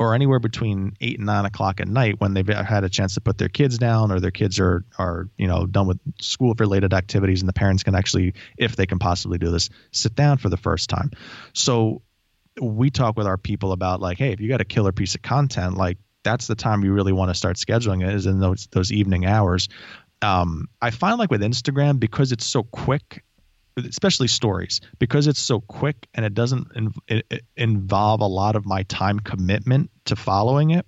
or 0.00 0.14
anywhere 0.14 0.38
between 0.38 0.96
eight 1.02 1.18
and 1.18 1.26
nine 1.26 1.44
o'clock 1.44 1.78
at 1.78 1.86
night 1.86 2.18
when 2.18 2.32
they've 2.32 2.48
had 2.48 2.84
a 2.84 2.88
chance 2.88 3.14
to 3.14 3.20
put 3.20 3.36
their 3.36 3.50
kids 3.50 3.76
down 3.76 4.10
or 4.10 4.18
their 4.18 4.30
kids 4.30 4.58
are 4.58 4.82
are 4.98 5.28
you 5.36 5.46
know 5.46 5.66
done 5.66 5.86
with 5.86 6.00
school 6.20 6.54
related 6.58 6.94
activities 6.94 7.42
and 7.42 7.48
the 7.48 7.52
parents 7.52 7.82
can 7.82 7.94
actually 7.94 8.32
if 8.56 8.74
they 8.74 8.86
can 8.86 8.98
possibly 8.98 9.36
do 9.36 9.50
this 9.50 9.68
sit 9.92 10.14
down 10.14 10.38
for 10.38 10.48
the 10.48 10.56
first 10.56 10.88
time. 10.88 11.10
So 11.52 12.00
we 12.60 12.90
talk 12.90 13.18
with 13.18 13.26
our 13.26 13.36
people 13.36 13.72
about 13.72 14.00
like 14.00 14.16
hey 14.16 14.32
if 14.32 14.40
you 14.40 14.48
got 14.48 14.62
a 14.62 14.64
killer 14.64 14.90
piece 14.90 15.14
of 15.14 15.22
content 15.22 15.76
like 15.76 15.98
that's 16.22 16.46
the 16.46 16.54
time 16.54 16.82
you 16.82 16.92
really 16.92 17.12
want 17.12 17.30
to 17.30 17.34
start 17.34 17.56
scheduling 17.56 18.06
it 18.06 18.14
is 18.14 18.24
in 18.26 18.40
those 18.40 18.68
those 18.72 18.90
evening 18.90 19.26
hours. 19.26 19.68
Um, 20.22 20.68
i 20.82 20.90
find 20.90 21.18
like 21.18 21.30
with 21.30 21.40
instagram 21.40 21.98
because 21.98 22.32
it's 22.32 22.44
so 22.44 22.62
quick 22.62 23.24
especially 23.86 24.28
stories 24.28 24.80
because 24.98 25.26
it's 25.26 25.40
so 25.40 25.60
quick 25.60 26.08
and 26.14 26.24
it 26.24 26.34
doesn't 26.34 26.68
in, 26.74 27.22
involve 27.56 28.20
a 28.20 28.26
lot 28.26 28.56
of 28.56 28.66
my 28.66 28.82
time 28.84 29.20
commitment 29.20 29.90
to 30.04 30.16
following 30.16 30.70
it 30.70 30.86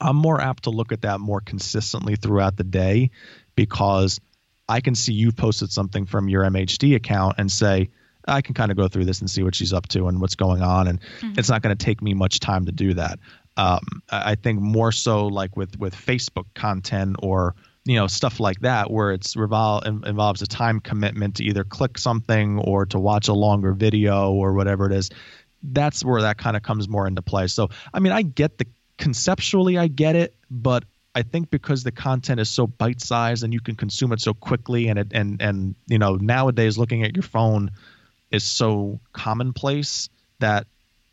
i'm 0.00 0.16
more 0.16 0.40
apt 0.40 0.64
to 0.64 0.70
look 0.70 0.92
at 0.92 1.02
that 1.02 1.20
more 1.20 1.40
consistently 1.40 2.16
throughout 2.16 2.56
the 2.56 2.64
day 2.64 3.10
because 3.56 4.20
i 4.68 4.80
can 4.80 4.94
see 4.94 5.12
you've 5.12 5.36
posted 5.36 5.70
something 5.70 6.06
from 6.06 6.28
your 6.28 6.42
mhd 6.44 6.94
account 6.94 7.36
and 7.38 7.50
say 7.50 7.88
i 8.26 8.40
can 8.40 8.54
kind 8.54 8.70
of 8.70 8.76
go 8.76 8.88
through 8.88 9.04
this 9.04 9.20
and 9.20 9.30
see 9.30 9.42
what 9.42 9.54
she's 9.54 9.72
up 9.72 9.86
to 9.88 10.08
and 10.08 10.20
what's 10.20 10.36
going 10.36 10.62
on 10.62 10.88
and 10.88 11.00
mm-hmm. 11.00 11.38
it's 11.38 11.48
not 11.48 11.62
going 11.62 11.76
to 11.76 11.84
take 11.84 12.02
me 12.02 12.14
much 12.14 12.40
time 12.40 12.66
to 12.66 12.72
do 12.72 12.94
that 12.94 13.18
um, 13.56 13.80
i 14.10 14.34
think 14.34 14.60
more 14.60 14.90
so 14.90 15.26
like 15.26 15.56
with 15.56 15.78
with 15.78 15.94
facebook 15.94 16.46
content 16.54 17.16
or 17.22 17.54
you 17.84 17.96
know 17.96 18.06
stuff 18.06 18.40
like 18.40 18.60
that 18.60 18.90
where 18.90 19.12
it's 19.12 19.34
revol- 19.34 19.84
involves 20.06 20.42
a 20.42 20.46
time 20.46 20.80
commitment 20.80 21.36
to 21.36 21.44
either 21.44 21.64
click 21.64 21.98
something 21.98 22.58
or 22.58 22.86
to 22.86 22.98
watch 22.98 23.28
a 23.28 23.34
longer 23.34 23.72
video 23.72 24.32
or 24.32 24.54
whatever 24.54 24.86
it 24.86 24.92
is. 24.92 25.10
That's 25.62 26.04
where 26.04 26.22
that 26.22 26.38
kind 26.38 26.56
of 26.56 26.62
comes 26.62 26.88
more 26.88 27.06
into 27.06 27.22
play. 27.22 27.46
So 27.46 27.68
i 27.92 28.00
mean 28.00 28.12
i 28.12 28.22
get 28.22 28.58
the 28.58 28.66
conceptually 28.96 29.76
i 29.76 29.88
get 29.88 30.14
it 30.14 30.36
but 30.50 30.84
i 31.16 31.22
think 31.22 31.50
because 31.50 31.82
the 31.82 31.90
content 31.90 32.38
is 32.38 32.48
so 32.48 32.66
bite 32.66 33.00
sized 33.00 33.42
and 33.42 33.52
you 33.52 33.60
can 33.60 33.74
consume 33.74 34.12
it 34.12 34.20
so 34.20 34.32
quickly 34.32 34.86
and 34.86 35.00
it 35.00 35.08
and 35.12 35.42
and 35.42 35.74
you 35.88 35.98
know 35.98 36.14
nowadays 36.14 36.78
looking 36.78 37.02
at 37.02 37.16
your 37.16 37.24
phone 37.24 37.72
is 38.30 38.44
so 38.44 39.00
commonplace 39.12 40.08
that 40.38 40.66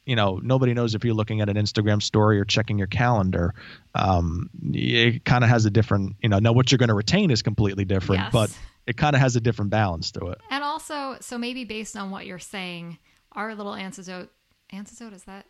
you 0.05 0.15
know 0.15 0.39
nobody 0.41 0.73
knows 0.73 0.95
if 0.95 1.03
you're 1.03 1.13
looking 1.13 1.41
at 1.41 1.49
an 1.49 1.55
instagram 1.55 2.01
story 2.01 2.39
or 2.39 2.45
checking 2.45 2.77
your 2.77 2.87
calendar. 2.87 3.53
Um, 3.93 4.49
it 4.71 5.25
kind 5.25 5.43
of 5.43 5.49
has 5.49 5.65
a 5.65 5.69
different 5.69 6.15
you 6.21 6.29
know 6.29 6.39
now 6.39 6.53
what 6.53 6.71
you're 6.71 6.79
going 6.79 6.89
to 6.89 6.95
retain 6.95 7.31
is 7.31 7.41
completely 7.41 7.85
different 7.85 8.21
yes. 8.23 8.31
but 8.31 8.57
it 8.87 8.97
kind 8.97 9.15
of 9.15 9.21
has 9.21 9.35
a 9.35 9.41
different 9.41 9.71
balance 9.71 10.11
to 10.11 10.27
it. 10.27 10.41
And 10.49 10.63
also 10.63 11.17
so 11.21 11.37
maybe 11.37 11.65
based 11.65 11.95
on 11.95 12.11
what 12.11 12.25
you're 12.25 12.39
saying 12.39 12.97
our 13.33 13.55
little 13.55 13.75
antidote 13.75 14.31
antidote 14.71 15.13
is 15.13 15.23
that 15.23 15.45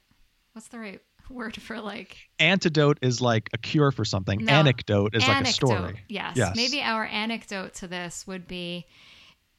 what's 0.53 0.67
the 0.67 0.79
right 0.79 1.01
word 1.29 1.55
for 1.61 1.79
like? 1.79 2.17
Antidote 2.39 2.99
is 3.01 3.21
like 3.21 3.49
a 3.53 3.57
cure 3.57 3.91
for 3.91 4.05
something. 4.05 4.43
No, 4.45 4.53
anecdote 4.53 5.15
is 5.15 5.23
anecdote, 5.23 5.39
like 5.39 5.47
a 5.47 5.53
story. 5.53 5.99
Yes. 6.07 6.33
yes. 6.35 6.55
Maybe 6.55 6.81
our 6.81 7.05
anecdote 7.05 7.75
to 7.75 7.87
this 7.87 8.25
would 8.27 8.47
be 8.47 8.85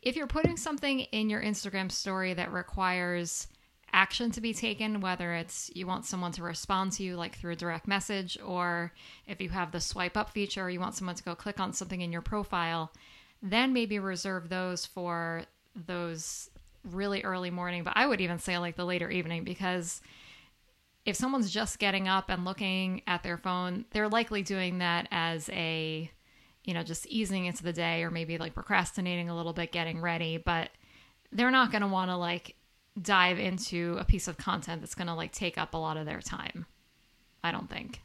if 0.02 0.16
you're 0.16 0.26
putting 0.26 0.56
something 0.56 1.00
in 1.00 1.30
your 1.30 1.42
instagram 1.42 1.90
story 1.90 2.34
that 2.34 2.52
requires 2.52 3.46
action 3.92 4.30
to 4.30 4.40
be 4.40 4.54
taken, 4.54 5.00
whether 5.00 5.34
it's 5.34 5.70
you 5.74 5.86
want 5.86 6.06
someone 6.06 6.32
to 6.32 6.42
respond 6.42 6.92
to 6.92 7.02
you 7.02 7.16
like 7.16 7.36
through 7.36 7.52
a 7.52 7.56
direct 7.56 7.86
message, 7.86 8.38
or 8.44 8.92
if 9.26 9.40
you 9.40 9.50
have 9.50 9.72
the 9.72 9.80
swipe 9.80 10.16
up 10.16 10.30
feature, 10.30 10.70
you 10.70 10.80
want 10.80 10.94
someone 10.94 11.16
to 11.16 11.22
go 11.22 11.34
click 11.34 11.60
on 11.60 11.72
something 11.72 12.00
in 12.00 12.12
your 12.12 12.22
profile, 12.22 12.90
then 13.42 13.72
maybe 13.72 13.98
reserve 13.98 14.48
those 14.48 14.86
for 14.86 15.42
those 15.86 16.50
really 16.84 17.22
early 17.22 17.50
morning. 17.50 17.84
But 17.84 17.94
I 17.96 18.06
would 18.06 18.20
even 18.20 18.38
say 18.38 18.58
like 18.58 18.76
the 18.76 18.84
later 18.84 19.10
evening 19.10 19.44
because 19.44 20.00
if 21.04 21.16
someone's 21.16 21.50
just 21.50 21.78
getting 21.78 22.08
up 22.08 22.30
and 22.30 22.44
looking 22.44 23.02
at 23.06 23.22
their 23.22 23.36
phone, 23.36 23.84
they're 23.90 24.08
likely 24.08 24.42
doing 24.42 24.78
that 24.78 25.08
as 25.10 25.48
a, 25.50 26.10
you 26.64 26.74
know, 26.74 26.82
just 26.82 27.06
easing 27.06 27.46
into 27.46 27.62
the 27.62 27.72
day 27.72 28.04
or 28.04 28.10
maybe 28.10 28.38
like 28.38 28.54
procrastinating 28.54 29.28
a 29.28 29.36
little 29.36 29.52
bit, 29.52 29.72
getting 29.72 30.00
ready. 30.00 30.36
But 30.36 30.70
they're 31.32 31.50
not 31.50 31.72
going 31.72 31.82
to 31.82 31.88
want 31.88 32.10
to 32.10 32.16
like 32.16 32.54
dive 33.00 33.38
into 33.38 33.96
a 33.98 34.04
piece 34.04 34.28
of 34.28 34.36
content 34.36 34.82
that's 34.82 34.94
going 34.94 35.06
to 35.06 35.14
like 35.14 35.32
take 35.32 35.56
up 35.58 35.74
a 35.74 35.78
lot 35.78 35.96
of 35.96 36.06
their 36.06 36.20
time. 36.20 36.66
I 37.42 37.52
don't 37.52 37.68
think. 37.68 38.00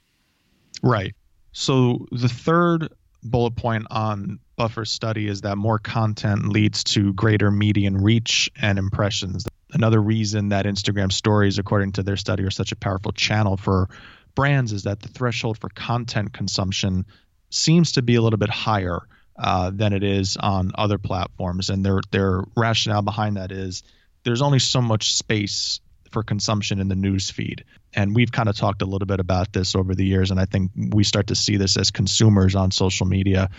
Right. 0.82 1.14
So 1.52 2.08
the 2.12 2.30
third 2.30 2.90
bullet 3.24 3.56
point 3.56 3.88
on 3.90 4.40
Buffer's 4.56 4.92
study 4.92 5.28
is 5.28 5.42
that 5.42 5.58
more 5.58 5.80
content 5.80 6.50
leads 6.50 6.84
to 6.86 7.14
greater 7.14 7.52
median 7.52 7.98
reach 7.98 8.50
and 8.60 8.80
impressions. 8.80 9.46
Another 9.74 10.02
reason 10.02 10.50
that 10.50 10.66
Instagram 10.66 11.12
stories, 11.12 11.60
according 11.60 11.94
to 11.94 12.04
their 12.04 12.18
study, 12.18 12.44
are 12.44 12.52
such 12.52 12.72
a 12.72 12.76
powerful 12.76 13.12
channel 13.12 13.58
for 13.58 13.90
brands 14.34 14.72
is 14.72 14.84
that 14.84 15.02
the 15.02 15.10
threshold 15.10 15.58
for 15.58 15.70
content 15.70 16.32
consumption 16.32 17.06
seems 17.50 17.94
to 17.94 18.02
be 18.02 18.16
a 18.16 18.22
little 18.22 18.38
bit 18.38 18.50
higher 18.50 19.02
uh, 19.38 19.72
than 19.74 19.94
it 19.94 20.04
is 20.04 20.38
on 20.38 20.72
other 20.76 20.98
platforms. 20.98 21.70
And 21.70 21.86
their 21.86 22.02
their 22.12 22.44
rationale 22.56 23.02
behind 23.02 23.38
that 23.38 23.52
is 23.52 23.84
there's 24.28 24.42
only 24.42 24.60
so 24.60 24.82
much 24.82 25.14
space 25.14 25.80
for 26.12 26.22
consumption 26.22 26.82
in 26.82 26.90
the 26.90 26.96
news 26.96 27.30
feed. 27.30 27.64
And 27.94 28.14
we've 28.14 28.32
kind 28.32 28.50
of 28.50 28.58
talked 28.58 28.82
a 28.82 28.86
little 28.86 29.06
bit 29.06 29.22
about 29.22 29.54
this 29.54 29.74
over 29.74 29.96
the 29.96 30.04
years. 30.04 30.32
And 30.32 30.40
I 30.40 30.44
think 30.44 30.72
we 30.76 31.06
start 31.06 31.28
to 31.28 31.36
see 31.36 31.56
this 31.56 31.78
as 31.78 31.92
consumers 31.92 32.54
on 32.54 32.72
social 32.72 33.06
media. 33.06 33.50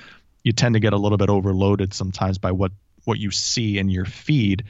You 0.44 0.52
tend 0.52 0.74
to 0.74 0.80
get 0.80 0.92
a 0.92 0.98
little 0.98 1.16
bit 1.16 1.30
overloaded 1.30 1.94
sometimes 1.94 2.36
by 2.36 2.52
what, 2.52 2.72
what 3.04 3.18
you 3.18 3.30
see 3.30 3.78
in 3.78 3.88
your 3.88 4.04
feed. 4.04 4.64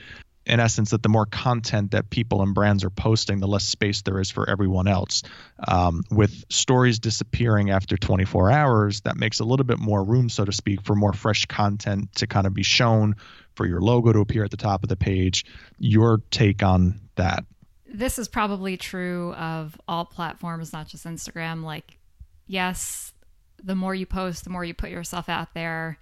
In 0.46 0.60
essence, 0.60 0.90
that 0.90 1.02
the 1.02 1.08
more 1.08 1.26
content 1.26 1.90
that 1.90 2.10
people 2.10 2.42
and 2.42 2.54
brands 2.54 2.84
are 2.84 2.90
posting, 2.90 3.40
the 3.40 3.48
less 3.48 3.64
space 3.64 4.02
there 4.02 4.20
is 4.20 4.30
for 4.30 4.48
everyone 4.48 4.86
else. 4.86 5.24
Um, 5.66 6.04
with 6.12 6.44
stories 6.48 7.00
disappearing 7.00 7.70
after 7.70 7.96
24 7.96 8.52
hours, 8.52 9.00
that 9.00 9.16
makes 9.16 9.40
a 9.40 9.44
little 9.44 9.66
bit 9.66 9.80
more 9.80 10.02
room, 10.04 10.28
so 10.28 10.44
to 10.44 10.52
speak, 10.52 10.82
for 10.82 10.94
more 10.94 11.12
fresh 11.12 11.46
content 11.46 12.14
to 12.14 12.28
kind 12.28 12.46
of 12.46 12.54
be 12.54 12.62
shown 12.62 13.16
for 13.58 13.66
your 13.66 13.80
logo 13.80 14.12
to 14.12 14.20
appear 14.20 14.44
at 14.44 14.52
the 14.52 14.56
top 14.56 14.84
of 14.84 14.88
the 14.88 14.96
page. 14.96 15.44
Your 15.78 16.22
take 16.30 16.62
on 16.62 17.00
that? 17.16 17.44
This 17.92 18.18
is 18.18 18.28
probably 18.28 18.76
true 18.76 19.34
of 19.34 19.78
all 19.88 20.04
platforms, 20.04 20.72
not 20.72 20.86
just 20.86 21.04
Instagram. 21.04 21.64
Like, 21.64 21.98
yes, 22.46 23.12
the 23.62 23.74
more 23.74 23.94
you 23.94 24.06
post, 24.06 24.44
the 24.44 24.50
more 24.50 24.64
you 24.64 24.74
put 24.74 24.90
yourself 24.90 25.28
out 25.28 25.52
there, 25.54 25.98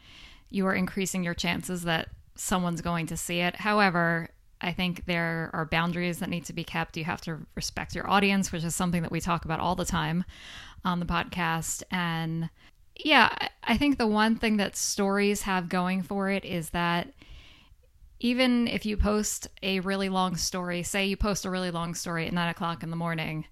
you 0.50 0.66
are 0.66 0.74
increasing 0.74 1.24
your 1.24 1.34
chances 1.34 1.82
that 1.84 2.10
someone's 2.34 2.82
going 2.82 3.06
to 3.06 3.16
see 3.16 3.40
it. 3.40 3.56
However, 3.56 4.28
I 4.60 4.72
think 4.72 5.06
there 5.06 5.50
are 5.54 5.64
boundaries 5.64 6.18
that 6.18 6.28
need 6.28 6.44
to 6.46 6.52
be 6.52 6.64
kept. 6.64 6.98
You 6.98 7.04
have 7.04 7.22
to 7.22 7.38
respect 7.54 7.94
your 7.94 8.08
audience, 8.08 8.52
which 8.52 8.64
is 8.64 8.74
something 8.74 9.00
that 9.00 9.10
we 9.10 9.20
talk 9.20 9.46
about 9.46 9.60
all 9.60 9.76
the 9.76 9.86
time 9.86 10.24
on 10.84 11.00
the 11.00 11.06
podcast. 11.06 11.82
And 11.90 12.50
yeah, 12.96 13.48
I 13.64 13.78
think 13.78 13.96
the 13.96 14.06
one 14.06 14.36
thing 14.36 14.58
that 14.58 14.76
stories 14.76 15.42
have 15.42 15.70
going 15.70 16.02
for 16.02 16.28
it 16.28 16.44
is 16.44 16.70
that 16.70 17.12
even 18.20 18.68
if 18.68 18.86
you 18.86 18.96
post 18.96 19.48
a 19.62 19.80
really 19.80 20.08
long 20.08 20.36
story, 20.36 20.82
say 20.82 21.06
you 21.06 21.16
post 21.16 21.44
a 21.44 21.50
really 21.50 21.70
long 21.70 21.94
story 21.94 22.26
at 22.26 22.32
nine 22.32 22.48
o'clock 22.48 22.82
in 22.82 22.90
the 22.90 22.96
morning, 22.96 23.46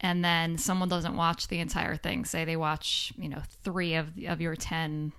and 0.00 0.24
then 0.24 0.58
someone 0.58 0.88
doesn't 0.88 1.16
watch 1.16 1.48
the 1.48 1.60
entire 1.60 1.96
thing, 1.96 2.24
say 2.24 2.44
they 2.44 2.56
watch, 2.56 3.12
you 3.16 3.28
know, 3.28 3.42
three 3.62 3.94
of, 3.94 4.08
of 4.26 4.40
your 4.40 4.56
10 4.56 5.12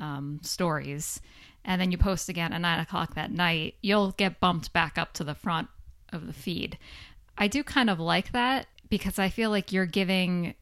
um, 0.00 0.40
stories, 0.42 1.20
and 1.64 1.80
then 1.80 1.92
you 1.92 1.98
post 1.98 2.28
again 2.28 2.52
at 2.52 2.60
nine 2.60 2.80
o'clock 2.80 3.14
that 3.14 3.30
night, 3.30 3.74
you'll 3.82 4.12
get 4.12 4.40
bumped 4.40 4.72
back 4.72 4.98
up 4.98 5.12
to 5.14 5.24
the 5.24 5.34
front 5.34 5.68
of 6.12 6.26
the 6.26 6.32
feed. 6.32 6.78
I 7.36 7.46
do 7.46 7.62
kind 7.62 7.90
of 7.90 8.00
like 8.00 8.32
that 8.32 8.66
because 8.88 9.18
I 9.18 9.28
feel 9.28 9.50
like 9.50 9.72
you're 9.72 9.86
giving 9.86 10.54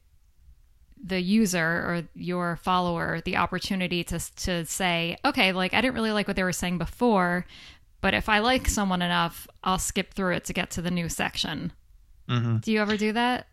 the 1.03 1.21
user 1.21 1.61
or 1.61 2.03
your 2.15 2.57
follower 2.57 3.21
the 3.23 3.37
opportunity 3.37 4.03
to 4.03 4.19
to 4.35 4.65
say, 4.65 5.17
okay, 5.23 5.51
like 5.51 5.73
I 5.73 5.81
didn't 5.81 5.95
really 5.95 6.11
like 6.11 6.27
what 6.27 6.35
they 6.35 6.43
were 6.43 6.51
saying 6.51 6.77
before, 6.77 7.45
but 8.01 8.13
if 8.13 8.29
I 8.29 8.39
like 8.39 8.67
someone 8.67 9.01
enough, 9.01 9.47
I'll 9.63 9.79
skip 9.79 10.13
through 10.13 10.35
it 10.35 10.45
to 10.45 10.53
get 10.53 10.71
to 10.71 10.81
the 10.81 10.91
new 10.91 11.09
section. 11.09 11.71
Mm-hmm. 12.29 12.57
Do 12.57 12.71
you 12.71 12.81
ever 12.81 12.97
do 12.97 13.13
that? 13.13 13.47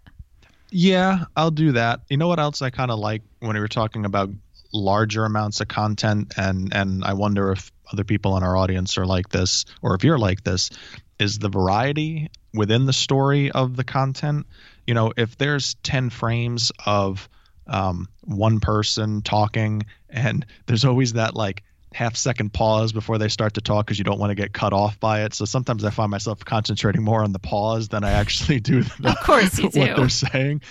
Yeah, 0.70 1.24
I'll 1.36 1.50
do 1.50 1.72
that. 1.72 2.00
You 2.08 2.16
know 2.16 2.28
what 2.28 2.40
else 2.40 2.60
I 2.60 2.70
kind 2.70 2.90
of 2.90 2.98
like 2.98 3.22
when 3.40 3.54
we 3.54 3.60
were 3.60 3.68
talking 3.68 4.04
about 4.04 4.30
larger 4.72 5.24
amounts 5.24 5.60
of 5.60 5.68
content, 5.68 6.34
and 6.36 6.74
and 6.74 7.04
I 7.04 7.14
wonder 7.14 7.52
if 7.52 7.70
other 7.92 8.04
people 8.04 8.36
in 8.36 8.42
our 8.42 8.56
audience 8.56 8.98
are 8.98 9.06
like 9.06 9.28
this, 9.28 9.64
or 9.82 9.94
if 9.94 10.02
you're 10.02 10.18
like 10.18 10.42
this, 10.42 10.70
is 11.18 11.38
the 11.38 11.48
variety 11.48 12.30
within 12.52 12.86
the 12.86 12.92
story 12.92 13.50
of 13.52 13.76
the 13.76 13.84
content. 13.84 14.46
You 14.86 14.94
know, 14.94 15.12
if 15.16 15.38
there's 15.38 15.74
ten 15.82 16.10
frames 16.10 16.72
of 16.84 17.28
um, 17.66 18.08
one 18.22 18.60
person 18.60 19.22
talking, 19.22 19.84
and 20.10 20.44
there's 20.66 20.84
always 20.84 21.14
that 21.14 21.34
like 21.34 21.62
half 21.94 22.16
second 22.16 22.52
pause 22.52 22.92
before 22.92 23.18
they 23.18 23.28
start 23.28 23.54
to 23.54 23.60
talk 23.60 23.86
because 23.86 23.98
you 23.98 24.04
don't 24.04 24.18
want 24.18 24.30
to 24.30 24.34
get 24.34 24.52
cut 24.52 24.72
off 24.72 24.98
by 24.98 25.22
it. 25.22 25.32
So 25.32 25.44
sometimes 25.44 25.84
I 25.84 25.90
find 25.90 26.10
myself 26.10 26.44
concentrating 26.44 27.04
more 27.04 27.22
on 27.22 27.32
the 27.32 27.38
pause 27.38 27.88
than 27.88 28.02
I 28.02 28.10
actually 28.12 28.60
do. 28.60 28.82
The, 28.82 29.10
of 29.10 29.20
course 29.20 29.58
you 29.58 29.64
what 29.72 29.74
do. 29.74 29.94
they're 29.94 30.08
saying. 30.08 30.62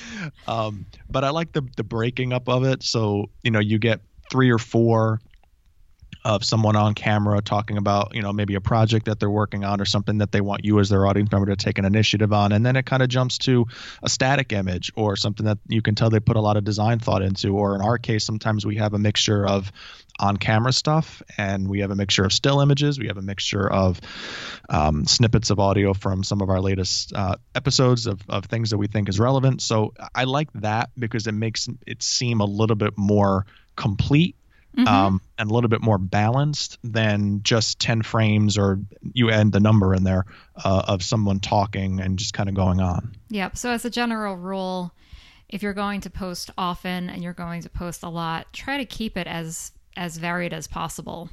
Um, 0.48 0.86
but 1.10 1.24
I 1.24 1.30
like 1.30 1.54
the 1.54 1.62
the 1.78 1.84
breaking 1.84 2.34
up 2.34 2.50
of 2.50 2.64
it. 2.66 2.84
So 2.84 3.30
you 3.42 3.52
know 3.52 3.60
you 3.60 3.80
get 3.80 4.02
three 4.30 4.52
or 4.52 4.58
four 4.60 5.22
of 6.26 6.44
someone 6.44 6.76
on 6.76 6.94
camera 6.94 7.42
talking 7.42 7.78
about 7.78 8.16
you 8.16 8.22
know 8.22 8.32
maybe 8.32 8.56
a 8.56 8.62
project 8.62 9.06
that 9.06 9.20
they're 9.20 9.30
working 9.30 9.64
on 9.64 9.82
or 9.82 9.86
something 9.86 10.20
that 10.20 10.32
they 10.32 10.42
want 10.42 10.64
you 10.64 10.80
as 10.80 10.90
their 10.90 11.06
audience 11.06 11.32
member 11.32 11.48
to 11.48 11.56
take 11.56 11.78
an 11.78 11.86
initiative 11.86 12.32
on. 12.32 12.52
And 12.52 12.66
then 12.66 12.76
it 12.76 12.86
kind 12.86 13.04
of 13.04 13.10
jumps 13.10 13.38
to 13.40 13.68
a 14.02 14.10
static 14.10 14.54
image 14.54 14.92
or 14.96 15.16
something 15.16 15.46
that 15.46 15.58
you 15.68 15.82
can 15.82 15.96
tell 15.96 16.10
they 16.10 16.20
put 16.20 16.38
a 16.38 16.42
lot 16.42 16.58
of 16.58 16.64
design 16.64 17.00
thought 17.00 17.22
into. 17.22 17.58
Or 17.58 17.76
in 17.76 17.82
our 17.82 17.98
case 17.98 18.24
sometimes 18.24 18.66
we 18.66 18.78
have 18.78 18.94
a 18.94 19.00
mixture 19.00 19.46
of 19.46 19.72
on 20.20 20.38
camera 20.38 20.72
stuff 20.72 21.24
and 21.38 21.68
we 21.68 21.80
have 21.80 21.92
a 21.92 21.96
mixture 21.96 22.24
of 22.24 22.32
still 22.32 22.62
images. 22.62 23.00
We 23.00 23.08
have 23.08 23.18
a 23.18 23.22
mixture 23.22 23.70
of 23.70 24.00
um, 24.70 25.06
snippets 25.06 25.50
of 25.50 25.60
audio 25.60 25.94
from 25.94 26.24
some 26.24 26.42
of 26.42 26.50
our 26.50 26.62
latest 26.62 27.14
uh, 27.14 27.36
episodes 27.56 28.06
of, 28.06 28.22
of 28.30 28.46
things 28.46 28.70
that 28.70 28.78
we 28.78 28.88
think 28.88 29.10
is 29.10 29.20
relevant. 29.20 29.62
So 29.62 29.94
i 30.14 30.24
like 30.26 30.50
that 30.54 30.92
because 30.98 31.28
it 31.28 31.34
makes 31.34 31.68
it 31.88 32.04
seem 32.04 32.42
a 32.42 32.46
little 32.46 32.76
bit 32.76 32.98
more 32.98 33.46
complete 33.76 34.36
Mhm. 34.78 34.88
um, 34.88 35.22
and 35.38 35.52
a 35.52 35.54
little 35.54 35.70
bit 35.70 35.82
more 35.82 35.98
balanced 36.00 36.80
than 36.84 37.42
just 37.44 37.80
10 37.80 38.02
frames 38.02 38.58
or 38.58 38.80
you 39.14 39.30
add 39.30 39.52
the 39.52 39.60
number 39.60 39.94
in 39.94 40.04
there 40.04 40.26
uh, 40.64 40.84
of 40.88 41.04
someone 41.04 41.40
talking 41.40 42.00
and 42.00 42.18
just 42.18 42.34
kind 42.34 42.50
of 42.50 42.56
going 42.56 42.80
on. 42.80 43.16
Yep. 43.30 43.56
So 43.58 43.70
as 43.70 43.86
a 43.86 43.90
general 43.92 44.36
rule, 44.36 44.92
if 45.50 45.62
you're 45.62 45.74
going 45.74 46.02
to 46.02 46.10
post 46.10 46.50
often 46.58 47.10
and 47.10 47.22
you're 47.22 47.34
going 47.34 47.62
to 47.62 47.70
post 47.70 48.02
a 48.02 48.10
lot, 48.10 48.52
try 48.52 48.78
to 48.78 48.86
keep 48.86 49.16
it 49.18 49.28
as 49.28 49.72
as 49.96 50.18
varied 50.18 50.54
as 50.54 50.68
possible. 50.68 51.30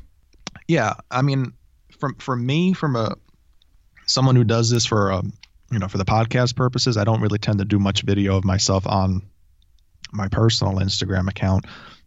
Yeah, 0.68 0.93
I 1.11 1.22
mean, 1.22 1.55
from 1.99 2.16
for 2.16 2.36
me, 2.36 2.74
from 2.74 2.95
a 2.97 3.14
someone 4.07 4.36
who 4.36 4.45
does 4.45 4.68
this 4.68 4.84
for 4.84 5.12
um, 5.12 5.32
you 5.70 5.78
know 5.78 5.88
for 5.88 5.97
the 5.97 6.05
podcast 6.05 6.57
purposes, 6.57 6.99
I 6.99 7.05
don't 7.05 7.22
really 7.22 7.38
tend 7.38 7.61
to 7.61 7.64
do 7.64 7.78
much 7.78 8.03
video 8.03 8.36
of 8.36 8.45
myself 8.45 8.86
on 8.86 9.22
my 10.12 10.28
personal 10.28 10.74
Instagram 10.74 11.28
account. 11.28 11.64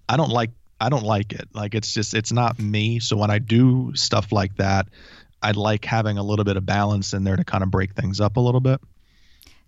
I 0.07 0.17
don't 0.17 0.29
like 0.29 0.51
I 0.84 0.89
don't 0.89 1.03
like 1.03 1.34
it. 1.34 1.47
Like 1.53 1.75
it's 1.75 1.93
just 1.93 2.13
it's 2.13 2.31
not 2.31 2.59
me. 2.59 2.99
So 2.99 3.15
when 3.17 3.31
I 3.31 3.39
do 3.39 3.95
stuff 3.95 4.31
like 4.31 4.55
that, 4.57 4.88
I 5.41 5.51
like 5.51 5.86
having 5.86 6.17
a 6.17 6.23
little 6.23 6.45
bit 6.45 6.57
of 6.57 6.65
balance 6.65 7.13
in 7.13 7.23
there 7.23 7.36
to 7.36 7.43
kind 7.43 7.63
of 7.63 7.71
break 7.71 7.93
things 7.93 8.19
up 8.21 8.38
a 8.38 8.39
little 8.39 8.61
bit. 8.61 8.81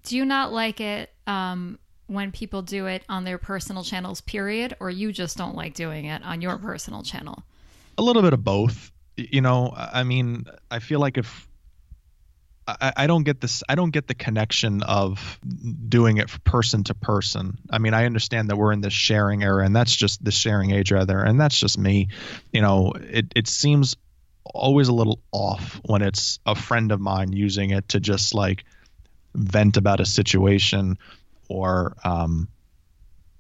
Do 0.04 0.16
you 0.16 0.26
not 0.26 0.54
like 0.54 0.80
it 0.80 1.12
um, 1.26 1.80
when 2.08 2.32
people 2.32 2.62
do 2.62 2.86
it 2.86 3.04
on 3.10 3.24
their 3.24 3.38
personal 3.38 3.84
channels, 3.84 4.22
period, 4.22 4.76
or 4.80 4.90
you 4.90 5.12
just 5.12 5.38
don't 5.38 5.56
like 5.56 5.74
doing 5.74 6.06
it 6.06 6.24
on 6.24 6.42
your 6.42 6.58
personal 6.58 7.02
channel? 7.02 7.44
a 7.98 8.02
little 8.02 8.22
bit 8.22 8.34
of 8.34 8.44
both 8.44 8.92
you 9.16 9.42
know 9.42 9.74
i 9.76 10.04
mean 10.04 10.46
i 10.72 10.80
feel 10.80 11.00
like 11.00 11.18
if 11.18 11.48
I, 12.68 12.94
I 12.98 13.08
don't 13.08 13.24
get 13.24 13.42
this 13.42 13.64
i 13.70 13.76
don't 13.76 13.92
get 13.92 14.08
the 14.08 14.16
connection 14.16 14.82
of 14.84 15.40
doing 15.88 16.18
it 16.18 16.30
person 16.44 16.84
to 16.86 16.94
person. 16.94 17.58
I 17.70 17.78
mean 17.78 17.94
i 17.94 18.06
understand 18.06 18.50
that 18.50 18.58
we're 18.58 18.72
in 18.72 18.82
this 18.82 18.94
sharing 18.94 19.44
era 19.44 19.64
and 19.66 19.76
that's 19.76 19.96
just 19.96 20.24
the 20.24 20.32
sharing 20.32 20.72
age 20.72 20.92
rather 20.92 21.20
and 21.20 21.40
that's 21.40 21.60
just 21.60 21.78
me. 21.78 22.10
You 22.52 22.62
know 22.62 22.94
it, 22.96 23.28
it 23.36 23.48
seems 23.48 23.96
always 24.46 24.88
a 24.88 24.94
little 24.94 25.20
off 25.32 25.80
when 25.86 26.02
it's 26.02 26.40
a 26.46 26.56
friend 26.56 26.92
of 26.92 27.00
mine 27.00 27.34
using 27.34 27.72
it 27.72 27.90
to 27.90 28.00
just 28.00 28.34
like 28.34 28.64
vent 29.34 29.78
about 29.78 30.00
a 30.00 30.06
situation 30.06 30.98
or 31.50 31.96
um, 32.04 32.48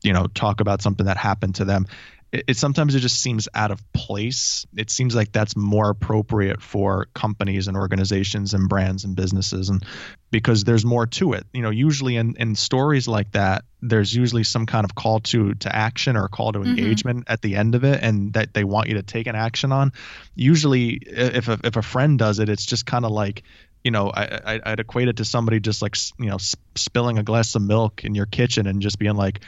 you 0.03 0.13
know 0.13 0.28
talk 0.28 0.61
about 0.61 0.82
something 0.82 1.05
that 1.05 1.17
happened 1.17 1.55
to 1.55 1.65
them 1.65 1.88
it, 2.36 2.43
it 2.49 2.57
sometimes 2.57 2.95
it 2.95 2.99
just 2.99 3.21
seems 3.21 3.47
out 3.53 3.71
of 3.71 3.81
place. 3.93 4.65
It 4.75 4.89
seems 4.89 5.15
like 5.15 5.31
that's 5.31 5.55
more 5.55 5.89
appropriate 5.89 6.61
for 6.61 7.07
companies 7.13 7.67
and 7.67 7.77
organizations 7.77 8.53
and 8.53 8.67
brands 8.69 9.03
and 9.05 9.15
businesses 9.15 9.69
and 9.69 9.83
because 10.31 10.63
there's 10.63 10.86
more 10.86 11.05
to 11.07 11.33
it. 11.33 11.45
You 11.53 11.61
know 11.61 11.69
usually 11.69 12.17
in, 12.17 12.36
in 12.38 12.55
stories 12.55 13.07
like 13.07 13.31
that 13.31 13.63
there's 13.81 14.13
usually 14.13 14.43
some 14.43 14.65
kind 14.65 14.83
of 14.86 14.95
call 14.95 15.19
to 15.21 15.53
to 15.55 15.75
action 15.75 16.17
or 16.17 16.27
call 16.27 16.51
to 16.53 16.59
Mhm. 16.59 16.65
engagement 16.77 17.23
at 17.27 17.41
the 17.41 17.55
end 17.55 17.75
of 17.75 17.83
it 17.83 18.01
and 18.03 18.33
that 18.33 18.53
they 18.53 18.63
want 18.63 18.88
you 18.89 18.95
to 18.95 19.03
take 19.03 19.27
an 19.27 19.36
action 19.36 19.71
on. 19.71 19.91
Usually 20.36 20.99
if 21.05 21.47
a, 21.47 21.59
if 21.63 21.75
a 21.77 21.81
friend 21.81 22.19
does 22.19 22.39
it 22.39 22.49
it's 22.49 22.65
just 22.65 22.86
kind 22.86 23.05
of 23.05 23.11
like 23.11 23.43
you 23.83 23.91
know 23.91 24.09
I, 24.09 24.23
I 24.53 24.61
i'd 24.71 24.79
equate 24.79 25.07
it 25.09 25.17
to 25.17 25.25
somebody 25.25 25.59
just 25.59 25.81
like 25.81 25.95
you 26.17 26.25
know 26.29 26.38
spilling 26.75 27.19
a 27.19 27.23
glass 27.23 27.53
of 27.55 27.61
milk 27.61 28.03
in 28.03 28.15
your 28.15 28.25
kitchen 28.25 28.65
and 28.67 28.81
just 28.81 28.97
being 28.97 29.15
like 29.15 29.41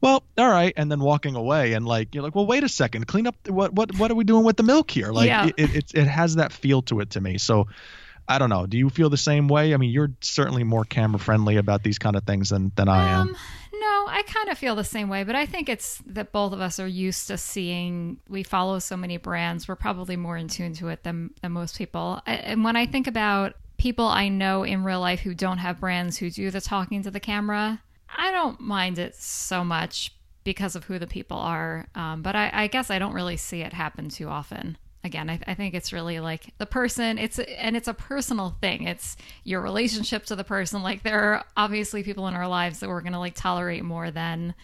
well, 0.00 0.22
all 0.36 0.48
right, 0.48 0.72
and 0.76 0.90
then 0.90 1.00
walking 1.00 1.34
away, 1.34 1.72
and 1.72 1.86
like 1.86 2.14
you're 2.14 2.22
like, 2.22 2.34
well, 2.34 2.46
wait 2.46 2.64
a 2.64 2.68
second, 2.68 3.06
clean 3.06 3.26
up. 3.26 3.34
What 3.48 3.72
what 3.72 3.96
what 3.98 4.10
are 4.10 4.14
we 4.14 4.24
doing 4.24 4.44
with 4.44 4.56
the 4.56 4.62
milk 4.62 4.90
here? 4.90 5.10
Like 5.12 5.26
Yeah. 5.28 5.46
it, 5.56 5.74
it 5.74 5.84
it 5.94 6.06
has 6.06 6.36
that 6.36 6.52
feel 6.52 6.82
to 6.82 7.00
it 7.00 7.10
to 7.10 7.20
me. 7.20 7.38
So 7.38 7.66
I 8.28 8.38
don't 8.38 8.50
know. 8.50 8.66
Do 8.66 8.76
you 8.76 8.90
feel 8.90 9.08
the 9.10 9.16
same 9.16 9.48
way? 9.48 9.72
I 9.72 9.76
mean, 9.78 9.90
you're 9.90 10.12
certainly 10.20 10.62
more 10.62 10.84
camera 10.84 11.18
friendly 11.18 11.56
about 11.56 11.82
these 11.82 11.98
kind 11.98 12.14
of 12.14 12.24
things 12.24 12.50
than 12.50 12.72
than 12.76 12.88
I 12.88 13.08
am. 13.08 13.20
Um, 13.28 13.36
no, 13.72 14.06
I 14.08 14.22
kind 14.26 14.48
of 14.50 14.58
feel 14.58 14.74
the 14.74 14.84
same 14.84 15.08
way, 15.08 15.24
but 15.24 15.34
I 15.36 15.46
think 15.46 15.68
it's 15.68 16.02
that 16.06 16.32
both 16.32 16.52
of 16.52 16.60
us 16.60 16.78
are 16.78 16.86
used 16.86 17.28
to 17.28 17.38
seeing. 17.38 18.18
We 18.28 18.42
follow 18.42 18.80
so 18.80 18.96
many 18.96 19.16
brands. 19.16 19.66
We're 19.68 19.76
probably 19.76 20.16
more 20.16 20.36
in 20.36 20.48
tune 20.48 20.74
to 20.74 20.88
it 20.88 21.04
than 21.04 21.30
than 21.42 21.52
most 21.52 21.78
people. 21.78 22.20
I, 22.26 22.34
and 22.34 22.64
when 22.64 22.76
I 22.76 22.86
think 22.86 23.06
about 23.06 23.54
people 23.78 24.06
I 24.06 24.28
know 24.28 24.64
in 24.64 24.82
real 24.84 25.00
life 25.00 25.20
who 25.20 25.34
don't 25.34 25.58
have 25.58 25.78
brands 25.80 26.18
who 26.18 26.30
do 26.30 26.50
the 26.50 26.60
talking 26.60 27.02
to 27.04 27.10
the 27.10 27.20
camera, 27.20 27.80
I 28.16 28.30
don't 28.32 28.60
mind 28.60 28.98
it 28.98 29.14
so 29.14 29.64
much 29.64 30.12
because 30.44 30.74
of 30.74 30.84
who 30.84 30.98
the 30.98 31.06
people 31.06 31.36
are. 31.36 31.86
Um, 31.94 32.22
but 32.22 32.34
I, 32.34 32.50
I 32.52 32.66
guess 32.68 32.90
I 32.90 32.98
don't 32.98 33.12
really 33.12 33.36
see 33.36 33.60
it 33.60 33.74
happen 33.74 34.08
too 34.08 34.28
often. 34.28 34.78
Again, 35.04 35.28
I, 35.28 35.38
I 35.46 35.54
think 35.54 35.74
it's 35.74 35.92
really 35.92 36.20
like 36.20 36.54
the 36.56 36.64
person. 36.64 37.18
It's 37.18 37.38
and 37.38 37.76
it's 37.76 37.86
a 37.86 37.94
personal 37.94 38.56
thing. 38.60 38.84
It's 38.84 39.16
your 39.44 39.60
relationship 39.60 40.24
to 40.26 40.36
the 40.36 40.44
person. 40.44 40.82
Like 40.82 41.02
there 41.02 41.20
are 41.20 41.44
obviously 41.56 42.02
people 42.02 42.26
in 42.28 42.34
our 42.34 42.48
lives 42.48 42.80
that 42.80 42.88
we're 42.88 43.02
gonna 43.02 43.20
like 43.20 43.34
tolerate 43.34 43.84
more 43.84 44.10
than. 44.10 44.54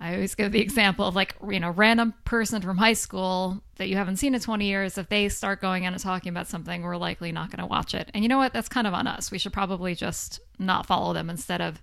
I 0.00 0.14
always 0.14 0.36
give 0.36 0.52
the 0.52 0.60
example 0.60 1.06
of 1.06 1.16
like 1.16 1.34
you 1.50 1.58
know 1.58 1.70
random 1.70 2.14
person 2.24 2.62
from 2.62 2.78
high 2.78 2.92
school 2.92 3.60
that 3.76 3.88
you 3.88 3.96
haven't 3.96 4.18
seen 4.18 4.36
in 4.36 4.40
20 4.40 4.64
years. 4.64 4.96
If 4.96 5.08
they 5.08 5.28
start 5.28 5.60
going 5.60 5.84
on 5.84 5.92
and 5.92 6.00
talking 6.00 6.30
about 6.30 6.46
something, 6.46 6.82
we're 6.82 6.96
likely 6.96 7.32
not 7.32 7.50
going 7.50 7.58
to 7.58 7.66
watch 7.66 7.94
it. 7.94 8.08
And 8.14 8.22
you 8.22 8.28
know 8.28 8.38
what? 8.38 8.52
That's 8.52 8.68
kind 8.68 8.86
of 8.86 8.94
on 8.94 9.08
us. 9.08 9.32
We 9.32 9.38
should 9.38 9.52
probably 9.52 9.96
just 9.96 10.38
not 10.60 10.86
follow 10.86 11.12
them 11.12 11.28
instead 11.28 11.60
of 11.60 11.82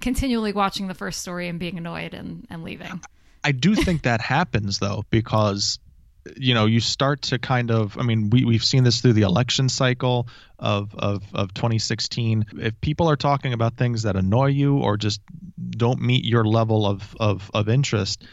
continually 0.00 0.52
watching 0.52 0.88
the 0.88 0.94
first 0.94 1.20
story 1.20 1.48
and 1.48 1.58
being 1.58 1.78
annoyed 1.78 2.14
and, 2.14 2.46
and 2.50 2.62
leaving. 2.62 3.00
I 3.44 3.52
do 3.52 3.74
think 3.74 4.02
that 4.02 4.20
happens 4.20 4.78
though, 4.78 5.04
because 5.10 5.78
you 6.36 6.54
know 6.54 6.66
you 6.66 6.80
start 6.80 7.22
to 7.22 7.38
kind 7.38 7.70
of 7.70 7.96
i 7.98 8.02
mean 8.02 8.28
we, 8.30 8.44
we've 8.44 8.64
seen 8.64 8.84
this 8.84 9.00
through 9.00 9.12
the 9.14 9.22
election 9.22 9.68
cycle 9.68 10.28
of, 10.58 10.94
of 10.94 11.22
of 11.32 11.54
2016 11.54 12.44
if 12.58 12.78
people 12.80 13.08
are 13.08 13.16
talking 13.16 13.52
about 13.52 13.76
things 13.76 14.02
that 14.02 14.16
annoy 14.16 14.46
you 14.46 14.76
or 14.76 14.96
just 14.96 15.20
don't 15.70 16.00
meet 16.00 16.24
your 16.24 16.44
level 16.44 16.86
of 16.86 17.16
of, 17.18 17.50
of 17.54 17.68
interest 17.68 18.24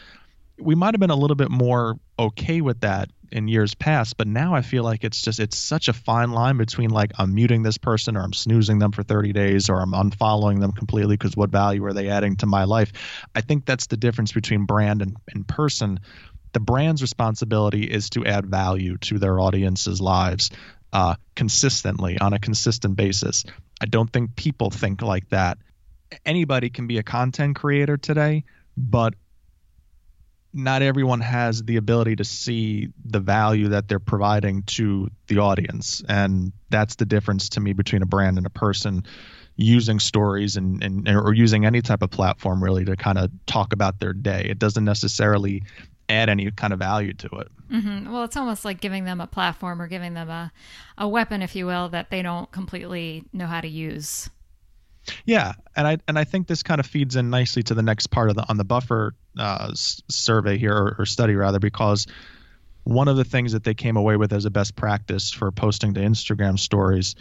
we 0.58 0.74
might 0.74 0.94
have 0.94 1.00
been 1.00 1.10
a 1.10 1.16
little 1.16 1.36
bit 1.36 1.50
more 1.50 1.98
okay 2.18 2.60
with 2.60 2.80
that 2.80 3.08
in 3.32 3.48
years 3.48 3.74
past 3.74 4.16
but 4.16 4.26
now 4.26 4.54
i 4.54 4.62
feel 4.62 4.82
like 4.82 5.04
it's 5.04 5.20
just 5.20 5.40
it's 5.40 5.58
such 5.58 5.88
a 5.88 5.92
fine 5.92 6.32
line 6.32 6.56
between 6.56 6.90
like 6.90 7.12
i'm 7.18 7.34
muting 7.34 7.62
this 7.62 7.78
person 7.78 8.16
or 8.16 8.22
i'm 8.22 8.32
snoozing 8.32 8.78
them 8.78 8.92
for 8.92 9.02
30 9.02 9.32
days 9.32 9.68
or 9.68 9.80
i'm 9.80 9.92
unfollowing 9.92 10.60
them 10.60 10.72
completely 10.72 11.16
because 11.16 11.36
what 11.36 11.50
value 11.50 11.84
are 11.84 11.92
they 11.92 12.08
adding 12.08 12.36
to 12.36 12.46
my 12.46 12.64
life 12.64 12.92
i 13.34 13.40
think 13.40 13.64
that's 13.66 13.86
the 13.86 13.96
difference 13.96 14.32
between 14.32 14.64
brand 14.64 15.02
and, 15.02 15.16
and 15.32 15.46
person 15.46 16.00
the 16.52 16.60
brand's 16.60 17.02
responsibility 17.02 17.84
is 17.84 18.10
to 18.10 18.24
add 18.24 18.46
value 18.46 18.96
to 18.98 19.18
their 19.18 19.38
audience's 19.38 20.00
lives 20.00 20.50
uh, 20.92 21.14
consistently 21.34 22.18
on 22.18 22.32
a 22.32 22.38
consistent 22.38 22.96
basis. 22.96 23.44
I 23.80 23.86
don't 23.86 24.10
think 24.10 24.36
people 24.36 24.70
think 24.70 25.02
like 25.02 25.28
that. 25.28 25.58
Anybody 26.24 26.70
can 26.70 26.86
be 26.86 26.96
a 26.98 27.02
content 27.02 27.56
creator 27.56 27.96
today, 27.96 28.44
but 28.76 29.14
not 30.56 30.80
everyone 30.80 31.20
has 31.20 31.62
the 31.62 31.76
ability 31.76 32.16
to 32.16 32.24
see 32.24 32.88
the 33.04 33.20
value 33.20 33.68
that 33.68 33.88
they're 33.88 33.98
providing 33.98 34.62
to 34.62 35.10
the 35.26 35.38
audience. 35.38 36.02
And 36.08 36.52
that's 36.70 36.96
the 36.96 37.04
difference 37.04 37.50
to 37.50 37.60
me 37.60 37.74
between 37.74 38.02
a 38.02 38.06
brand 38.06 38.38
and 38.38 38.46
a 38.46 38.50
person 38.50 39.04
using 39.56 40.00
stories 40.00 40.56
and, 40.56 40.82
and 40.82 41.08
or 41.08 41.34
using 41.34 41.66
any 41.66 41.82
type 41.82 42.00
of 42.02 42.10
platform 42.10 42.64
really 42.64 42.86
to 42.86 42.96
kind 42.96 43.18
of 43.18 43.30
talk 43.44 43.74
about 43.74 44.00
their 44.00 44.14
day. 44.14 44.46
It 44.48 44.58
doesn't 44.58 44.84
necessarily 44.84 45.62
add 46.08 46.30
any 46.30 46.50
kind 46.50 46.72
of 46.72 46.78
value 46.78 47.12
to 47.12 47.28
it. 47.36 47.48
hmm 47.68 48.10
Well, 48.10 48.24
it's 48.24 48.36
almost 48.36 48.64
like 48.64 48.80
giving 48.80 49.04
them 49.04 49.20
a 49.20 49.26
platform 49.26 49.82
or 49.82 49.88
giving 49.88 50.14
them 50.14 50.30
a, 50.30 50.52
a 50.96 51.06
weapon, 51.06 51.42
if 51.42 51.54
you 51.54 51.66
will, 51.66 51.90
that 51.90 52.08
they 52.08 52.22
don't 52.22 52.50
completely 52.50 53.24
know 53.32 53.46
how 53.46 53.60
to 53.60 53.68
use. 53.68 54.30
Yeah, 55.24 55.52
and 55.74 55.86
I 55.86 55.98
and 56.08 56.18
I 56.18 56.24
think 56.24 56.46
this 56.46 56.62
kind 56.62 56.80
of 56.80 56.86
feeds 56.86 57.16
in 57.16 57.30
nicely 57.30 57.62
to 57.64 57.74
the 57.74 57.82
next 57.82 58.08
part 58.08 58.30
of 58.30 58.36
the 58.36 58.48
on 58.48 58.56
the 58.56 58.64
buffer 58.64 59.14
uh, 59.38 59.70
survey 59.74 60.58
here 60.58 60.74
or, 60.74 60.96
or 60.98 61.06
study 61.06 61.34
rather, 61.34 61.58
because 61.58 62.06
one 62.84 63.08
of 63.08 63.16
the 63.16 63.24
things 63.24 63.52
that 63.52 63.64
they 63.64 63.74
came 63.74 63.96
away 63.96 64.16
with 64.16 64.32
as 64.32 64.44
a 64.44 64.50
best 64.50 64.76
practice 64.76 65.32
for 65.32 65.50
posting 65.50 65.94
to 65.94 66.00
Instagram 66.00 66.58
stories 66.58 67.16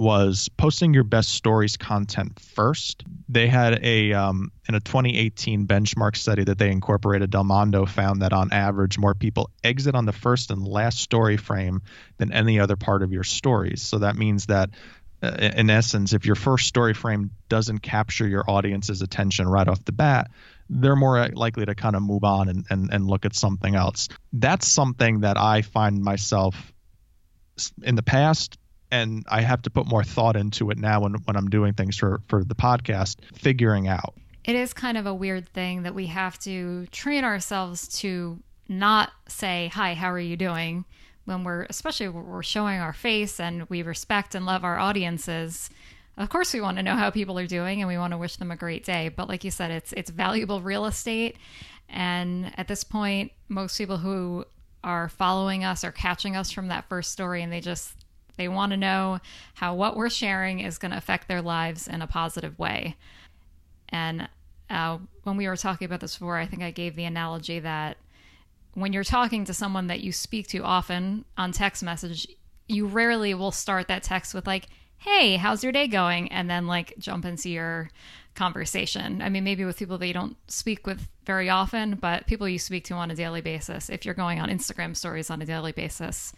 was 0.00 0.48
posting 0.56 0.94
your 0.94 1.04
best 1.04 1.28
stories 1.28 1.76
content 1.76 2.40
first. 2.40 3.04
They 3.28 3.48
had 3.48 3.84
a 3.84 4.14
um, 4.14 4.50
in 4.66 4.74
a 4.74 4.80
2018 4.80 5.66
benchmark 5.66 6.16
study 6.16 6.42
that 6.44 6.56
they 6.56 6.70
incorporated. 6.70 7.30
Delmondo 7.30 7.86
found 7.86 8.22
that 8.22 8.32
on 8.32 8.50
average, 8.50 8.98
more 8.98 9.14
people 9.14 9.50
exit 9.62 9.94
on 9.94 10.06
the 10.06 10.12
first 10.12 10.50
and 10.50 10.66
last 10.66 11.00
story 11.00 11.36
frame 11.36 11.82
than 12.16 12.32
any 12.32 12.58
other 12.58 12.76
part 12.76 13.02
of 13.02 13.12
your 13.12 13.24
stories. 13.24 13.82
So 13.82 13.98
that 13.98 14.16
means 14.16 14.46
that 14.46 14.70
Uh, 15.22 15.50
in 15.56 15.68
essence, 15.68 16.12
if 16.12 16.24
your 16.24 16.34
first 16.34 16.66
story 16.66 16.94
frame 16.94 17.30
doesn't 17.48 17.80
capture 17.80 18.26
your 18.26 18.44
audience's 18.48 19.02
attention 19.02 19.46
right 19.46 19.68
off 19.68 19.84
the 19.84 19.92
bat, 19.92 20.30
they're 20.70 20.96
more 20.96 21.28
likely 21.28 21.66
to 21.66 21.74
kind 21.74 21.94
of 21.94 22.02
move 22.02 22.24
on 22.24 22.48
and, 22.48 22.64
and, 22.70 22.90
and 22.92 23.06
look 23.06 23.26
at 23.26 23.34
something 23.34 23.74
else. 23.74 24.08
That's 24.32 24.66
something 24.66 25.20
that 25.20 25.36
I 25.36 25.62
find 25.62 26.02
myself 26.02 26.72
in 27.82 27.96
the 27.96 28.02
past 28.02 28.56
and 28.90 29.24
I 29.28 29.42
have 29.42 29.62
to 29.62 29.70
put 29.70 29.86
more 29.86 30.02
thought 30.02 30.36
into 30.36 30.70
it 30.70 30.78
now 30.78 31.02
when, 31.02 31.14
when 31.24 31.36
I'm 31.36 31.48
doing 31.48 31.74
things 31.74 31.96
for, 31.96 32.20
for 32.28 32.42
the 32.44 32.54
podcast, 32.54 33.16
figuring 33.34 33.88
out. 33.88 34.14
It 34.44 34.56
is 34.56 34.72
kind 34.72 34.98
of 34.98 35.06
a 35.06 35.14
weird 35.14 35.48
thing 35.48 35.82
that 35.82 35.94
we 35.94 36.06
have 36.06 36.38
to 36.40 36.86
train 36.86 37.24
ourselves 37.24 37.88
to 38.00 38.40
not 38.68 39.10
say, 39.28 39.70
Hi, 39.74 39.94
how 39.94 40.10
are 40.10 40.18
you 40.18 40.36
doing? 40.36 40.84
When 41.30 41.44
we're, 41.44 41.62
especially 41.70 42.08
when 42.08 42.26
we're 42.26 42.42
showing 42.42 42.80
our 42.80 42.92
face 42.92 43.40
and 43.40 43.68
we 43.70 43.82
respect 43.82 44.34
and 44.34 44.44
love 44.44 44.64
our 44.64 44.78
audiences. 44.78 45.70
Of 46.18 46.28
course, 46.28 46.52
we 46.52 46.60
want 46.60 46.76
to 46.76 46.82
know 46.82 46.96
how 46.96 47.10
people 47.10 47.38
are 47.38 47.46
doing 47.46 47.80
and 47.80 47.88
we 47.88 47.96
want 47.96 48.12
to 48.12 48.18
wish 48.18 48.36
them 48.36 48.50
a 48.50 48.56
great 48.56 48.84
day. 48.84 49.08
But 49.08 49.28
like 49.28 49.44
you 49.44 49.50
said, 49.50 49.70
it's 49.70 49.94
it's 49.94 50.10
valuable 50.10 50.60
real 50.60 50.84
estate. 50.84 51.36
And 51.88 52.52
at 52.58 52.68
this 52.68 52.84
point, 52.84 53.32
most 53.48 53.78
people 53.78 53.96
who 53.96 54.44
are 54.84 55.08
following 55.08 55.64
us 55.64 55.84
are 55.84 55.92
catching 55.92 56.36
us 56.36 56.50
from 56.50 56.68
that 56.68 56.88
first 56.88 57.12
story 57.12 57.42
and 57.42 57.52
they 57.52 57.60
just 57.60 57.94
they 58.36 58.48
want 58.48 58.70
to 58.70 58.76
know 58.76 59.20
how 59.54 59.74
what 59.74 59.96
we're 59.96 60.10
sharing 60.10 60.60
is 60.60 60.78
going 60.78 60.90
to 60.90 60.96
affect 60.96 61.28
their 61.28 61.42
lives 61.42 61.86
in 61.86 62.02
a 62.02 62.06
positive 62.06 62.58
way. 62.58 62.96
And 63.90 64.28
uh, 64.70 64.98
when 65.24 65.36
we 65.36 65.46
were 65.46 65.56
talking 65.56 65.84
about 65.84 66.00
this 66.00 66.16
before, 66.16 66.38
I 66.38 66.46
think 66.46 66.62
I 66.62 66.70
gave 66.70 66.96
the 66.96 67.04
analogy 67.04 67.58
that 67.60 67.98
when 68.74 68.92
you're 68.92 69.04
talking 69.04 69.44
to 69.46 69.54
someone 69.54 69.88
that 69.88 70.00
you 70.00 70.12
speak 70.12 70.48
to 70.48 70.58
often 70.58 71.24
on 71.36 71.52
text 71.52 71.82
message, 71.82 72.26
you 72.68 72.86
rarely 72.86 73.34
will 73.34 73.52
start 73.52 73.88
that 73.88 74.02
text 74.02 74.34
with 74.34 74.46
like, 74.46 74.68
"Hey, 74.98 75.36
how's 75.36 75.62
your 75.62 75.72
day 75.72 75.88
going?" 75.88 76.30
and 76.30 76.48
then 76.48 76.66
like 76.66 76.94
jump 76.98 77.24
into 77.24 77.50
your 77.50 77.90
conversation. 78.34 79.20
I 79.22 79.28
mean, 79.28 79.44
maybe 79.44 79.64
with 79.64 79.78
people 79.78 79.98
that 79.98 80.06
you 80.06 80.14
don't 80.14 80.36
speak 80.48 80.86
with 80.86 81.06
very 81.26 81.50
often, 81.50 81.96
but 81.96 82.26
people 82.26 82.48
you 82.48 82.58
speak 82.58 82.84
to 82.84 82.94
on 82.94 83.10
a 83.10 83.14
daily 83.14 83.40
basis. 83.40 83.90
If 83.90 84.04
you're 84.04 84.14
going 84.14 84.40
on 84.40 84.48
Instagram 84.48 84.96
stories 84.96 85.30
on 85.30 85.42
a 85.42 85.46
daily 85.46 85.72
basis, 85.72 86.32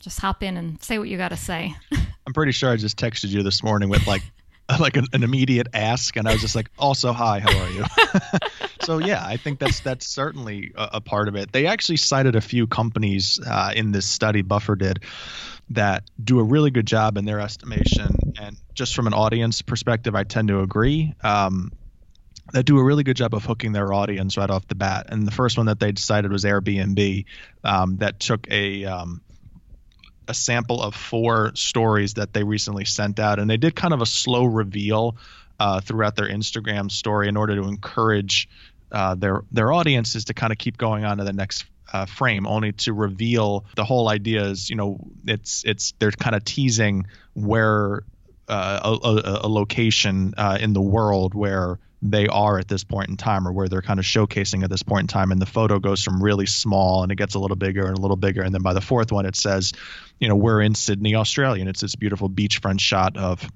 just 0.00 0.20
hop 0.20 0.42
in 0.42 0.56
and 0.56 0.82
say 0.82 0.98
what 0.98 1.08
you 1.08 1.16
got 1.16 1.28
to 1.28 1.36
say. 1.36 1.74
I'm 2.26 2.32
pretty 2.32 2.52
sure 2.52 2.70
I 2.70 2.76
just 2.76 2.98
texted 2.98 3.28
you 3.28 3.42
this 3.42 3.62
morning 3.62 3.88
with 3.88 4.06
like 4.06 4.22
like 4.80 4.96
an, 4.96 5.06
an, 5.12 5.22
immediate 5.22 5.68
ask 5.74 6.16
and 6.16 6.28
i 6.28 6.32
was 6.32 6.40
just 6.40 6.54
like 6.54 6.70
also 6.78 7.12
hi 7.12 7.40
how 7.40 7.56
are 7.56 7.70
you? 7.70 7.84
So 8.82 8.98
yeah 8.98 9.24
i 9.24 9.36
think 9.36 9.60
that's 9.60 9.78
that's 9.80 10.06
certainly 10.06 10.72
a, 10.74 10.90
a, 10.94 11.00
part 11.00 11.28
of 11.28 11.36
it. 11.36 11.52
They 11.52 11.66
actually 11.66 11.98
cited 11.98 12.34
a 12.34 12.40
few 12.40 12.66
companies 12.66 13.38
uh, 13.44 13.72
in 13.76 13.92
this 13.92 14.06
study 14.06 14.42
buffer 14.42 14.74
did 14.74 15.04
that 15.70 16.02
do 16.22 16.40
a 16.40 16.42
really 16.42 16.72
good 16.72 16.86
job 16.86 17.16
in 17.16 17.24
their 17.24 17.38
estimation 17.38 18.16
and 18.40 18.56
just 18.74 18.96
from 18.96 19.06
an 19.06 19.14
audience 19.14 19.62
perspective 19.62 20.16
i 20.16 20.24
tend 20.24 20.48
to 20.48 20.60
agree 20.62 21.14
um, 21.22 21.70
that 22.52 22.64
do 22.64 22.78
a 22.78 22.84
really 22.84 23.04
good 23.04 23.16
job 23.16 23.34
of 23.34 23.44
hooking 23.44 23.72
their 23.72 23.92
audience 23.92 24.36
right 24.36 24.50
off 24.50 24.66
the 24.68 24.74
bat. 24.74 25.06
And 25.08 25.26
the 25.26 25.30
first 25.30 25.56
one 25.56 25.66
that 25.66 25.80
they 25.80 25.92
decided 25.92 26.30
was 26.30 26.44
airbnb 26.44 27.24
um, 27.64 27.96
that 27.98 28.20
took 28.20 28.50
a 28.50 28.84
um, 28.84 29.22
a 30.32 30.34
sample 30.34 30.82
of 30.82 30.94
four 30.94 31.52
stories 31.54 32.14
that 32.14 32.32
they 32.32 32.42
recently 32.42 32.84
sent 32.84 33.20
out, 33.20 33.38
and 33.38 33.48
they 33.48 33.58
did 33.58 33.76
kind 33.76 33.94
of 33.94 34.00
a 34.00 34.06
slow 34.06 34.44
reveal 34.44 35.16
uh, 35.60 35.80
throughout 35.80 36.16
their 36.16 36.28
Instagram 36.28 36.90
story 36.90 37.28
in 37.28 37.36
order 37.36 37.54
to 37.56 37.68
encourage 37.68 38.48
uh, 38.90 39.14
their 39.14 39.42
their 39.52 39.72
audiences 39.72 40.24
to 40.24 40.34
kind 40.34 40.52
of 40.52 40.58
keep 40.58 40.76
going 40.76 41.04
on 41.04 41.18
to 41.18 41.24
the 41.24 41.32
next 41.32 41.66
uh, 41.92 42.06
frame, 42.06 42.46
only 42.46 42.72
to 42.72 42.92
reveal 42.92 43.64
the 43.76 43.84
whole 43.84 44.08
idea 44.08 44.44
is 44.44 44.70
you 44.70 44.76
know 44.76 44.98
it's 45.26 45.62
it's 45.64 45.92
they're 45.98 46.10
kind 46.10 46.34
of 46.34 46.44
teasing 46.44 47.06
where 47.34 48.02
uh, 48.48 48.80
a, 48.84 49.08
a, 49.08 49.40
a, 49.46 49.48
location 49.48 50.34
uh, 50.36 50.58
in 50.60 50.72
the 50.72 50.82
world 50.82 51.34
where 51.34 51.78
they 52.02 52.26
are 52.26 52.58
at 52.58 52.66
this 52.66 52.82
point 52.82 53.08
in 53.08 53.16
time 53.16 53.46
or 53.46 53.52
where 53.52 53.68
they're 53.68 53.80
kind 53.80 54.00
of 54.00 54.04
showcasing 54.04 54.64
at 54.64 54.70
this 54.70 54.82
point 54.82 55.02
in 55.02 55.06
time. 55.06 55.30
And 55.30 55.40
the 55.40 55.46
photo 55.46 55.78
goes 55.78 56.02
from 56.02 56.20
really 56.20 56.46
small 56.46 57.04
and 57.04 57.12
it 57.12 57.14
gets 57.14 57.36
a 57.36 57.38
little 57.38 57.56
bigger 57.56 57.86
and 57.86 57.96
a 57.96 58.00
little 58.00 58.16
bigger. 58.16 58.42
And 58.42 58.52
then 58.52 58.62
by 58.62 58.74
the 58.74 58.80
fourth 58.80 59.12
one 59.12 59.24
it 59.24 59.36
says 59.36 59.72
you 60.18 60.28
know 60.28 60.34
we're 60.34 60.60
in 60.60 60.74
sydney 60.74 61.14
australia 61.14 61.60
and 61.60 61.70
it's 61.70 61.80
this 61.80 61.94
beautiful 61.94 62.28
beachfront 62.28 62.80
shot 62.80 63.16
of 63.16 63.48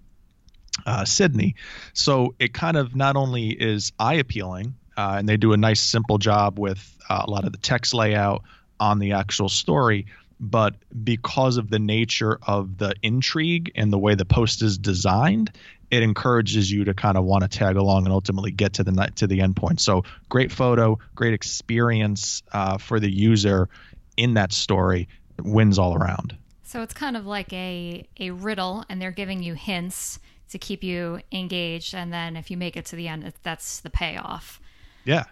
uh, 0.86 1.04
sydney. 1.04 1.56
So 1.92 2.36
it 2.38 2.54
kind 2.54 2.76
of 2.76 2.94
not 2.94 3.16
only 3.16 3.48
is 3.48 3.92
eye 3.98 4.14
appealing 4.14 4.76
uh, 4.96 5.16
and 5.18 5.28
they 5.28 5.36
do 5.36 5.52
a 5.52 5.56
nice 5.56 5.80
simple 5.80 6.18
job 6.18 6.58
with 6.58 6.96
uh, 7.08 7.24
a 7.26 7.30
lot 7.30 7.44
of 7.44 7.52
the 7.52 7.58
text 7.58 7.94
layout 7.94 8.44
on 8.78 9.00
the 9.00 9.12
actual 9.12 9.48
story 9.48 10.06
but 10.38 10.74
because 11.02 11.56
of 11.56 11.70
the 11.70 11.78
nature 11.78 12.38
of 12.46 12.76
the 12.76 12.94
intrigue 13.02 13.72
and 13.74 13.92
the 13.92 13.98
way 13.98 14.14
the 14.14 14.24
post 14.24 14.62
is 14.62 14.78
designed 14.78 15.50
it 15.90 16.02
encourages 16.02 16.70
you 16.70 16.84
to 16.84 16.94
kind 16.94 17.16
of 17.16 17.24
want 17.24 17.42
to 17.42 17.48
tag 17.48 17.76
along 17.76 18.04
and 18.04 18.12
ultimately 18.12 18.50
get 18.50 18.74
to 18.74 18.84
the 18.84 18.92
to 19.16 19.26
the 19.26 19.38
endpoint. 19.38 19.80
So 19.80 20.04
great 20.28 20.50
photo, 20.50 20.98
great 21.14 21.34
experience 21.34 22.42
uh, 22.52 22.78
for 22.78 23.00
the 23.00 23.10
user 23.10 23.68
in 24.16 24.34
that 24.34 24.52
story 24.52 25.08
wins 25.38 25.78
all 25.78 25.94
around. 25.94 26.36
So 26.64 26.82
it's 26.82 26.94
kind 26.94 27.16
of 27.16 27.26
like 27.26 27.52
a 27.52 28.06
a 28.18 28.30
riddle, 28.30 28.84
and 28.88 29.00
they're 29.00 29.10
giving 29.10 29.42
you 29.42 29.54
hints 29.54 30.18
to 30.50 30.58
keep 30.58 30.82
you 30.82 31.20
engaged, 31.32 31.94
and 31.94 32.12
then 32.12 32.36
if 32.36 32.50
you 32.50 32.56
make 32.56 32.76
it 32.76 32.86
to 32.86 32.96
the 32.96 33.08
end, 33.08 33.32
that's 33.42 33.80
the 33.80 33.90
payoff. 33.90 34.60
Yeah, 35.04 35.24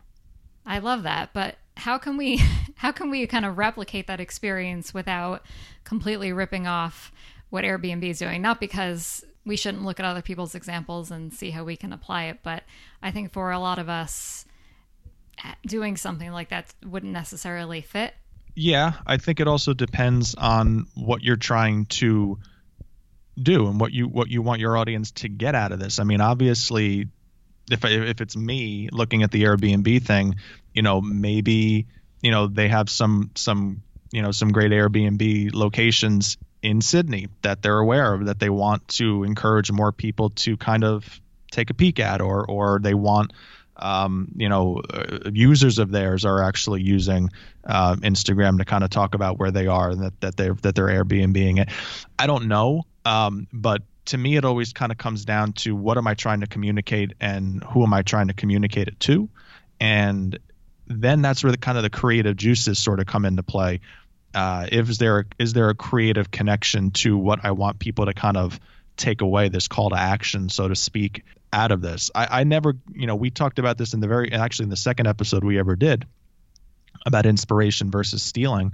I 0.64 0.78
love 0.78 1.02
that, 1.02 1.30
but 1.32 1.56
how 1.76 1.98
can 1.98 2.16
we 2.16 2.40
how 2.76 2.92
can 2.92 3.10
we 3.10 3.26
kind 3.26 3.44
of 3.44 3.58
replicate 3.58 4.06
that 4.06 4.20
experience 4.20 4.94
without 4.94 5.42
completely 5.84 6.32
ripping 6.32 6.66
off 6.66 7.12
what 7.50 7.64
Airbnb 7.64 8.08
is 8.08 8.18
doing? 8.18 8.40
Not 8.40 8.60
because 8.60 9.24
we 9.44 9.56
shouldn't 9.56 9.84
look 9.84 10.00
at 10.00 10.06
other 10.06 10.22
people's 10.22 10.54
examples 10.54 11.10
and 11.10 11.32
see 11.32 11.50
how 11.50 11.64
we 11.64 11.76
can 11.76 11.92
apply 11.92 12.24
it. 12.24 12.38
But 12.42 12.62
I 13.02 13.10
think 13.10 13.32
for 13.32 13.50
a 13.50 13.58
lot 13.58 13.78
of 13.78 13.88
us, 13.88 14.44
eh, 15.44 15.54
doing 15.66 15.96
something 15.96 16.30
like 16.30 16.48
that 16.50 16.72
wouldn't 16.84 17.12
necessarily 17.12 17.82
fit. 17.82 18.14
Yeah, 18.54 18.92
I 19.06 19.16
think 19.16 19.40
it 19.40 19.48
also 19.48 19.74
depends 19.74 20.34
on 20.34 20.86
what 20.94 21.22
you're 21.22 21.36
trying 21.36 21.86
to 21.86 22.38
do 23.40 23.66
and 23.66 23.80
what 23.80 23.92
you 23.92 24.06
what 24.06 24.28
you 24.28 24.42
want 24.42 24.60
your 24.60 24.76
audience 24.76 25.10
to 25.10 25.28
get 25.28 25.54
out 25.54 25.72
of 25.72 25.80
this. 25.80 25.98
I 25.98 26.04
mean, 26.04 26.20
obviously, 26.20 27.08
if 27.70 27.84
if 27.84 28.20
it's 28.20 28.36
me 28.36 28.88
looking 28.92 29.24
at 29.24 29.32
the 29.32 29.42
Airbnb 29.42 30.02
thing, 30.02 30.36
you 30.72 30.82
know, 30.82 31.00
maybe 31.00 31.88
you 32.22 32.30
know 32.30 32.46
they 32.46 32.68
have 32.68 32.88
some 32.88 33.32
some 33.34 33.82
you 34.12 34.22
know 34.22 34.30
some 34.30 34.52
great 34.52 34.70
Airbnb 34.70 35.52
locations 35.52 36.36
in 36.64 36.80
Sydney 36.80 37.28
that 37.42 37.60
they're 37.60 37.78
aware 37.78 38.14
of 38.14 38.24
that 38.24 38.40
they 38.40 38.48
want 38.48 38.88
to 38.88 39.22
encourage 39.22 39.70
more 39.70 39.92
people 39.92 40.30
to 40.30 40.56
kind 40.56 40.82
of 40.82 41.20
take 41.50 41.68
a 41.68 41.74
peek 41.74 42.00
at 42.00 42.22
or 42.22 42.44
or 42.46 42.80
they 42.82 42.94
want 42.94 43.34
um, 43.76 44.32
you 44.34 44.48
know 44.48 44.80
uh, 44.92 45.30
users 45.30 45.78
of 45.78 45.90
theirs 45.90 46.24
are 46.24 46.42
actually 46.42 46.80
using 46.80 47.30
uh, 47.64 47.96
Instagram 47.96 48.58
to 48.58 48.64
kind 48.64 48.82
of 48.82 48.88
talk 48.88 49.14
about 49.14 49.38
where 49.38 49.50
they 49.50 49.66
are 49.66 49.90
and 49.90 50.02
that 50.02 50.20
that 50.22 50.36
they're 50.38 50.54
that 50.62 50.74
they're 50.74 50.86
Airbnbing 50.88 51.60
it. 51.60 51.68
I 52.18 52.26
don't 52.26 52.48
know, 52.48 52.84
um, 53.04 53.46
but 53.52 53.82
to 54.06 54.16
me 54.16 54.36
it 54.36 54.46
always 54.46 54.72
kind 54.72 54.90
of 54.90 54.96
comes 54.96 55.26
down 55.26 55.52
to 55.52 55.76
what 55.76 55.98
am 55.98 56.06
I 56.06 56.14
trying 56.14 56.40
to 56.40 56.46
communicate 56.46 57.12
and 57.20 57.62
who 57.62 57.82
am 57.82 57.92
I 57.92 58.00
trying 58.00 58.28
to 58.28 58.34
communicate 58.34 58.88
it 58.88 58.98
to, 59.00 59.28
and 59.78 60.38
then 60.86 61.20
that's 61.20 61.44
where 61.44 61.52
the 61.52 61.58
kind 61.58 61.76
of 61.76 61.82
the 61.84 61.90
creative 61.90 62.36
juices 62.36 62.78
sort 62.78 63.00
of 63.00 63.06
come 63.06 63.26
into 63.26 63.42
play 63.42 63.80
uh, 64.34 64.66
is 64.70 64.98
there 64.98 65.26
is 65.38 65.52
there 65.52 65.70
a 65.70 65.74
creative 65.74 66.30
connection 66.30 66.90
to 66.90 67.16
what 67.16 67.44
I 67.44 67.52
want 67.52 67.78
people 67.78 68.06
to 68.06 68.14
kind 68.14 68.36
of 68.36 68.58
take 68.96 69.20
away 69.20 69.48
this 69.48 69.68
call 69.68 69.90
to 69.90 69.96
action, 69.96 70.48
so 70.48 70.68
to 70.68 70.74
speak, 70.74 71.24
out 71.52 71.72
of 71.72 71.80
this? 71.80 72.10
I, 72.14 72.40
I 72.40 72.44
never, 72.44 72.74
you 72.92 73.06
know, 73.06 73.16
we 73.16 73.30
talked 73.30 73.58
about 73.58 73.78
this 73.78 73.94
in 73.94 74.00
the 74.00 74.08
very 74.08 74.32
actually 74.32 74.64
in 74.64 74.70
the 74.70 74.76
second 74.76 75.06
episode 75.06 75.44
we 75.44 75.58
ever 75.58 75.76
did 75.76 76.06
about 77.06 77.26
inspiration 77.26 77.90
versus 77.90 78.22
stealing. 78.22 78.72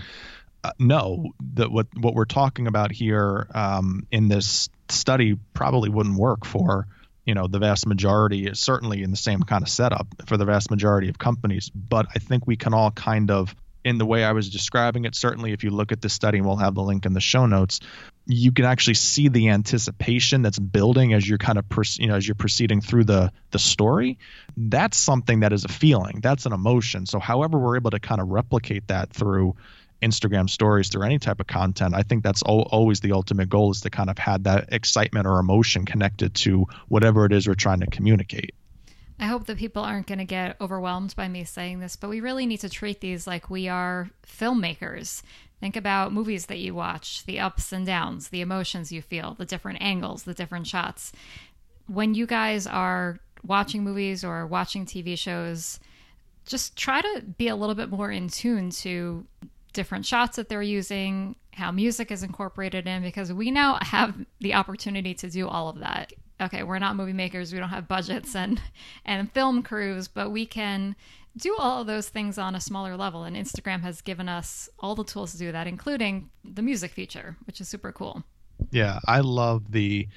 Uh, 0.62 0.72
no, 0.78 1.32
that 1.54 1.70
what 1.70 1.86
what 1.96 2.14
we're 2.14 2.24
talking 2.24 2.66
about 2.66 2.92
here 2.92 3.46
um, 3.54 4.06
in 4.10 4.28
this 4.28 4.68
study 4.88 5.38
probably 5.54 5.88
wouldn't 5.88 6.16
work 6.16 6.44
for 6.44 6.86
you 7.24 7.34
know 7.34 7.46
the 7.46 7.58
vast 7.58 7.86
majority 7.86 8.50
certainly 8.54 9.02
in 9.02 9.10
the 9.10 9.16
same 9.16 9.40
kind 9.40 9.62
of 9.62 9.68
setup 9.68 10.06
for 10.26 10.36
the 10.36 10.44
vast 10.44 10.70
majority 10.70 11.08
of 11.08 11.18
companies 11.18 11.70
but 11.70 12.06
i 12.14 12.18
think 12.18 12.46
we 12.46 12.56
can 12.56 12.74
all 12.74 12.90
kind 12.90 13.30
of 13.30 13.54
in 13.84 13.98
the 13.98 14.06
way 14.06 14.24
I 14.24 14.32
was 14.32 14.50
describing 14.50 15.04
it. 15.04 15.14
Certainly, 15.14 15.52
if 15.52 15.64
you 15.64 15.70
look 15.70 15.92
at 15.92 16.00
the 16.00 16.08
study, 16.08 16.38
and 16.38 16.46
we'll 16.46 16.56
have 16.56 16.74
the 16.74 16.82
link 16.82 17.06
in 17.06 17.12
the 17.12 17.20
show 17.20 17.46
notes, 17.46 17.80
you 18.26 18.52
can 18.52 18.64
actually 18.64 18.94
see 18.94 19.28
the 19.28 19.48
anticipation 19.48 20.42
that's 20.42 20.58
building 20.58 21.14
as 21.14 21.28
you're 21.28 21.38
kind 21.38 21.58
of 21.58 21.64
you 21.98 22.06
know 22.06 22.16
as 22.16 22.26
you're 22.26 22.34
proceeding 22.34 22.80
through 22.80 23.04
the 23.04 23.32
the 23.50 23.58
story. 23.58 24.18
That's 24.56 24.98
something 24.98 25.40
that 25.40 25.52
is 25.52 25.64
a 25.64 25.68
feeling. 25.68 26.20
That's 26.22 26.46
an 26.46 26.52
emotion. 26.52 27.06
So, 27.06 27.18
however, 27.18 27.58
we're 27.58 27.76
able 27.76 27.90
to 27.90 28.00
kind 28.00 28.20
of 28.20 28.28
replicate 28.28 28.88
that 28.88 29.10
through 29.10 29.56
Instagram 30.02 30.48
stories, 30.48 30.88
through 30.88 31.02
any 31.02 31.18
type 31.18 31.40
of 31.40 31.46
content, 31.46 31.94
I 31.94 32.02
think 32.02 32.22
that's 32.22 32.42
al- 32.46 32.62
always 32.62 33.00
the 33.00 33.12
ultimate 33.12 33.48
goal 33.48 33.70
is 33.70 33.82
to 33.82 33.90
kind 33.90 34.10
of 34.10 34.18
have 34.18 34.44
that 34.44 34.72
excitement 34.72 35.26
or 35.26 35.38
emotion 35.38 35.84
connected 35.84 36.34
to 36.36 36.66
whatever 36.88 37.26
it 37.26 37.32
is 37.32 37.46
we're 37.46 37.54
trying 37.54 37.80
to 37.80 37.86
communicate. 37.86 38.54
I 39.20 39.26
hope 39.26 39.46
that 39.46 39.58
people 39.58 39.82
aren't 39.82 40.06
going 40.06 40.18
to 40.18 40.24
get 40.24 40.56
overwhelmed 40.62 41.14
by 41.14 41.28
me 41.28 41.44
saying 41.44 41.80
this, 41.80 41.94
but 41.94 42.08
we 42.08 42.20
really 42.20 42.46
need 42.46 42.60
to 42.60 42.70
treat 42.70 43.00
these 43.00 43.26
like 43.26 43.50
we 43.50 43.68
are 43.68 44.08
filmmakers. 44.26 45.22
Think 45.60 45.76
about 45.76 46.14
movies 46.14 46.46
that 46.46 46.58
you 46.58 46.74
watch, 46.74 47.26
the 47.26 47.38
ups 47.38 47.70
and 47.70 47.84
downs, 47.84 48.30
the 48.30 48.40
emotions 48.40 48.90
you 48.90 49.02
feel, 49.02 49.34
the 49.34 49.44
different 49.44 49.82
angles, 49.82 50.22
the 50.22 50.32
different 50.32 50.66
shots. 50.66 51.12
When 51.86 52.14
you 52.14 52.26
guys 52.26 52.66
are 52.66 53.18
watching 53.44 53.84
movies 53.84 54.24
or 54.24 54.46
watching 54.46 54.86
TV 54.86 55.18
shows, 55.18 55.78
just 56.46 56.74
try 56.74 57.02
to 57.02 57.22
be 57.36 57.48
a 57.48 57.56
little 57.56 57.74
bit 57.74 57.90
more 57.90 58.10
in 58.10 58.30
tune 58.30 58.70
to 58.70 59.26
different 59.74 60.06
shots 60.06 60.36
that 60.36 60.48
they're 60.48 60.62
using, 60.62 61.36
how 61.52 61.70
music 61.70 62.10
is 62.10 62.22
incorporated 62.22 62.86
in, 62.86 63.02
because 63.02 63.30
we 63.34 63.50
now 63.50 63.78
have 63.82 64.14
the 64.40 64.54
opportunity 64.54 65.12
to 65.12 65.28
do 65.28 65.46
all 65.46 65.68
of 65.68 65.80
that. 65.80 66.10
Okay, 66.40 66.62
we're 66.62 66.78
not 66.78 66.96
movie 66.96 67.12
makers, 67.12 67.52
we 67.52 67.58
don't 67.58 67.68
have 67.68 67.86
budgets 67.86 68.34
and 68.34 68.60
and 69.04 69.30
film 69.32 69.62
crews, 69.62 70.08
but 70.08 70.30
we 70.30 70.46
can 70.46 70.96
do 71.36 71.56
all 71.58 71.80
of 71.80 71.86
those 71.86 72.08
things 72.08 72.38
on 72.38 72.54
a 72.54 72.60
smaller 72.60 72.96
level. 72.96 73.24
And 73.24 73.36
Instagram 73.36 73.82
has 73.82 74.00
given 74.00 74.28
us 74.28 74.68
all 74.78 74.94
the 74.94 75.04
tools 75.04 75.32
to 75.32 75.38
do 75.38 75.52
that, 75.52 75.66
including 75.66 76.30
the 76.44 76.62
music 76.62 76.92
feature, 76.92 77.36
which 77.46 77.60
is 77.60 77.68
super 77.68 77.92
cool. 77.92 78.24
Yeah, 78.70 78.98
I 79.06 79.20
love 79.20 79.70
the 79.70 80.08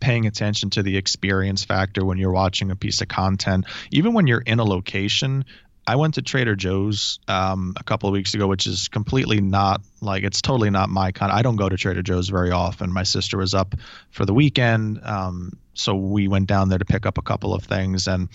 paying 0.00 0.26
attention 0.26 0.70
to 0.70 0.82
the 0.82 0.96
experience 0.96 1.64
factor 1.64 2.04
when 2.04 2.18
you're 2.18 2.30
watching 2.32 2.70
a 2.70 2.76
piece 2.76 3.00
of 3.00 3.08
content. 3.08 3.66
Even 3.90 4.12
when 4.12 4.26
you're 4.26 4.40
in 4.40 4.60
a 4.60 4.64
location, 4.64 5.44
I 5.88 5.96
went 5.96 6.14
to 6.14 6.22
Trader 6.22 6.54
Joe's 6.54 7.18
um, 7.28 7.72
a 7.78 7.82
couple 7.82 8.10
of 8.10 8.12
weeks 8.12 8.34
ago, 8.34 8.46
which 8.46 8.66
is 8.66 8.88
completely 8.88 9.40
not 9.40 9.80
like 10.02 10.22
it's 10.22 10.42
totally 10.42 10.68
not 10.68 10.90
my 10.90 11.12
kind. 11.12 11.32
I 11.32 11.40
don't 11.40 11.56
go 11.56 11.66
to 11.66 11.78
Trader 11.78 12.02
Joe's 12.02 12.28
very 12.28 12.50
often. 12.50 12.92
My 12.92 13.04
sister 13.04 13.38
was 13.38 13.54
up 13.54 13.74
for 14.10 14.26
the 14.26 14.34
weekend, 14.34 15.00
um, 15.02 15.54
so 15.72 15.94
we 15.94 16.28
went 16.28 16.46
down 16.46 16.68
there 16.68 16.76
to 16.76 16.84
pick 16.84 17.06
up 17.06 17.16
a 17.16 17.22
couple 17.22 17.54
of 17.54 17.64
things, 17.64 18.06
and 18.06 18.28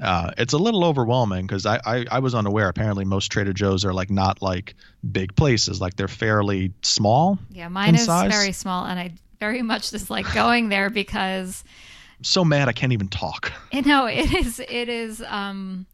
uh, 0.00 0.30
it's 0.38 0.54
a 0.54 0.56
little 0.56 0.82
overwhelming 0.82 1.46
because 1.46 1.66
I, 1.66 1.78
I, 1.84 2.06
I 2.10 2.18
was 2.20 2.34
unaware. 2.34 2.70
Apparently, 2.70 3.04
most 3.04 3.30
Trader 3.30 3.52
Joe's 3.52 3.84
are 3.84 3.92
like 3.92 4.08
not 4.08 4.40
like 4.40 4.74
big 5.12 5.36
places; 5.36 5.82
like 5.82 5.96
they're 5.96 6.08
fairly 6.08 6.72
small. 6.80 7.38
Yeah, 7.50 7.68
mine 7.68 7.96
is 7.96 8.06
size. 8.06 8.32
very 8.32 8.52
small, 8.52 8.86
and 8.86 8.98
I 8.98 9.12
very 9.40 9.60
much 9.60 9.90
dislike 9.90 10.32
going 10.32 10.70
there 10.70 10.88
because 10.88 11.64
I'm 12.18 12.24
so 12.24 12.46
mad 12.46 12.70
I 12.70 12.72
can't 12.72 12.94
even 12.94 13.08
talk. 13.08 13.52
You 13.72 13.82
know, 13.82 14.06
it 14.06 14.32
is 14.32 14.58
it 14.58 14.88
is 14.88 15.20
um 15.20 15.84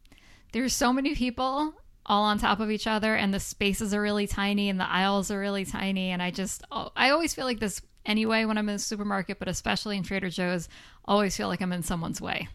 there's 0.51 0.75
so 0.75 0.91
many 0.91 1.15
people 1.15 1.73
all 2.05 2.23
on 2.23 2.39
top 2.39 2.59
of 2.59 2.71
each 2.71 2.87
other 2.87 3.15
and 3.15 3.33
the 3.33 3.39
spaces 3.39 3.93
are 3.93 4.01
really 4.01 4.27
tiny 4.27 4.69
and 4.69 4.79
the 4.79 4.89
aisles 4.89 5.31
are 5.31 5.39
really 5.39 5.65
tiny 5.65 6.09
and 6.09 6.21
I 6.21 6.31
just 6.31 6.63
oh, 6.71 6.91
I 6.95 7.11
always 7.11 7.33
feel 7.33 7.45
like 7.45 7.59
this 7.59 7.81
anyway 8.05 8.45
when 8.45 8.57
I'm 8.57 8.67
in 8.69 8.75
the 8.75 8.79
supermarket, 8.79 9.39
but 9.39 9.47
especially 9.47 9.97
in 9.97 10.03
Trader 10.03 10.29
Joe's, 10.29 10.67
always 11.05 11.35
feel 11.35 11.47
like 11.47 11.61
I'm 11.61 11.71
in 11.73 11.83
someone's 11.83 12.21
way. 12.21 12.47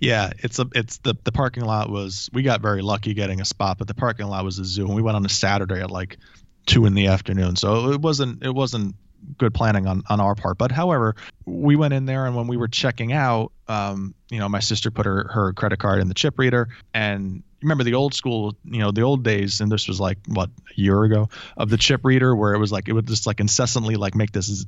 Yeah, 0.00 0.30
it's 0.38 0.58
a 0.58 0.66
it's 0.74 0.98
the 0.98 1.14
the 1.24 1.32
parking 1.32 1.64
lot 1.64 1.90
was 1.90 2.28
we 2.32 2.42
got 2.42 2.60
very 2.60 2.82
lucky 2.82 3.14
getting 3.14 3.40
a 3.40 3.44
spot, 3.44 3.78
but 3.78 3.88
the 3.88 3.94
parking 3.94 4.26
lot 4.26 4.44
was 4.44 4.58
a 4.58 4.64
zoo 4.64 4.86
and 4.86 4.94
we 4.94 5.02
went 5.02 5.16
on 5.16 5.24
a 5.24 5.30
Saturday 5.30 5.80
at 5.80 5.90
like 5.90 6.18
two 6.66 6.84
in 6.84 6.94
the 6.94 7.06
afternoon. 7.06 7.56
So 7.56 7.90
it 7.90 8.00
wasn't 8.00 8.44
it 8.44 8.54
wasn't 8.54 8.94
good 9.38 9.54
planning 9.54 9.86
on 9.86 10.02
on 10.08 10.20
our 10.20 10.34
part. 10.34 10.58
But 10.58 10.72
however, 10.72 11.16
we 11.44 11.76
went 11.76 11.94
in 11.94 12.06
there 12.06 12.26
and 12.26 12.36
when 12.36 12.46
we 12.46 12.56
were 12.56 12.68
checking 12.68 13.12
out, 13.12 13.52
um, 13.68 14.14
you 14.30 14.38
know, 14.38 14.48
my 14.48 14.60
sister 14.60 14.90
put 14.90 15.06
her 15.06 15.28
her 15.32 15.52
credit 15.52 15.78
card 15.78 16.00
in 16.00 16.08
the 16.08 16.14
chip 16.14 16.38
reader 16.38 16.68
and 16.94 17.42
remember 17.62 17.84
the 17.84 17.94
old 17.94 18.14
school, 18.14 18.56
you 18.64 18.80
know, 18.80 18.90
the 18.90 19.02
old 19.02 19.22
days, 19.22 19.60
and 19.60 19.70
this 19.70 19.88
was 19.88 20.00
like 20.00 20.18
what 20.26 20.48
a 20.48 20.80
year 20.80 21.04
ago 21.04 21.28
of 21.56 21.70
the 21.70 21.76
chip 21.76 22.04
reader, 22.04 22.34
where 22.34 22.54
it 22.54 22.58
was 22.58 22.72
like 22.72 22.88
it 22.88 22.92
would 22.92 23.06
just 23.06 23.26
like 23.26 23.40
incessantly 23.40 23.94
like 23.94 24.14
make 24.14 24.32
this, 24.32 24.66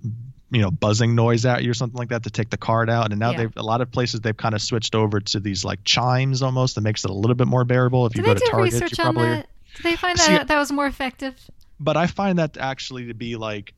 you 0.50 0.62
know, 0.62 0.70
buzzing 0.70 1.14
noise 1.14 1.44
at 1.44 1.62
you 1.64 1.70
or 1.70 1.74
something 1.74 1.98
like 1.98 2.10
that 2.10 2.22
to 2.24 2.30
take 2.30 2.50
the 2.50 2.56
card 2.56 2.88
out. 2.88 3.10
And 3.10 3.18
now 3.18 3.32
yeah. 3.32 3.38
they've 3.38 3.56
a 3.56 3.62
lot 3.62 3.80
of 3.80 3.90
places 3.90 4.20
they've 4.20 4.36
kind 4.36 4.54
of 4.54 4.62
switched 4.62 4.94
over 4.94 5.20
to 5.20 5.40
these 5.40 5.64
like 5.64 5.84
chimes 5.84 6.42
almost 6.42 6.76
that 6.76 6.82
makes 6.82 7.04
it 7.04 7.10
a 7.10 7.14
little 7.14 7.36
bit 7.36 7.48
more 7.48 7.64
bearable. 7.64 8.06
If 8.06 8.12
Did 8.12 8.18
you 8.18 8.24
go 8.26 8.34
to 8.34 8.50
Target, 8.50 8.90
you 8.90 8.96
probably. 8.96 9.26
Are, 9.26 9.44
Did 9.76 9.82
they 9.82 9.96
find 9.96 10.18
that 10.18 10.24
See, 10.24 10.44
that 10.44 10.58
was 10.58 10.72
more 10.72 10.86
effective? 10.86 11.34
But 11.80 11.96
I 11.96 12.06
find 12.06 12.38
that 12.38 12.56
actually 12.56 13.06
to 13.06 13.14
be 13.14 13.36
like 13.36 13.74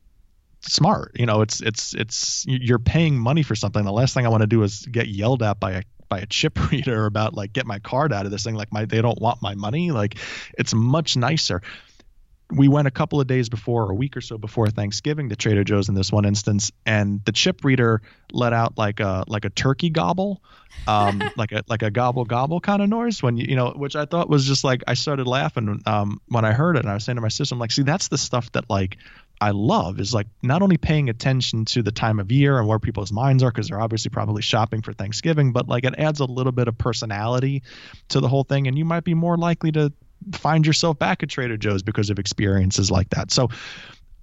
smart. 0.61 1.11
You 1.15 1.25
know, 1.25 1.41
it's 1.41 1.61
it's 1.61 1.93
it's 1.93 2.45
you're 2.47 2.79
paying 2.79 3.19
money 3.19 3.43
for 3.43 3.55
something. 3.55 3.83
The 3.83 3.91
last 3.91 4.13
thing 4.13 4.25
I 4.25 4.29
want 4.29 4.41
to 4.41 4.47
do 4.47 4.63
is 4.63 4.85
get 4.85 5.07
yelled 5.07 5.43
at 5.43 5.59
by 5.59 5.71
a 5.71 5.83
by 6.09 6.19
a 6.19 6.25
chip 6.25 6.71
reader 6.71 7.05
about 7.05 7.33
like 7.33 7.53
get 7.53 7.65
my 7.65 7.79
card 7.79 8.13
out 8.13 8.25
of 8.25 8.31
this 8.31 8.43
thing. 8.43 8.55
Like 8.55 8.71
my 8.71 8.85
they 8.85 9.01
don't 9.01 9.21
want 9.21 9.41
my 9.41 9.55
money. 9.55 9.91
Like 9.91 10.17
it's 10.57 10.73
much 10.73 11.17
nicer. 11.17 11.61
We 12.49 12.69
went 12.69 12.87
a 12.87 12.91
couple 12.91 13.19
of 13.19 13.27
days 13.27 13.49
before, 13.49 13.91
a 13.91 13.93
week 13.93 14.15
or 14.15 14.21
so 14.21 14.37
before 14.37 14.69
Thanksgiving 14.69 15.27
to 15.29 15.35
Trader 15.35 15.65
Joe's 15.65 15.89
in 15.89 15.95
this 15.95 16.13
one 16.13 16.23
instance, 16.23 16.71
and 16.85 17.19
the 17.25 17.33
chip 17.33 17.65
reader 17.65 18.01
let 18.31 18.53
out 18.53 18.77
like 18.77 19.01
a 19.01 19.25
like 19.27 19.43
a 19.43 19.49
turkey 19.49 19.89
gobble, 19.89 20.41
um, 20.87 21.21
like 21.35 21.51
a 21.51 21.65
like 21.67 21.83
a 21.83 21.91
gobble 21.91 22.23
gobble 22.23 22.61
kind 22.61 22.81
of 22.81 22.87
noise 22.87 23.21
when 23.21 23.35
you 23.35 23.47
you 23.49 23.55
know, 23.57 23.71
which 23.71 23.97
I 23.97 24.05
thought 24.05 24.29
was 24.29 24.45
just 24.45 24.63
like 24.63 24.81
I 24.87 24.93
started 24.93 25.27
laughing 25.27 25.81
um, 25.85 26.21
when 26.29 26.45
I 26.45 26.53
heard 26.53 26.77
it, 26.77 26.83
and 26.83 26.89
I 26.89 26.93
was 26.93 27.03
saying 27.03 27.17
to 27.17 27.21
my 27.21 27.27
sister, 27.27 27.53
I'm 27.53 27.59
like, 27.59 27.71
see, 27.71 27.83
that's 27.83 28.07
the 28.07 28.17
stuff 28.17 28.49
that 28.53 28.69
like 28.69 28.97
I 29.39 29.51
love 29.51 29.99
is 29.99 30.13
like 30.13 30.27
not 30.41 30.61
only 30.61 30.77
paying 30.77 31.09
attention 31.09 31.65
to 31.65 31.83
the 31.83 31.91
time 31.91 32.19
of 32.19 32.31
year 32.31 32.57
and 32.57 32.67
where 32.67 32.79
people's 32.79 33.11
minds 33.11 33.43
are 33.43 33.51
because 33.51 33.69
they're 33.69 33.79
obviously 33.79 34.09
probably 34.09 34.41
shopping 34.41 34.81
for 34.81 34.93
Thanksgiving, 34.93 35.51
but 35.51 35.67
like 35.67 35.83
it 35.83 35.93
adds 35.97 36.19
a 36.19 36.25
little 36.25 36.51
bit 36.51 36.67
of 36.67 36.77
personality 36.77 37.61
to 38.09 38.19
the 38.19 38.27
whole 38.27 38.43
thing, 38.43 38.67
and 38.67 38.77
you 38.77 38.85
might 38.85 39.03
be 39.03 39.13
more 39.13 39.37
likely 39.37 39.71
to 39.73 39.93
find 40.33 40.65
yourself 40.65 40.97
back 40.97 41.21
at 41.21 41.29
Trader 41.29 41.57
Joe's 41.57 41.83
because 41.83 42.09
of 42.09 42.17
experiences 42.17 42.89
like 42.89 43.09
that. 43.11 43.31
So 43.31 43.49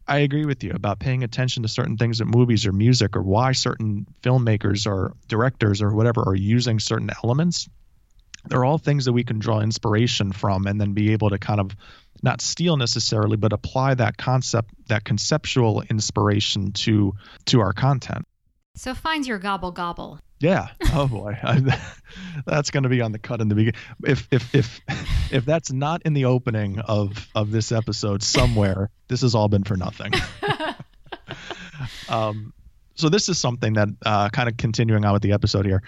I 0.07 0.19
agree 0.19 0.45
with 0.45 0.63
you 0.63 0.73
about 0.73 0.99
paying 0.99 1.23
attention 1.23 1.63
to 1.63 1.69
certain 1.69 1.97
things 1.97 2.21
in 2.21 2.29
movies 2.29 2.67
or 2.67 2.73
music 2.73 3.17
or 3.17 3.23
why 3.23 3.53
certain 3.53 4.07
filmmakers 4.23 4.87
or 4.87 5.15
directors 5.29 5.81
or 5.81 5.95
whatever 5.95 6.23
are 6.27 6.35
using 6.35 6.79
certain 6.81 7.11
elements. 7.23 7.69
They're 8.49 8.65
all 8.65 8.79
things 8.79 9.07
that 9.07 9.13
we 9.13 9.25
can 9.25 9.39
draw 9.39 9.61
inspiration 9.61 10.33
from 10.33 10.67
and 10.67 10.81
then 10.81 10.93
be 10.93 11.13
able 11.13 11.31
to 11.31 11.39
kind 11.39 11.61
of 11.61 11.75
not 12.23 12.41
steal 12.41 12.77
necessarily, 12.77 13.37
but 13.37 13.53
apply 13.53 13.95
that 13.95 14.17
concept, 14.17 14.71
that 14.89 15.05
conceptual 15.05 15.83
inspiration 15.91 16.73
to 16.73 17.15
to 17.47 17.61
our 17.61 17.73
content. 17.73 18.27
So 18.77 18.95
find 18.95 19.27
your 19.27 19.39
gobble 19.39 19.71
gobble. 19.71 20.21
Yeah. 20.41 20.69
Oh 20.93 21.07
boy, 21.07 21.39
I, 21.43 21.63
that's 22.47 22.71
going 22.71 22.83
to 22.83 22.89
be 22.89 23.01
on 23.01 23.13
the 23.13 23.19
cut 23.19 23.41
in 23.41 23.49
the 23.49 23.55
beginning. 23.55 23.81
If 24.05 24.29
if 24.31 24.55
if 24.55 24.81
if 25.31 25.45
that's 25.45 25.73
not 25.73 26.03
in 26.03 26.13
the 26.13 26.25
opening 26.27 26.81
of 26.81 27.29
of 27.35 27.51
this 27.51 27.73
episode 27.73 28.23
somewhere, 28.23 28.91
this 29.09 29.23
has 29.23 29.35
all 29.35 29.49
been 29.49 29.65
for 29.65 29.77
nothing. 29.77 30.13
um, 32.09 32.53
so 32.95 33.09
this 33.09 33.29
is 33.29 33.39
something 33.39 33.75
that 33.75 33.89
uh, 34.05 34.29
kind 34.31 34.49
of 34.49 34.57
continuing 34.57 35.05
on 35.05 35.13
with 35.13 35.23
the 35.23 35.33
episode 35.33 35.67
here. 35.67 35.83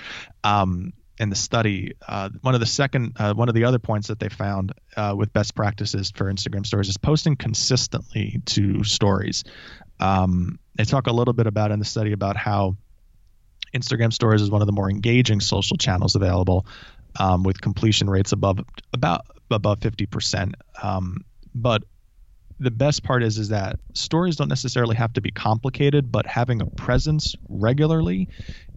Um, 0.44 0.92
in 1.18 1.30
the 1.30 1.36
study, 1.36 1.92
uh, 2.06 2.28
one 2.42 2.54
of 2.54 2.60
the 2.60 2.66
second, 2.66 3.16
uh, 3.16 3.32
one 3.34 3.48
of 3.48 3.54
the 3.54 3.64
other 3.64 3.78
points 3.78 4.08
that 4.08 4.18
they 4.18 4.28
found 4.28 4.72
uh, 4.96 5.14
with 5.16 5.32
best 5.32 5.54
practices 5.54 6.12
for 6.14 6.30
Instagram 6.30 6.66
stories 6.66 6.88
is 6.88 6.98
posting 6.98 7.36
consistently 7.36 8.42
to 8.46 8.84
stories. 8.84 9.44
Um, 9.98 10.58
they 10.74 10.84
talk 10.84 11.06
a 11.06 11.12
little 11.12 11.34
bit 11.34 11.46
about 11.46 11.70
in 11.70 11.78
the 11.78 11.84
study 11.84 12.12
about 12.12 12.36
how 12.36 12.76
Instagram 13.74 14.12
stories 14.12 14.42
is 14.42 14.50
one 14.50 14.60
of 14.60 14.66
the 14.66 14.72
more 14.72 14.90
engaging 14.90 15.40
social 15.40 15.76
channels 15.76 16.14
available, 16.14 16.66
um, 17.18 17.42
with 17.42 17.60
completion 17.60 18.08
rates 18.08 18.32
above 18.32 18.60
about 18.92 19.22
above 19.50 19.80
50%. 19.80 20.54
Um, 20.82 21.24
but 21.54 21.82
the 22.58 22.70
best 22.70 23.02
part 23.02 23.22
is 23.22 23.38
is 23.38 23.50
that 23.50 23.78
stories 23.94 24.36
don't 24.36 24.48
necessarily 24.48 24.96
have 24.96 25.12
to 25.14 25.20
be 25.20 25.30
complicated, 25.30 26.10
but 26.10 26.26
having 26.26 26.60
a 26.62 26.66
presence 26.66 27.34
regularly 27.48 28.28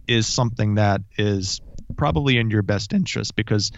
is 0.06 0.26
something 0.26 0.74
that 0.74 1.02
is 1.16 1.60
probably 1.96 2.38
in 2.38 2.50
your 2.50 2.62
best 2.62 2.92
interest 2.92 3.34
because 3.36 3.72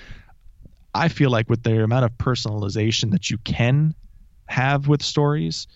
I 0.95 1.09
feel 1.09 1.31
like 1.31 1.49
with 1.49 1.63
the 1.63 1.83
amount 1.83 2.05
of 2.05 2.13
personalization 2.13 3.13
that 3.13 3.31
you 3.31 3.39
can 3.39 3.95
have 4.47 4.89
with 4.89 5.03
stories, 5.03 5.67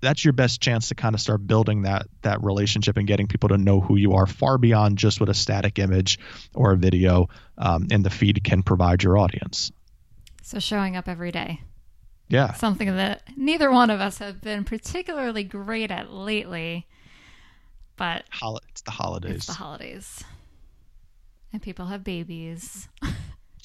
that's 0.00 0.24
your 0.24 0.32
best 0.32 0.60
chance 0.60 0.88
to 0.88 0.94
kind 0.94 1.14
of 1.14 1.20
start 1.20 1.46
building 1.46 1.82
that 1.82 2.06
that 2.22 2.42
relationship 2.42 2.96
and 2.96 3.06
getting 3.06 3.26
people 3.26 3.48
to 3.48 3.58
know 3.58 3.80
who 3.80 3.96
you 3.96 4.14
are 4.14 4.26
far 4.26 4.58
beyond 4.58 4.98
just 4.98 5.18
what 5.20 5.28
a 5.28 5.34
static 5.34 5.78
image 5.78 6.18
or 6.54 6.72
a 6.72 6.76
video 6.76 7.28
um, 7.56 7.88
in 7.90 8.02
the 8.02 8.10
feed 8.10 8.42
can 8.44 8.62
provide 8.62 9.02
your 9.02 9.18
audience. 9.18 9.72
So 10.42 10.58
showing 10.58 10.96
up 10.96 11.08
every 11.08 11.32
day. 11.32 11.62
Yeah. 12.28 12.52
Something 12.52 12.94
that 12.94 13.22
neither 13.36 13.70
one 13.70 13.88
of 13.88 14.00
us 14.00 14.18
have 14.18 14.42
been 14.42 14.64
particularly 14.64 15.44
great 15.44 15.90
at 15.90 16.12
lately. 16.12 16.86
But 17.96 18.24
Hol- 18.30 18.60
it's 18.68 18.82
the 18.82 18.90
holidays. 18.90 19.36
It's 19.36 19.46
the 19.46 19.54
holidays 19.54 20.22
and 21.52 21.62
people 21.62 21.86
have 21.86 22.04
babies. 22.04 22.88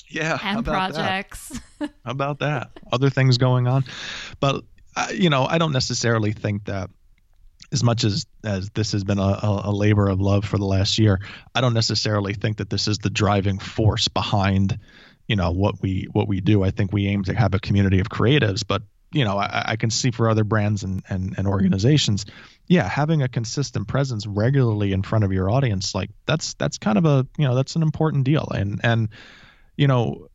Yeah, 0.10 0.38
and 0.44 0.64
projects. 0.64 1.60
how 1.80 1.90
about 2.06 2.40
that? 2.40 2.70
Other 2.92 3.10
things 3.10 3.40
going 3.40 3.68
on, 3.68 3.84
but 4.40 4.64
uh, 4.96 5.08
you 5.12 5.30
know, 5.30 5.46
I 5.46 5.58
don't 5.58 5.72
necessarily 5.72 6.34
think 6.34 6.66
that 6.66 6.92
as 7.72 7.84
much 7.84 8.04
as 8.04 8.28
as 8.44 8.70
this 8.72 8.92
has 8.92 9.04
been 9.04 9.18
a, 9.18 9.40
a, 9.42 9.72
labor 9.72 10.08
of 10.08 10.22
love 10.22 10.46
for 10.46 10.58
the 10.58 10.66
last 10.66 11.00
year, 11.00 11.20
I 11.56 11.62
don't 11.62 11.74
necessarily 11.74 12.34
think 12.34 12.58
that 12.58 12.70
this 12.70 12.88
is 12.88 13.00
the 13.00 13.10
driving 13.10 13.58
force 13.58 14.08
behind, 14.08 14.78
you 15.28 15.36
know, 15.36 15.52
what 15.52 15.82
we 15.82 16.08
what 16.12 16.28
we 16.28 16.42
do. 16.42 16.64
I 16.64 16.70
think 16.70 16.94
we 16.94 17.08
aim 17.08 17.24
to 17.24 17.34
have 17.34 17.56
a 17.56 17.60
community 17.60 18.00
of 18.00 18.10
creatives, 18.10 18.64
but 18.66 18.84
you 19.14 19.24
know 19.24 19.38
I, 19.38 19.64
I 19.70 19.76
can 19.76 19.90
see 19.90 20.12
for 20.12 20.30
other 20.30 20.44
brands 20.44 20.84
and, 20.84 21.04
and 21.10 21.36
and 21.38 21.48
organizations 21.48 22.26
yeah 22.68 22.88
having 22.88 23.22
a 23.22 23.28
consistent 23.28 23.88
presence 23.88 24.26
regularly 24.26 24.94
in 24.94 25.04
front 25.04 25.24
of 25.24 25.32
your 25.32 25.50
audience 25.50 25.94
like 25.94 26.10
that's 26.26 26.54
that's 26.56 26.78
kind 26.78 26.98
of 26.98 27.06
a 27.06 27.28
you 27.38 27.46
know 27.48 27.56
that's 27.56 27.76
an 27.76 27.82
important 27.82 28.24
deal. 28.24 28.48
And 28.54 28.80
and 28.84 29.10
you 29.78 29.88
know 29.88 30.28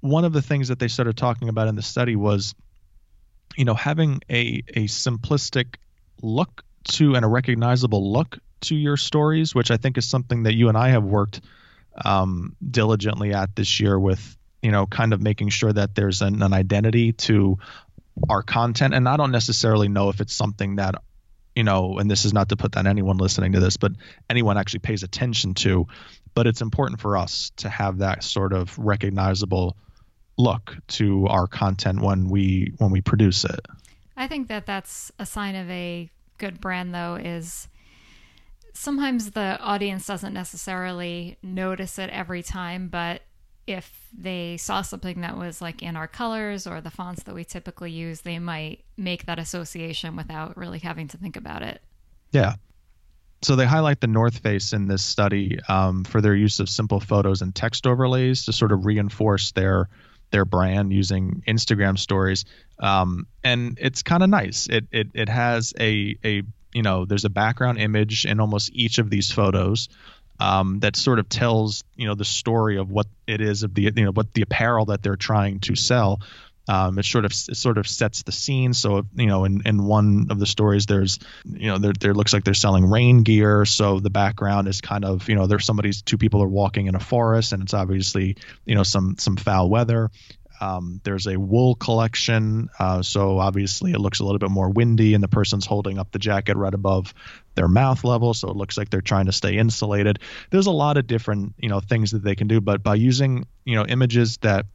one 0.00 0.24
of 0.24 0.32
the 0.32 0.42
things 0.42 0.68
that 0.68 0.78
they 0.78 0.88
started 0.88 1.16
talking 1.16 1.48
about 1.48 1.68
in 1.68 1.76
the 1.76 1.82
study 1.82 2.16
was 2.16 2.54
you 3.56 3.64
know 3.64 3.74
having 3.74 4.20
a 4.30 4.62
a 4.68 4.84
simplistic 4.84 5.76
look 6.22 6.62
to 6.84 7.14
and 7.14 7.24
a 7.24 7.28
recognizable 7.28 8.12
look 8.12 8.38
to 8.60 8.74
your 8.74 8.96
stories 8.96 9.54
which 9.54 9.70
i 9.70 9.76
think 9.76 9.98
is 9.98 10.08
something 10.08 10.44
that 10.44 10.54
you 10.54 10.68
and 10.68 10.76
i 10.76 10.88
have 10.88 11.04
worked 11.04 11.40
um, 12.04 12.56
diligently 12.70 13.34
at 13.34 13.54
this 13.56 13.80
year 13.80 13.98
with 13.98 14.36
you 14.62 14.70
know 14.70 14.86
kind 14.86 15.12
of 15.12 15.20
making 15.20 15.48
sure 15.48 15.72
that 15.72 15.94
there's 15.94 16.22
an, 16.22 16.42
an 16.42 16.52
identity 16.52 17.12
to 17.12 17.58
our 18.28 18.42
content. 18.42 18.94
And 18.94 19.08
i 19.08 19.16
don't 19.16 19.32
necessarily 19.32 19.88
know 19.88 20.08
if 20.08 20.20
it's 20.20 20.34
something 20.34 20.76
that 20.76 20.96
you 21.54 21.64
know 21.64 21.98
and 21.98 22.10
this 22.10 22.24
is 22.24 22.32
not 22.32 22.48
to 22.48 22.56
put 22.56 22.72
that 22.72 22.86
anyone 22.86 23.16
listening 23.16 23.52
to 23.52 23.60
this 23.60 23.76
but 23.76 23.92
anyone 24.28 24.56
actually 24.56 24.78
pays 24.80 25.02
attention 25.02 25.54
to 25.54 25.86
but 26.34 26.46
it's 26.46 26.60
important 26.60 27.00
for 27.00 27.16
us 27.16 27.50
to 27.56 27.68
have 27.68 27.98
that 27.98 28.22
sort 28.22 28.52
of 28.52 28.78
recognizable 28.78 29.76
look 30.40 30.76
to 30.88 31.26
our 31.26 31.46
content 31.46 32.00
when 32.00 32.28
we 32.28 32.72
when 32.78 32.90
we 32.90 33.00
produce 33.00 33.44
it. 33.44 33.60
I 34.16 34.26
think 34.26 34.48
that 34.48 34.66
that's 34.66 35.12
a 35.18 35.26
sign 35.26 35.54
of 35.54 35.70
a 35.70 36.10
good 36.38 36.60
brand 36.60 36.94
though 36.94 37.16
is 37.16 37.68
sometimes 38.72 39.32
the 39.32 39.58
audience 39.60 40.06
doesn't 40.06 40.32
necessarily 40.32 41.36
notice 41.42 41.98
it 41.98 42.08
every 42.10 42.42
time 42.42 42.88
but 42.88 43.22
if 43.70 44.08
they 44.12 44.56
saw 44.56 44.82
something 44.82 45.20
that 45.20 45.36
was 45.36 45.62
like 45.62 45.82
in 45.82 45.96
our 45.96 46.08
colors 46.08 46.66
or 46.66 46.80
the 46.80 46.90
fonts 46.90 47.22
that 47.22 47.34
we 47.34 47.44
typically 47.44 47.92
use, 47.92 48.22
they 48.22 48.38
might 48.38 48.84
make 48.96 49.26
that 49.26 49.38
association 49.38 50.16
without 50.16 50.56
really 50.56 50.80
having 50.80 51.08
to 51.08 51.16
think 51.16 51.36
about 51.36 51.62
it. 51.62 51.80
Yeah. 52.32 52.54
So 53.42 53.56
they 53.56 53.66
highlight 53.66 54.00
the 54.00 54.06
North 54.06 54.38
Face 54.38 54.72
in 54.72 54.86
this 54.86 55.02
study 55.02 55.58
um, 55.68 56.04
for 56.04 56.20
their 56.20 56.34
use 56.34 56.60
of 56.60 56.68
simple 56.68 57.00
photos 57.00 57.40
and 57.40 57.54
text 57.54 57.86
overlays 57.86 58.44
to 58.44 58.52
sort 58.52 58.72
of 58.72 58.84
reinforce 58.84 59.52
their 59.52 59.88
their 60.30 60.44
brand 60.44 60.92
using 60.92 61.42
Instagram 61.48 61.98
stories. 61.98 62.44
Um, 62.78 63.26
and 63.42 63.78
it's 63.80 64.02
kind 64.02 64.22
of 64.22 64.28
nice. 64.28 64.68
It, 64.68 64.86
it 64.92 65.08
it 65.14 65.28
has 65.28 65.72
a 65.80 66.16
a 66.24 66.42
you 66.72 66.82
know 66.82 67.04
there's 67.04 67.24
a 67.24 67.30
background 67.30 67.78
image 67.78 68.26
in 68.26 68.40
almost 68.40 68.70
each 68.72 68.98
of 68.98 69.10
these 69.10 69.30
photos 69.30 69.88
um, 70.40 70.80
that 70.80 70.96
sort 70.96 71.18
of 71.18 71.28
tells 71.28 71.84
you 71.94 72.08
know 72.08 72.14
the 72.14 72.24
story 72.24 72.78
of 72.78 72.90
what 72.90 73.06
it 73.26 73.40
is 73.40 73.62
of 73.62 73.74
the 73.74 73.82
you 73.94 74.04
know 74.04 74.12
what 74.12 74.32
the 74.34 74.42
apparel 74.42 74.86
that 74.86 75.02
they're 75.02 75.16
trying 75.16 75.60
to 75.60 75.76
sell. 75.76 76.20
Um, 76.68 76.98
it 76.98 77.04
sort 77.04 77.24
of 77.24 77.32
it 77.32 77.56
sort 77.56 77.78
of 77.78 77.88
sets 77.88 78.22
the 78.22 78.32
scene. 78.32 78.72
So 78.74 79.04
you 79.14 79.26
know, 79.26 79.44
in, 79.44 79.62
in 79.66 79.84
one 79.84 80.28
of 80.30 80.38
the 80.38 80.46
stories, 80.46 80.86
there's 80.86 81.18
you 81.44 81.66
know 81.66 81.78
there 81.78 81.92
there 81.92 82.14
looks 82.14 82.32
like 82.32 82.44
they're 82.44 82.54
selling 82.54 82.88
rain 82.88 83.22
gear. 83.22 83.64
So 83.64 84.00
the 84.00 84.10
background 84.10 84.66
is 84.68 84.80
kind 84.80 85.04
of 85.04 85.28
you 85.28 85.34
know 85.34 85.46
there's 85.46 85.66
somebody's 85.66 86.02
two 86.02 86.16
people 86.16 86.42
are 86.42 86.48
walking 86.48 86.86
in 86.86 86.94
a 86.94 87.00
forest, 87.00 87.52
and 87.52 87.62
it's 87.62 87.74
obviously 87.74 88.36
you 88.64 88.74
know 88.74 88.82
some 88.82 89.16
some 89.18 89.36
foul 89.36 89.68
weather. 89.68 90.10
Um, 90.60 91.00
there's 91.04 91.26
a 91.26 91.38
wool 91.38 91.74
collection, 91.74 92.68
uh, 92.78 93.02
so 93.02 93.38
obviously 93.38 93.92
it 93.92 93.98
looks 93.98 94.20
a 94.20 94.24
little 94.24 94.38
bit 94.38 94.50
more 94.50 94.68
windy, 94.68 95.14
and 95.14 95.22
the 95.22 95.28
person's 95.28 95.64
holding 95.64 95.98
up 95.98 96.12
the 96.12 96.18
jacket 96.18 96.56
right 96.56 96.74
above 96.74 97.14
their 97.54 97.68
mouth 97.68 98.04
level, 98.04 98.34
so 98.34 98.50
it 98.50 98.56
looks 98.56 98.76
like 98.76 98.90
they're 98.90 99.00
trying 99.00 99.26
to 99.26 99.32
stay 99.32 99.56
insulated. 99.56 100.18
There's 100.50 100.66
a 100.66 100.72
lot 100.72 100.96
of 100.98 101.06
different 101.06 101.54
you 101.58 101.68
know 101.68 101.80
things 101.80 102.10
that 102.10 102.22
they 102.22 102.34
can 102.34 102.46
do, 102.46 102.60
but 102.60 102.82
by 102.82 102.96
using 102.96 103.46
you 103.64 103.76
know 103.76 103.86
images 103.86 104.36
that 104.38 104.66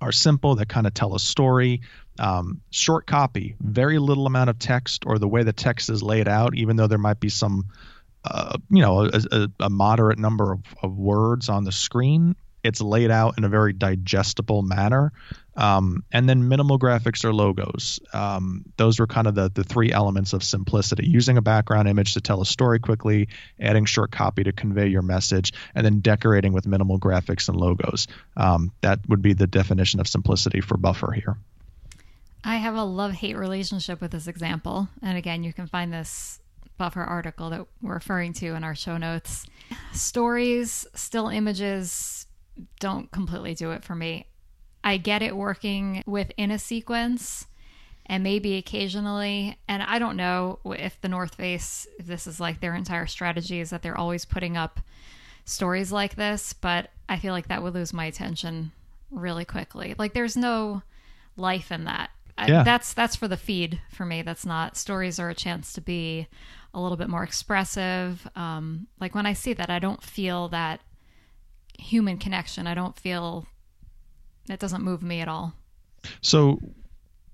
are 0.00 0.12
simple 0.12 0.56
that 0.56 0.68
kind 0.68 0.86
of 0.86 0.94
tell 0.94 1.14
a 1.14 1.20
story. 1.20 1.82
Um, 2.18 2.62
short 2.70 3.06
copy, 3.06 3.56
very 3.60 3.98
little 3.98 4.26
amount 4.26 4.50
of 4.50 4.58
text, 4.58 5.04
or 5.06 5.18
the 5.18 5.28
way 5.28 5.42
the 5.42 5.52
text 5.52 5.90
is 5.90 6.02
laid 6.02 6.28
out, 6.28 6.54
even 6.54 6.76
though 6.76 6.86
there 6.86 6.98
might 6.98 7.20
be 7.20 7.28
some, 7.28 7.66
uh, 8.24 8.56
you 8.70 8.82
know, 8.82 9.02
a, 9.02 9.20
a, 9.30 9.48
a 9.60 9.70
moderate 9.70 10.18
number 10.18 10.52
of, 10.52 10.60
of, 10.82 10.96
words 10.96 11.48
on 11.48 11.64
the 11.64 11.72
screen 11.72 12.34
it's 12.66 12.80
laid 12.80 13.10
out 13.10 13.38
in 13.38 13.44
a 13.44 13.48
very 13.48 13.72
digestible 13.72 14.62
manner. 14.62 15.12
Um, 15.56 16.04
and 16.12 16.28
then 16.28 16.48
minimal 16.48 16.78
graphics 16.78 17.24
or 17.24 17.32
logos. 17.32 17.98
Um, 18.12 18.66
those 18.76 19.00
were 19.00 19.06
kind 19.06 19.26
of 19.26 19.34
the, 19.34 19.48
the 19.48 19.64
three 19.64 19.90
elements 19.90 20.34
of 20.34 20.44
simplicity 20.44 21.06
using 21.08 21.38
a 21.38 21.42
background 21.42 21.88
image 21.88 22.12
to 22.12 22.20
tell 22.20 22.42
a 22.42 22.46
story 22.46 22.78
quickly, 22.78 23.28
adding 23.58 23.86
short 23.86 24.12
copy 24.12 24.44
to 24.44 24.52
convey 24.52 24.88
your 24.88 25.00
message, 25.00 25.54
and 25.74 25.82
then 25.82 26.00
decorating 26.00 26.52
with 26.52 26.66
minimal 26.66 26.98
graphics 26.98 27.48
and 27.48 27.56
logos. 27.56 28.06
Um, 28.36 28.70
that 28.82 29.00
would 29.08 29.22
be 29.22 29.32
the 29.32 29.46
definition 29.46 29.98
of 29.98 30.06
simplicity 30.06 30.60
for 30.60 30.76
Buffer 30.76 31.12
here. 31.12 31.38
I 32.44 32.56
have 32.56 32.76
a 32.76 32.84
love 32.84 33.12
hate 33.12 33.36
relationship 33.36 34.00
with 34.00 34.12
this 34.12 34.28
example. 34.28 34.88
And 35.02 35.18
again, 35.18 35.42
you 35.42 35.52
can 35.52 35.66
find 35.66 35.92
this 35.92 36.38
buffer 36.78 37.02
article 37.02 37.50
that 37.50 37.66
we're 37.82 37.94
referring 37.94 38.32
to 38.34 38.54
in 38.54 38.62
our 38.62 38.74
show 38.74 38.96
notes. 38.98 39.46
Stories, 39.92 40.86
still 40.94 41.28
images, 41.28 42.15
don't 42.80 43.10
completely 43.10 43.54
do 43.54 43.72
it 43.72 43.84
for 43.84 43.94
me. 43.94 44.26
I 44.82 44.98
get 44.98 45.22
it 45.22 45.36
working 45.36 46.02
within 46.06 46.50
a 46.50 46.58
sequence 46.58 47.46
and 48.06 48.22
maybe 48.22 48.56
occasionally 48.56 49.58
and 49.66 49.82
I 49.82 49.98
don't 49.98 50.16
know 50.16 50.60
if 50.64 51.00
the 51.00 51.08
North 51.08 51.34
Face 51.34 51.86
if 51.98 52.06
this 52.06 52.26
is 52.26 52.38
like 52.38 52.60
their 52.60 52.74
entire 52.74 53.06
strategy 53.06 53.60
is 53.60 53.70
that 53.70 53.82
they're 53.82 53.98
always 53.98 54.24
putting 54.24 54.56
up 54.56 54.80
stories 55.44 55.90
like 55.92 56.16
this, 56.16 56.52
but 56.52 56.90
I 57.08 57.18
feel 57.18 57.32
like 57.32 57.48
that 57.48 57.62
would 57.62 57.74
lose 57.74 57.92
my 57.92 58.04
attention 58.04 58.72
really 59.10 59.44
quickly. 59.44 59.94
Like 59.98 60.14
there's 60.14 60.36
no 60.36 60.82
life 61.36 61.72
in 61.72 61.84
that. 61.84 62.10
Yeah. 62.46 62.60
I, 62.60 62.64
that's 62.64 62.92
that's 62.92 63.16
for 63.16 63.28
the 63.28 63.36
feed 63.36 63.80
for 63.90 64.04
me. 64.04 64.22
That's 64.22 64.44
not 64.44 64.76
stories 64.76 65.18
are 65.18 65.30
a 65.30 65.34
chance 65.34 65.72
to 65.72 65.80
be 65.80 66.28
a 66.74 66.80
little 66.80 66.96
bit 66.96 67.08
more 67.08 67.22
expressive. 67.22 68.28
Um, 68.36 68.86
like 69.00 69.14
when 69.14 69.26
I 69.26 69.32
see 69.32 69.54
that, 69.54 69.70
I 69.70 69.78
don't 69.78 70.02
feel 70.02 70.48
that 70.48 70.80
human 71.78 72.18
connection. 72.18 72.66
I 72.66 72.74
don't 72.74 72.98
feel 72.98 73.46
that 74.46 74.58
doesn't 74.58 74.82
move 74.82 75.02
me 75.02 75.20
at 75.20 75.28
all. 75.28 75.54
So, 76.20 76.58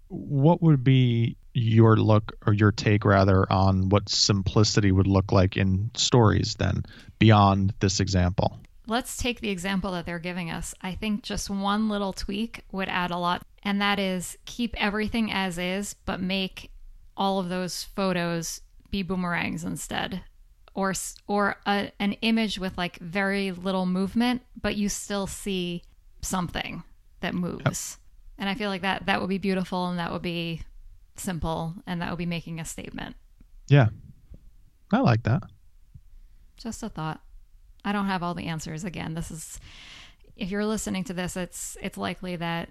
what 0.08 0.62
would 0.62 0.82
be 0.84 1.36
your 1.54 1.96
look 1.96 2.32
or 2.46 2.52
your 2.52 2.72
take 2.72 3.04
rather 3.04 3.50
on 3.52 3.88
what 3.90 4.08
simplicity 4.08 4.90
would 4.90 5.06
look 5.06 5.32
like 5.32 5.56
in 5.56 5.90
stories 5.94 6.54
then 6.58 6.82
beyond 7.18 7.74
this 7.80 8.00
example? 8.00 8.58
Let's 8.86 9.16
take 9.16 9.40
the 9.40 9.50
example 9.50 9.92
that 9.92 10.06
they're 10.06 10.18
giving 10.18 10.50
us. 10.50 10.74
I 10.82 10.94
think 10.94 11.22
just 11.22 11.48
one 11.48 11.88
little 11.88 12.12
tweak 12.12 12.64
would 12.72 12.88
add 12.88 13.10
a 13.10 13.18
lot, 13.18 13.42
and 13.62 13.80
that 13.80 13.98
is 13.98 14.36
keep 14.44 14.74
everything 14.76 15.30
as 15.30 15.56
is, 15.58 15.94
but 15.94 16.20
make 16.20 16.70
all 17.16 17.38
of 17.38 17.48
those 17.48 17.84
photos 17.84 18.60
be 18.90 19.02
boomerangs 19.02 19.64
instead 19.64 20.22
or 20.74 20.94
or 21.26 21.56
a, 21.66 21.90
an 21.98 22.12
image 22.22 22.58
with 22.58 22.76
like 22.78 22.98
very 22.98 23.52
little 23.52 23.86
movement, 23.86 24.42
but 24.60 24.76
you 24.76 24.88
still 24.88 25.26
see 25.26 25.82
something 26.20 26.82
that 27.20 27.34
moves. 27.34 27.98
Yep. 27.98 28.38
And 28.38 28.48
I 28.48 28.54
feel 28.54 28.70
like 28.70 28.82
that 28.82 29.06
that 29.06 29.20
would 29.20 29.30
be 29.30 29.38
beautiful 29.38 29.88
and 29.88 29.98
that 29.98 30.12
would 30.12 30.22
be 30.22 30.62
simple 31.16 31.74
and 31.86 32.00
that 32.00 32.10
would 32.10 32.18
be 32.18 32.26
making 32.26 32.60
a 32.60 32.64
statement. 32.64 33.16
Yeah. 33.68 33.88
I 34.92 34.98
like 34.98 35.22
that. 35.24 35.42
Just 36.56 36.82
a 36.82 36.88
thought. 36.88 37.20
I 37.84 37.92
don't 37.92 38.06
have 38.06 38.22
all 38.22 38.34
the 38.34 38.46
answers 38.46 38.84
again. 38.84 39.14
This 39.14 39.30
is 39.30 39.58
if 40.36 40.50
you're 40.50 40.66
listening 40.66 41.04
to 41.04 41.12
this, 41.12 41.36
it's 41.36 41.76
it's 41.80 41.98
likely 41.98 42.36
that 42.36 42.70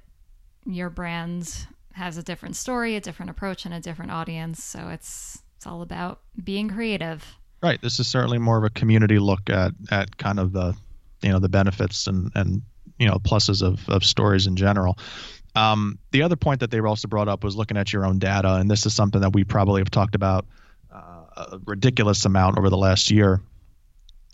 your 0.65 0.89
brand 0.89 1.67
has 1.93 2.17
a 2.17 2.23
different 2.23 2.55
story, 2.55 2.95
a 2.95 3.01
different 3.01 3.29
approach 3.29 3.65
and 3.65 3.73
a 3.73 3.79
different 3.79 4.11
audience, 4.11 4.63
so 4.63 4.89
it's 4.89 5.41
it's 5.57 5.67
all 5.67 5.81
about 5.81 6.21
being 6.41 6.69
creative. 6.69 7.37
Right. 7.61 7.81
This 7.81 7.99
is 7.99 8.07
certainly 8.07 8.39
more 8.39 8.57
of 8.57 8.63
a 8.63 8.69
community 8.69 9.19
look 9.19 9.49
at 9.49 9.73
at 9.91 10.17
kind 10.17 10.39
of 10.39 10.51
the 10.51 10.75
you 11.21 11.29
know 11.29 11.39
the 11.39 11.49
benefits 11.49 12.07
and 12.07 12.31
and 12.35 12.61
you 12.97 13.07
know 13.07 13.17
pluses 13.17 13.61
of 13.61 13.87
of 13.87 14.03
stories 14.03 14.47
in 14.47 14.55
general. 14.55 14.97
Um, 15.55 15.99
the 16.11 16.23
other 16.23 16.37
point 16.37 16.61
that 16.61 16.71
they 16.71 16.79
were 16.79 16.87
also 16.87 17.07
brought 17.07 17.27
up 17.27 17.43
was 17.43 17.55
looking 17.55 17.77
at 17.77 17.91
your 17.91 18.05
own 18.05 18.19
data, 18.19 18.55
and 18.55 18.71
this 18.71 18.85
is 18.85 18.93
something 18.93 19.21
that 19.21 19.33
we 19.33 19.43
probably 19.43 19.81
have 19.81 19.91
talked 19.91 20.15
about 20.15 20.45
uh, 20.91 21.23
a 21.35 21.59
ridiculous 21.65 22.25
amount 22.25 22.57
over 22.57 22.69
the 22.69 22.77
last 22.77 23.11
year 23.11 23.41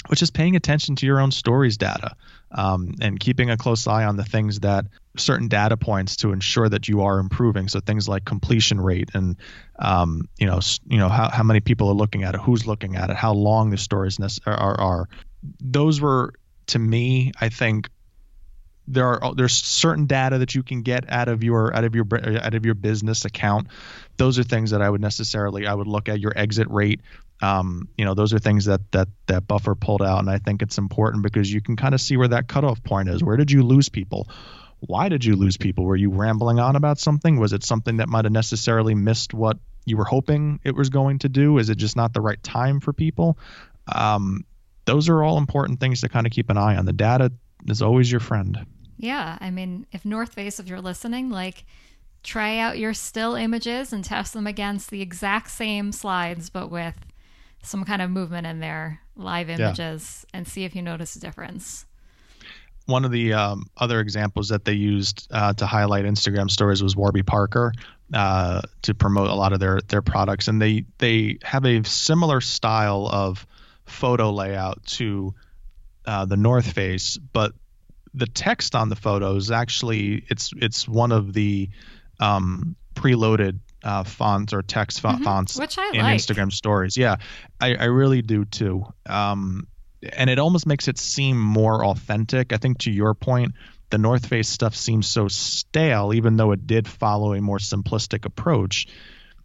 which 0.07 0.21
is 0.21 0.31
paying 0.31 0.55
attention 0.55 0.95
to 0.97 1.05
your 1.05 1.19
own 1.19 1.31
stories 1.31 1.77
data 1.77 2.15
um, 2.51 2.95
and 3.01 3.19
keeping 3.19 3.49
a 3.49 3.57
close 3.57 3.87
eye 3.87 4.05
on 4.05 4.17
the 4.17 4.23
things 4.23 4.61
that 4.61 4.85
certain 5.17 5.47
data 5.47 5.77
points 5.77 6.17
to 6.17 6.31
ensure 6.31 6.67
that 6.67 6.87
you 6.87 7.01
are 7.01 7.19
improving. 7.19 7.67
So 7.67 7.79
things 7.79 8.07
like 8.07 8.25
completion 8.25 8.79
rate 8.79 9.09
and 9.13 9.37
um, 9.79 10.27
you 10.37 10.47
know 10.47 10.59
you 10.87 10.97
know 10.97 11.09
how, 11.09 11.29
how 11.29 11.43
many 11.43 11.59
people 11.59 11.89
are 11.89 11.95
looking 11.95 12.23
at 12.23 12.35
it, 12.35 12.41
who's 12.41 12.65
looking 12.65 12.95
at 12.95 13.09
it, 13.09 13.15
how 13.15 13.33
long 13.33 13.69
the 13.69 13.77
stories 13.77 14.19
are, 14.45 14.53
are, 14.53 14.79
are. 14.79 15.09
Those 15.59 16.01
were 16.01 16.33
to 16.67 16.79
me, 16.79 17.31
I 17.39 17.49
think 17.49 17.89
there 18.87 19.21
are 19.23 19.35
there's 19.35 19.53
certain 19.53 20.05
data 20.05 20.37
that 20.37 20.55
you 20.55 20.63
can 20.63 20.81
get 20.81 21.11
out 21.11 21.27
of 21.27 21.43
your 21.43 21.75
out 21.75 21.83
of 21.83 21.93
your 21.93 22.05
out 22.41 22.53
of 22.53 22.65
your 22.65 22.73
business 22.73 23.25
account 23.25 23.67
those 24.15 24.39
are 24.39 24.43
things 24.43 24.71
that 24.71 24.81
i 24.81 24.89
would 24.89 25.01
necessarily 25.01 25.67
i 25.67 25.73
would 25.73 25.87
look 25.87 26.07
at 26.07 26.21
your 26.21 26.31
exit 26.35 26.69
rate 26.69 27.01
um, 27.41 27.88
you 27.97 28.05
know 28.05 28.13
those 28.13 28.33
are 28.33 28.39
things 28.39 28.65
that 28.65 28.91
that 28.91 29.07
that 29.27 29.47
buffer 29.47 29.75
pulled 29.75 30.01
out 30.01 30.19
and 30.19 30.29
i 30.29 30.38
think 30.38 30.61
it's 30.61 30.77
important 30.77 31.23
because 31.23 31.51
you 31.51 31.61
can 31.61 31.75
kind 31.75 31.93
of 31.93 32.01
see 32.01 32.17
where 32.17 32.27
that 32.27 32.47
cutoff 32.47 32.83
point 32.83 33.09
is 33.09 33.23
where 33.23 33.38
did 33.38 33.51
you 33.51 33.63
lose 33.63 33.89
people 33.89 34.27
why 34.79 35.09
did 35.09 35.25
you 35.25 35.35
lose 35.35 35.57
people? 35.57 35.85
Were 35.85 35.95
you 35.95 36.11
rambling 36.11 36.59
on 36.59 36.75
about 36.75 36.99
something? 36.99 37.39
Was 37.39 37.53
it 37.53 37.63
something 37.63 37.97
that 37.97 38.09
might 38.09 38.25
have 38.25 38.31
necessarily 38.31 38.93
missed 38.93 39.33
what 39.33 39.57
you 39.85 39.97
were 39.97 40.05
hoping 40.05 40.59
it 40.63 40.75
was 40.75 40.89
going 40.89 41.19
to 41.19 41.29
do? 41.29 41.57
Is 41.57 41.69
it 41.69 41.77
just 41.77 41.95
not 41.95 42.13
the 42.13 42.21
right 42.21 42.41
time 42.43 42.79
for 42.79 42.93
people? 42.93 43.38
Um, 43.93 44.45
those 44.85 45.09
are 45.09 45.23
all 45.23 45.38
important 45.38 45.79
things 45.79 46.01
to 46.01 46.09
kind 46.09 46.27
of 46.27 46.31
keep 46.31 46.49
an 46.49 46.57
eye 46.57 46.75
on. 46.75 46.85
The 46.85 46.93
data 46.93 47.31
is 47.67 47.81
always 47.81 48.11
your 48.11 48.19
friend. 48.19 48.65
Yeah. 48.97 49.38
I 49.39 49.49
mean, 49.49 49.88
if 49.91 50.05
North 50.05 50.33
Face, 50.33 50.59
if 50.59 50.67
you're 50.67 50.81
listening, 50.81 51.29
like 51.29 51.65
try 52.23 52.57
out 52.57 52.77
your 52.77 52.93
still 52.93 53.35
images 53.35 53.93
and 53.93 54.03
test 54.03 54.33
them 54.33 54.47
against 54.47 54.89
the 54.89 55.01
exact 55.01 55.49
same 55.49 55.91
slides, 55.91 56.49
but 56.49 56.69
with 56.69 56.95
some 57.68 57.84
kind 57.84 58.01
of 58.01 58.09
movement 58.09 58.47
in 58.47 58.59
there, 58.59 59.01
live 59.15 59.49
images, 59.49 60.26
yeah. 60.26 60.38
and 60.38 60.47
see 60.47 60.63
if 60.63 60.76
you 60.76 60.82
notice 60.82 61.15
a 61.15 61.20
difference. 61.20 61.86
One 62.86 63.03
of 63.03 63.11
the 63.11 63.34
um, 63.34 63.65
other 63.76 63.99
examples 63.99 64.49
that 64.49 64.63
they 64.63 64.74
used 64.74 65.28
uh, 65.30 65.53
to 65.53 65.65
highlight 65.65 66.05
Instagram 66.05 66.49
stories 66.49 66.82
was 66.82 66.95
Warby 66.95 67.24
Parker 67.24 67.74
uh, 68.13 68.61
to 68.84 68.93
promote 68.93 69.30
a 69.30 69.34
lot 69.34 69.51
of 69.51 69.59
their 69.59 69.82
their 69.88 70.01
products, 70.01 70.47
and 70.47 70.61
they 70.61 70.86
they 70.97 71.39
have 71.43 71.65
a 71.65 71.84
similar 71.84 72.39
style 72.39 73.07
of 73.07 73.45
photo 73.86 74.32
layout 74.32 74.86
to 74.86 75.34
uh, 76.05 76.26
the 76.26 76.38
North 76.38 76.72
Face, 76.72 77.18
but 77.18 77.53
the 78.13 78.28
text 78.28 78.74
on 78.76 78.89
the 78.89 78.95
photos 78.95 79.51
actually 79.51 80.24
it's 80.30 80.51
it's 80.57 80.88
one 80.88 81.11
of 81.11 81.34
the 81.34 81.70
um, 82.20 82.76
preloaded 82.95 83.59
uh, 83.88 84.03
fonts 84.03 84.53
or 84.53 84.61
text 84.61 85.01
mm-hmm. 85.01 85.23
fonts 85.23 85.57
Which 85.57 85.77
I 85.77 85.91
in 85.93 86.01
like. 86.01 86.17
Instagram 86.17 86.51
stories. 86.51 86.97
Yeah, 86.97 87.15
I, 87.59 87.75
I 87.75 87.85
really 87.85 88.21
do 88.21 88.43
too. 88.43 88.85
Um, 89.07 89.67
and 90.13 90.29
it 90.29 90.39
almost 90.39 90.67
makes 90.67 90.89
it 90.89 90.97
seem 90.97 91.39
more 91.39 91.85
authentic. 91.85 92.51
I 92.51 92.57
think 92.57 92.79
to 92.79 92.91
your 92.91 93.13
point, 93.13 93.53
the 93.89 93.97
North 93.97 94.25
Face 94.25 94.49
stuff 94.49 94.75
seems 94.75 95.07
so 95.07 95.29
stale, 95.29 96.13
even 96.13 96.35
though 96.35 96.51
it 96.51 96.67
did 96.67 96.85
follow 96.85 97.33
a 97.33 97.41
more 97.41 97.59
simplistic 97.59 98.25
approach. 98.25 98.88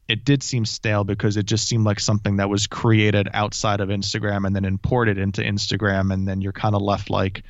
It 0.09 0.25
did 0.25 0.43
seem 0.43 0.65
stale 0.65 1.05
because 1.05 1.37
it 1.37 1.47
just 1.47 1.69
seemed 1.69 1.85
like 1.85 2.01
something 2.01 2.39
that 2.39 2.51
was 2.51 2.67
created 2.67 3.29
outside 3.33 3.81
of 3.81 3.89
Instagram 3.89 4.45
and 4.45 4.55
then 4.55 4.65
imported 4.65 5.19
into 5.19 5.43
Instagram, 5.43 6.13
and 6.13 6.27
then 6.27 6.41
you're 6.41 6.53
kind 6.53 6.75
of 6.75 6.83
left 6.83 7.09
like, 7.09 7.45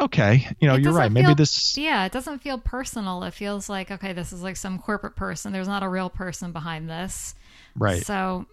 okay, 0.00 0.48
you 0.60 0.68
know, 0.68 0.74
It 0.74 0.82
you're 0.82 0.92
right. 0.92 1.04
doesn't 1.04 1.12
Maybe 1.14 1.34
this, 1.34 1.76
Yeah, 1.76 2.04
it 2.04 2.12
doesn't 2.12 2.40
feel 2.40 2.58
personal. 2.58 3.22
It 3.24 3.32
feels 3.34 3.68
like, 3.68 3.90
okay, 3.90 4.12
this 4.12 4.32
is 4.32 4.42
like 4.42 4.56
some 4.56 4.78
corporate 4.78 5.16
person. 5.16 5.52
There's 5.52 5.68
not 5.68 5.82
a 5.82 5.88
real 5.88 6.10
person 6.10 6.52
behind 6.52 6.88
this. 6.88 7.34
right. 7.76 8.04
So, 8.04 8.46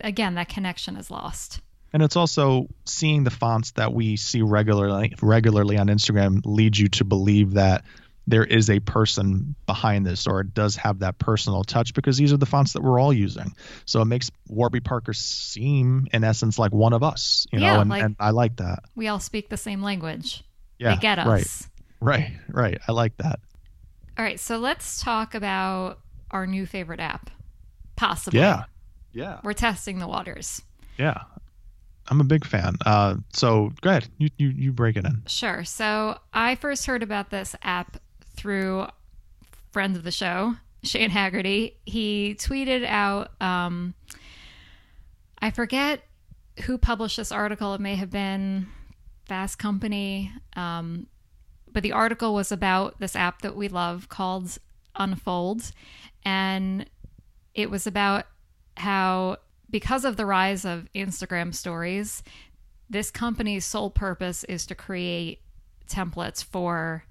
again, 0.00 0.34
that 0.36 0.48
connection 0.48 0.96
is 0.96 1.10
lost. 1.10 1.60
And 1.92 2.02
it's 2.02 2.16
also 2.16 2.68
seeing 2.84 3.24
the 3.24 3.30
fonts 3.30 3.70
that 3.72 3.92
we 3.94 4.16
see 4.16 4.42
regularly 4.42 5.14
regularly 5.22 5.78
on 5.78 5.86
Instagram 5.86 6.42
leads 6.44 6.78
you 6.78 6.88
to 6.88 7.04
believe 7.04 7.54
that 7.54 7.82
there 8.26 8.44
is 8.44 8.68
a 8.68 8.78
person 8.80 9.54
behind 9.64 10.04
this 10.04 10.26
or 10.26 10.40
it 10.42 10.52
does 10.52 10.76
have 10.76 10.98
that 10.98 11.18
personal 11.18 11.64
touch 11.64 11.94
because 11.94 12.18
these 12.18 12.30
are 12.30 12.36
the 12.36 12.44
fonts 12.44 12.74
that 12.74 12.82
we're 12.82 13.00
all 13.00 13.10
using. 13.12 13.54
So 13.86 14.02
it 14.02 14.04
makes 14.04 14.30
Warby 14.48 14.80
Parker 14.80 15.14
seem 15.14 16.06
in 16.12 16.24
essence 16.24 16.58
like 16.58 16.72
one 16.72 16.92
of 16.92 17.02
us, 17.02 17.46
you 17.50 17.58
know, 17.58 17.64
Yeah, 17.64 17.80
and, 17.80 17.88
like- 17.88 18.02
and 18.02 18.16
I 18.20 18.30
like 18.30 18.56
that. 18.56 18.80
We 18.94 19.08
all 19.08 19.18
speak 19.18 19.48
the 19.48 19.56
same 19.56 19.82
language. 19.82 20.44
Yeah. 20.78 20.94
they 20.94 21.00
get 21.00 21.18
us. 21.18 21.68
Right. 22.00 22.18
Right. 22.18 22.38
Right. 22.48 22.78
I 22.86 22.92
like 22.92 23.16
that. 23.18 23.40
All 24.16 24.24
right, 24.24 24.40
so 24.40 24.58
let's 24.58 25.00
talk 25.00 25.34
about 25.34 26.00
our 26.30 26.46
new 26.46 26.66
favorite 26.66 27.00
app. 27.00 27.30
Possibly. 27.96 28.40
Yeah. 28.40 28.64
Yeah. 29.12 29.40
We're 29.44 29.52
testing 29.52 29.98
the 29.98 30.08
waters. 30.08 30.62
Yeah. 30.98 31.22
I'm 32.08 32.20
a 32.20 32.24
big 32.24 32.44
fan. 32.44 32.76
Uh, 32.84 33.16
so 33.32 33.72
go 33.80 33.90
ahead. 33.90 34.08
You, 34.18 34.30
you 34.38 34.48
you 34.48 34.72
break 34.72 34.96
it 34.96 35.04
in. 35.04 35.22
Sure. 35.26 35.62
So 35.64 36.18
I 36.32 36.54
first 36.54 36.86
heard 36.86 37.02
about 37.02 37.30
this 37.30 37.54
app 37.62 37.98
through 38.34 38.86
friends 39.72 39.98
of 39.98 40.04
the 40.04 40.10
show, 40.10 40.54
Shane 40.82 41.10
Haggerty. 41.10 41.76
He 41.84 42.34
tweeted 42.38 42.84
out, 42.86 43.32
um, 43.40 43.94
I 45.40 45.50
forget 45.50 46.02
who 46.64 46.78
published 46.78 47.18
this 47.18 47.30
article. 47.30 47.74
It 47.74 47.80
may 47.80 47.94
have 47.96 48.10
been 48.10 48.68
Fast 49.28 49.58
Company. 49.58 50.32
Um, 50.56 51.06
but 51.70 51.82
the 51.82 51.92
article 51.92 52.34
was 52.34 52.50
about 52.50 52.98
this 52.98 53.14
app 53.14 53.42
that 53.42 53.54
we 53.54 53.68
love 53.68 54.08
called 54.08 54.58
Unfold. 54.96 55.70
And 56.24 56.86
it 57.54 57.70
was 57.70 57.86
about 57.86 58.24
how, 58.76 59.36
because 59.70 60.04
of 60.04 60.16
the 60.16 60.26
rise 60.26 60.64
of 60.64 60.88
Instagram 60.94 61.54
stories, 61.54 62.22
this 62.90 63.10
company's 63.10 63.64
sole 63.64 63.90
purpose 63.90 64.44
is 64.44 64.66
to 64.66 64.74
create 64.74 65.42
templates 65.88 66.42
for 66.42 67.04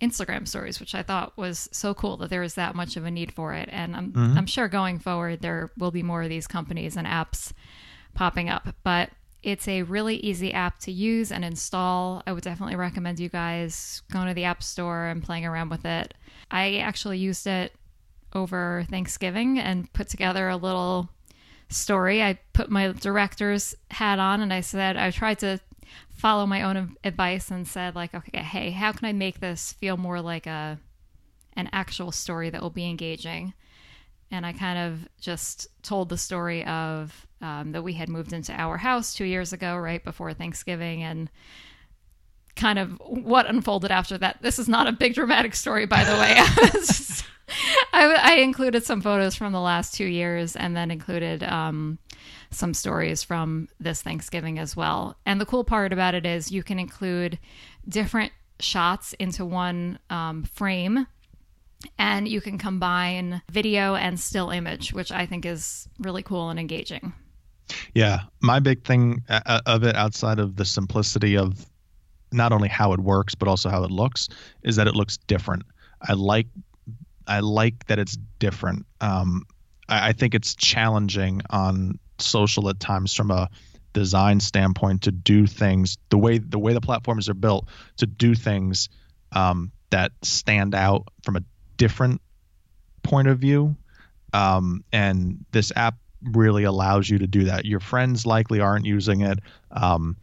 Instagram 0.00 0.46
stories, 0.46 0.80
which 0.80 0.94
I 0.94 1.02
thought 1.02 1.36
was 1.36 1.68
so 1.72 1.94
cool 1.94 2.16
that 2.18 2.30
there 2.30 2.42
is 2.42 2.54
that 2.54 2.74
much 2.74 2.96
of 2.96 3.04
a 3.04 3.10
need 3.10 3.32
for 3.32 3.54
it. 3.54 3.68
And 3.72 3.96
I'm, 3.96 4.12
I'm 4.38 4.46
sure 4.46 4.68
going 4.68 4.98
forward, 4.98 5.40
there 5.40 5.72
will 5.78 5.90
be 5.90 6.02
more 6.02 6.22
of 6.22 6.28
these 6.28 6.46
companies 6.46 6.96
and 6.96 7.06
apps 7.06 7.52
popping 8.14 8.48
up. 8.48 8.74
But 8.82 9.10
it's 9.44 9.68
a 9.68 9.82
really 9.82 10.16
easy 10.16 10.54
app 10.54 10.78
to 10.80 10.90
use 10.90 11.30
and 11.30 11.44
install. 11.44 12.22
I 12.26 12.32
would 12.32 12.42
definitely 12.42 12.76
recommend 12.76 13.20
you 13.20 13.28
guys 13.28 14.02
going 14.10 14.26
to 14.26 14.34
the 14.34 14.44
App 14.44 14.62
Store 14.62 15.06
and 15.06 15.22
playing 15.22 15.44
around 15.44 15.68
with 15.68 15.84
it. 15.84 16.14
I 16.50 16.78
actually 16.78 17.18
used 17.18 17.46
it 17.46 17.74
over 18.32 18.86
Thanksgiving 18.88 19.58
and 19.58 19.92
put 19.92 20.08
together 20.08 20.48
a 20.48 20.56
little 20.56 21.10
story. 21.68 22.22
I 22.22 22.38
put 22.54 22.70
my 22.70 22.92
director's 22.92 23.74
hat 23.90 24.18
on 24.18 24.40
and 24.40 24.52
I 24.52 24.62
said, 24.62 24.96
I 24.96 25.10
tried 25.10 25.40
to 25.40 25.60
follow 26.08 26.46
my 26.46 26.62
own 26.62 26.96
advice 27.04 27.50
and 27.50 27.68
said, 27.68 27.94
like, 27.94 28.14
okay, 28.14 28.38
hey, 28.38 28.70
how 28.70 28.92
can 28.92 29.06
I 29.06 29.12
make 29.12 29.40
this 29.40 29.72
feel 29.74 29.98
more 29.98 30.20
like 30.22 30.46
a 30.46 30.78
an 31.56 31.68
actual 31.72 32.10
story 32.10 32.48
that 32.48 32.62
will 32.62 32.70
be 32.70 32.88
engaging? 32.88 33.52
And 34.30 34.46
I 34.46 34.54
kind 34.54 34.78
of 34.78 35.06
just 35.20 35.68
told 35.82 36.08
the 36.08 36.18
story 36.18 36.64
of 36.64 37.26
um, 37.44 37.72
that 37.72 37.82
we 37.82 37.92
had 37.92 38.08
moved 38.08 38.32
into 38.32 38.52
our 38.52 38.78
house 38.78 39.14
two 39.14 39.24
years 39.24 39.52
ago, 39.52 39.76
right 39.76 40.02
before 40.02 40.32
Thanksgiving, 40.32 41.02
and 41.02 41.30
kind 42.56 42.78
of 42.78 42.92
what 43.00 43.46
unfolded 43.46 43.90
after 43.90 44.16
that. 44.18 44.38
This 44.40 44.58
is 44.58 44.68
not 44.68 44.86
a 44.86 44.92
big 44.92 45.14
dramatic 45.14 45.54
story, 45.54 45.86
by 45.86 46.04
the 46.04 46.12
way. 46.12 46.34
I, 47.92 48.14
I 48.14 48.34
included 48.36 48.84
some 48.84 49.00
photos 49.00 49.34
from 49.34 49.52
the 49.52 49.60
last 49.60 49.94
two 49.94 50.06
years 50.06 50.56
and 50.56 50.74
then 50.74 50.90
included 50.90 51.42
um, 51.42 51.98
some 52.50 52.72
stories 52.72 53.22
from 53.22 53.68
this 53.78 54.00
Thanksgiving 54.00 54.58
as 54.58 54.74
well. 54.74 55.16
And 55.26 55.40
the 55.40 55.46
cool 55.46 55.64
part 55.64 55.92
about 55.92 56.14
it 56.14 56.24
is 56.24 56.50
you 56.50 56.62
can 56.62 56.78
include 56.78 57.38
different 57.86 58.32
shots 58.60 59.12
into 59.14 59.44
one 59.44 59.98
um, 60.08 60.44
frame 60.44 61.06
and 61.98 62.26
you 62.26 62.40
can 62.40 62.56
combine 62.56 63.42
video 63.50 63.94
and 63.94 64.18
still 64.18 64.48
image, 64.48 64.92
which 64.94 65.12
I 65.12 65.26
think 65.26 65.44
is 65.44 65.88
really 65.98 66.22
cool 66.22 66.48
and 66.48 66.58
engaging. 66.58 67.12
Yeah, 67.94 68.22
my 68.40 68.60
big 68.60 68.84
thing 68.84 69.22
uh, 69.28 69.60
of 69.66 69.84
it, 69.84 69.96
outside 69.96 70.38
of 70.38 70.56
the 70.56 70.64
simplicity 70.64 71.36
of 71.36 71.64
not 72.32 72.52
only 72.52 72.68
how 72.68 72.92
it 72.92 73.00
works 73.00 73.34
but 73.34 73.48
also 73.48 73.70
how 73.70 73.84
it 73.84 73.90
looks, 73.90 74.28
is 74.62 74.76
that 74.76 74.86
it 74.86 74.94
looks 74.94 75.16
different. 75.16 75.62
I 76.02 76.14
like, 76.14 76.48
I 77.26 77.40
like 77.40 77.86
that 77.86 77.98
it's 77.98 78.18
different. 78.38 78.86
Um, 79.00 79.44
I, 79.88 80.08
I 80.08 80.12
think 80.12 80.34
it's 80.34 80.54
challenging 80.54 81.42
on 81.50 81.98
social 82.18 82.68
at 82.68 82.80
times 82.80 83.14
from 83.14 83.30
a 83.30 83.48
design 83.92 84.40
standpoint 84.40 85.02
to 85.02 85.12
do 85.12 85.46
things 85.46 85.98
the 86.10 86.18
way 86.18 86.38
the 86.38 86.58
way 86.58 86.72
the 86.72 86.80
platforms 86.80 87.28
are 87.28 87.34
built 87.34 87.68
to 87.96 88.06
do 88.06 88.34
things 88.34 88.88
um, 89.32 89.70
that 89.90 90.10
stand 90.22 90.74
out 90.74 91.08
from 91.22 91.36
a 91.36 91.40
different 91.76 92.20
point 93.02 93.28
of 93.28 93.38
view. 93.38 93.76
Um, 94.32 94.84
and 94.92 95.44
this 95.52 95.72
app 95.76 95.94
really 96.32 96.64
allows 96.64 97.08
you 97.08 97.18
to 97.18 97.26
do 97.26 97.44
that. 97.44 97.64
Your 97.64 97.80
friends 97.80 98.26
likely 98.26 98.60
aren't 98.60 98.86
using 98.86 99.22
it. 99.22 99.38
Um, 99.70 100.16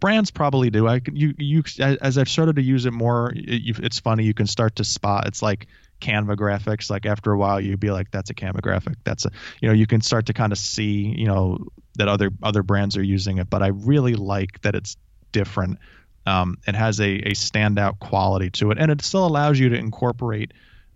brands 0.00 0.30
probably 0.30 0.70
do. 0.70 0.86
I 0.86 1.00
can, 1.00 1.16
you 1.16 1.34
you 1.38 1.62
as 1.78 2.18
I've 2.18 2.28
started 2.28 2.56
to 2.56 2.62
use 2.62 2.86
it 2.86 2.92
more, 2.92 3.32
it, 3.34 3.78
it's 3.78 3.98
funny. 3.98 4.24
You 4.24 4.34
can 4.34 4.46
start 4.46 4.76
to 4.76 4.84
spot. 4.84 5.26
It's 5.26 5.42
like 5.42 5.66
Canva 6.00 6.36
graphics. 6.36 6.90
Like 6.90 7.06
after 7.06 7.32
a 7.32 7.38
while, 7.38 7.60
you'd 7.60 7.80
be 7.80 7.90
like, 7.90 8.10
"That's 8.10 8.30
a 8.30 8.34
Canva 8.34 8.62
graphic." 8.62 8.98
That's 9.04 9.24
a 9.24 9.30
you 9.60 9.68
know 9.68 9.74
you 9.74 9.86
can 9.86 10.00
start 10.00 10.26
to 10.26 10.32
kind 10.32 10.52
of 10.52 10.58
see 10.58 11.14
you 11.16 11.26
know 11.26 11.58
that 11.96 12.08
other 12.08 12.30
other 12.42 12.62
brands 12.62 12.96
are 12.96 13.02
using 13.02 13.38
it. 13.38 13.50
But 13.50 13.62
I 13.62 13.68
really 13.68 14.14
like 14.14 14.60
that 14.62 14.74
it's 14.74 14.96
different. 15.32 15.78
Um, 16.26 16.58
it 16.66 16.74
has 16.74 17.00
a 17.00 17.10
a 17.10 17.32
standout 17.32 17.98
quality 17.98 18.50
to 18.50 18.70
it, 18.70 18.78
and 18.78 18.90
it 18.90 19.02
still 19.02 19.26
allows 19.26 19.58
you 19.58 19.70
to 19.70 19.76
incorporate 19.76 20.52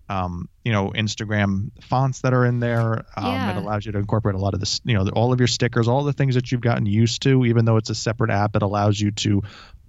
um, 0.09 0.49
you 0.65 0.73
know, 0.73 0.91
Instagram 0.91 1.71
fonts 1.83 2.21
that 2.21 2.35
are 2.35 2.45
in 2.45 2.61
there. 2.61 3.05
Um, 3.17 3.25
Yeah. 3.25 3.51
It 3.53 3.57
allows 3.57 3.87
you 3.87 3.93
to 3.93 3.99
incorporate 3.99 4.35
a 4.35 4.39
lot 4.39 4.55
of 4.55 4.61
this, 4.61 4.81
you 4.85 4.95
know, 4.95 5.09
all 5.11 5.33
of 5.33 5.41
your 5.41 5.47
stickers, 5.47 5.89
all 5.89 6.05
the 6.05 6.13
things 6.13 6.35
that 6.35 6.53
you've 6.53 6.61
gotten 6.61 6.87
used 6.87 7.23
to. 7.23 7.45
Even 7.47 7.65
though 7.65 7.77
it's 7.77 7.91
a 7.91 7.95
separate 7.95 8.31
app, 8.31 8.57
it 8.57 8.63
allows 8.63 9.01
you 9.01 9.11
to 9.13 9.43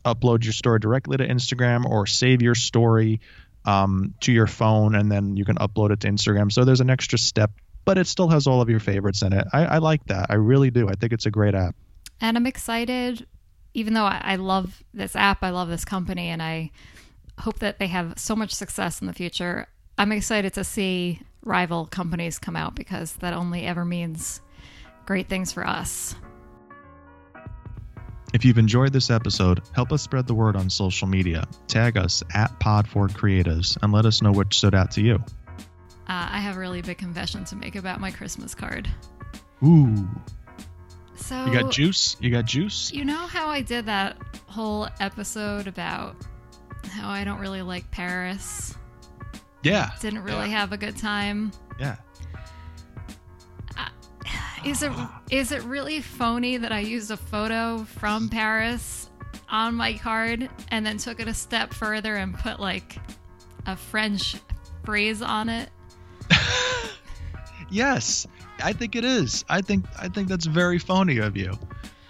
upload 0.05 0.43
your 0.43 0.53
story 0.53 0.79
directly 0.79 1.17
to 1.17 1.27
Instagram 1.27 1.85
or 1.85 2.05
save 2.05 2.41
your 2.41 2.55
story 2.55 3.21
um, 3.65 4.13
to 4.21 4.31
your 4.31 4.47
phone, 4.47 4.95
and 4.95 5.11
then 5.11 5.37
you 5.37 5.45
can 5.45 5.55
upload 5.55 5.91
it 5.91 6.01
to 6.01 6.07
Instagram. 6.09 6.51
So 6.51 6.65
there's 6.65 6.81
an 6.81 6.89
extra 6.89 7.17
step, 7.17 7.51
but 7.85 7.97
it 7.97 8.07
still 8.07 8.27
has 8.29 8.47
all 8.47 8.61
of 8.61 8.69
your 8.69 8.81
favorites 8.81 9.21
in 9.21 9.33
it. 9.33 9.47
I, 9.53 9.65
I 9.65 9.77
like 9.77 10.05
that. 10.07 10.27
I 10.29 10.35
really 10.35 10.69
do. 10.69 10.89
I 10.89 10.93
think 10.95 11.13
it's 11.13 11.25
a 11.25 11.31
great 11.31 11.55
app. 11.55 11.75
And 12.19 12.37
I'm 12.37 12.45
excited, 12.45 13.25
even 13.73 13.93
though 13.93 14.03
I, 14.03 14.21
I 14.23 14.35
love 14.35 14.83
this 14.93 15.15
app, 15.15 15.43
I 15.43 15.49
love 15.51 15.69
this 15.69 15.85
company, 15.85 16.27
and 16.27 16.41
I 16.41 16.71
hope 17.39 17.59
that 17.59 17.79
they 17.79 17.87
have 17.87 18.19
so 18.19 18.35
much 18.35 18.53
success 18.53 19.01
in 19.01 19.07
the 19.07 19.13
future. 19.13 19.67
I'm 19.97 20.11
excited 20.11 20.53
to 20.53 20.63
see 20.63 21.19
rival 21.43 21.85
companies 21.85 22.39
come 22.39 22.55
out 22.55 22.75
because 22.75 23.13
that 23.17 23.33
only 23.33 23.65
ever 23.65 23.85
means 23.85 24.41
great 25.05 25.27
things 25.27 25.51
for 25.51 25.65
us. 25.65 26.15
If 28.33 28.43
you've 28.43 28.57
enjoyed 28.57 28.91
this 28.93 29.11
episode, 29.11 29.61
help 29.73 29.91
us 29.91 30.01
spread 30.01 30.25
the 30.25 30.33
word 30.33 30.55
on 30.55 30.67
social 30.67 31.07
media. 31.07 31.47
Tag 31.67 31.97
us 31.97 32.23
at 32.33 32.59
Podford 32.59 33.11
Creatives 33.11 33.77
and 33.83 33.93
let 33.93 34.07
us 34.07 34.23
know 34.23 34.31
what 34.31 34.51
stood 34.53 34.73
out 34.73 34.89
to 34.91 35.01
you. 35.01 35.23
Uh, 36.07 36.27
I 36.31 36.39
have 36.39 36.57
a 36.57 36.59
really 36.59 36.81
big 36.81 36.97
confession 36.97 37.45
to 37.45 37.55
make 37.55 37.75
about 37.75 38.01
my 38.01 38.09
Christmas 38.09 38.55
card. 38.55 38.89
Ooh. 39.63 40.09
So 41.15 41.45
You 41.45 41.53
got 41.53 41.71
juice? 41.71 42.17
You 42.19 42.31
got 42.31 42.45
juice? 42.45 42.91
You 42.91 43.05
know 43.05 43.27
how 43.27 43.47
I 43.49 43.61
did 43.61 43.85
that 43.85 44.17
whole 44.47 44.87
episode 44.99 45.67
about 45.67 46.15
how 46.89 47.09
I 47.09 47.23
don't 47.23 47.39
really 47.39 47.61
like 47.61 47.89
Paris? 47.91 48.75
Yeah. 49.63 49.91
Didn't 50.01 50.23
really 50.23 50.49
Yeah. 50.49 50.59
have 50.59 50.71
a 50.73 50.77
good 50.77 50.97
time. 50.97 51.51
Yeah. 51.79 51.95
Uh, 53.77 53.87
is 54.65 54.83
it 54.83 54.91
is 55.29 55.51
it 55.51 55.63
really 55.63 56.01
phony 56.01 56.57
that 56.57 56.71
I 56.71 56.79
used 56.79 57.09
a 57.11 57.17
photo 57.17 57.83
from 57.85 58.29
Paris 58.29 59.09
on 59.49 59.75
my 59.75 59.93
card 59.97 60.49
and 60.69 60.85
then 60.85 60.97
took 60.97 61.19
it 61.19 61.27
a 61.27 61.33
step 61.33 61.73
further 61.73 62.15
and 62.17 62.33
put 62.37 62.59
like 62.59 62.97
a 63.65 63.75
French 63.75 64.35
phrase 64.83 65.21
on 65.21 65.49
it? 65.49 65.69
Yes, 67.69 68.27
I 68.63 68.71
think 68.71 68.95
it 68.95 69.03
is. 69.03 69.43
I 69.49 69.61
think 69.61 69.85
I 69.97 70.07
think 70.07 70.27
that's 70.27 70.45
very 70.45 70.77
phony 70.77 71.17
of 71.17 71.35
you. 71.35 71.57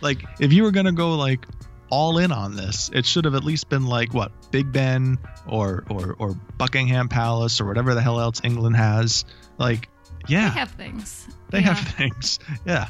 Like 0.01 0.22
if 0.41 0.51
you 0.51 0.62
were 0.64 0.72
gonna 0.72 0.91
go 0.91 1.16
like 1.16 1.45
all 1.94 2.18
in 2.18 2.32
on 2.32 2.56
this, 2.56 2.89
it 2.94 3.06
should 3.06 3.26
have 3.26 3.36
at 3.36 3.44
least 3.44 3.70
been 3.70 3.86
like 3.86 4.14
what 4.14 4.32
Big 4.52 4.72
Ben 4.72 5.18
or 5.48 5.84
or 5.89 6.16
or 6.18 6.34
Buckingham 6.58 7.08
Palace 7.08 7.62
or 7.62 7.66
whatever 7.66 7.94
the 7.94 8.02
hell 8.02 8.20
else 8.20 8.41
England 8.44 8.76
has. 8.76 9.26
Like, 9.60 9.89
yeah, 10.28 10.50
They 10.50 10.60
have 10.60 10.72
things. 10.72 11.28
they 11.52 11.60
Yeah. 11.60 11.74
have 11.74 11.88
things. 11.96 12.39
Yeah. 12.66 12.89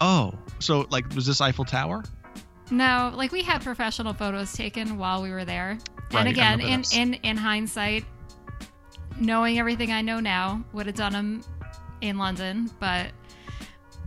Oh, 0.00 0.32
so 0.60 0.86
like 0.90 1.12
was 1.14 1.26
this 1.26 1.40
Eiffel 1.40 1.64
Tower? 1.64 2.04
No, 2.70 3.12
like 3.16 3.32
we 3.32 3.42
had 3.42 3.62
professional 3.62 4.12
photos 4.14 4.52
taken 4.52 4.96
while 4.96 5.22
we 5.22 5.30
were 5.30 5.44
there. 5.44 5.76
Right, 6.12 6.20
and 6.20 6.28
again, 6.28 6.60
in, 6.60 6.84
in 6.94 7.14
in 7.14 7.36
hindsight, 7.36 8.04
knowing 9.18 9.58
everything 9.58 9.90
I 9.92 10.02
know 10.02 10.20
now, 10.20 10.62
would 10.72 10.86
have 10.86 10.94
done 10.94 11.12
them 11.12 11.42
in 12.00 12.16
London, 12.18 12.70
but 12.78 13.08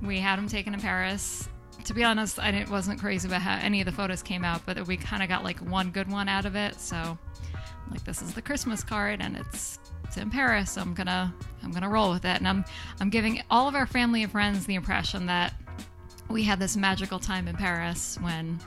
we 0.02 0.20
had 0.20 0.38
them 0.38 0.48
taken 0.48 0.74
in 0.74 0.80
Paris. 0.80 1.48
To 1.86 1.94
be 1.94 2.04
honest, 2.04 2.40
I 2.40 2.52
didn't, 2.52 2.70
wasn't 2.70 3.00
crazy 3.00 3.28
about 3.28 3.42
how 3.42 3.58
any 3.58 3.82
of 3.82 3.86
the 3.86 3.92
photos 3.92 4.24
came 4.24 4.44
out, 4.44 4.62
but 4.66 4.88
we 4.88 4.96
kind 4.98 5.22
of 5.22 5.30
got 5.30 5.44
like 5.44 5.60
one 5.60 5.92
good 5.92 6.10
one 6.10 6.30
out 6.30 6.46
of 6.46 6.56
it. 6.56 6.80
So, 6.80 7.18
like, 7.92 8.04
this 8.06 8.22
is 8.22 8.34
the 8.34 8.42
Christmas 8.42 8.84
card, 8.84 9.20
and 9.22 9.36
it's 9.38 9.80
it's 10.06 10.18
in 10.18 10.30
Paris. 10.30 10.72
So 10.72 10.82
I'm 10.82 10.94
gonna 10.94 11.34
I'm 11.64 11.72
gonna 11.72 11.90
roll 11.90 12.12
with 12.12 12.26
it, 12.26 12.38
and 12.38 12.48
I'm 12.48 12.64
I'm 13.00 13.10
giving 13.10 13.42
all 13.50 13.68
of 13.68 13.76
our 13.76 13.86
family 13.86 14.24
and 14.24 14.32
friends 14.32 14.66
the 14.66 14.76
impression 14.76 15.26
that 15.28 15.54
we 16.30 16.44
had 16.44 16.60
this 16.60 16.78
magical 16.78 17.20
time 17.20 17.48
in 17.48 17.56
Paris 17.56 18.18
when 18.22 18.60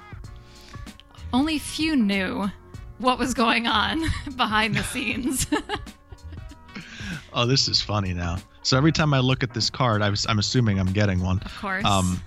only 1.33 1.59
few 1.59 1.97
knew 1.97 2.49
what 2.99 3.19
was 3.19 3.35
going 3.35 3.67
on 3.67 4.03
behind 4.37 4.77
the 4.77 4.83
scenes. 4.83 5.47
Oh, 7.33 7.45
this 7.45 7.69
is 7.69 7.83
funny 7.83 8.15
now. 8.15 8.39
So 8.63 8.79
every 8.79 8.93
time 8.93 9.13
I 9.13 9.19
look 9.19 9.43
at 9.43 9.53
this 9.53 9.69
card, 9.69 10.01
I 10.01 10.09
was, 10.09 10.27
I'm 10.27 10.39
assuming 10.39 10.81
I'm 10.81 10.91
getting 10.93 11.21
one. 11.21 11.39
of 11.45 11.55
course. 11.59 11.85
Um, 11.85 12.23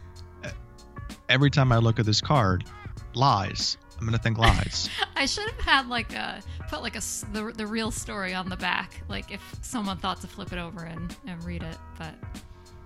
every 1.29 1.49
time 1.49 1.71
I 1.71 1.77
look 1.77 1.99
at 1.99 2.05
this 2.05 2.19
card, 2.19 2.65
lies. 3.13 3.77
I'm 3.99 4.05
gonna 4.05 4.17
think 4.17 4.37
lies. 4.37 4.89
I 5.15 5.25
should 5.25 5.49
have 5.49 5.59
had 5.59 5.89
like 5.89 6.13
a 6.13 6.41
put 6.69 6.81
like 6.81 6.95
a 6.95 7.01
the, 7.31 7.53
the 7.55 7.67
real 7.67 7.91
story 7.91 8.33
on 8.33 8.49
the 8.49 8.57
back, 8.57 9.01
like 9.07 9.31
if 9.31 9.55
someone 9.61 9.97
thought 9.97 10.21
to 10.21 10.27
flip 10.27 10.51
it 10.51 10.59
over 10.59 10.83
and, 10.83 11.15
and 11.27 11.43
read 11.43 11.63
it. 11.63 11.77
But 11.97 12.15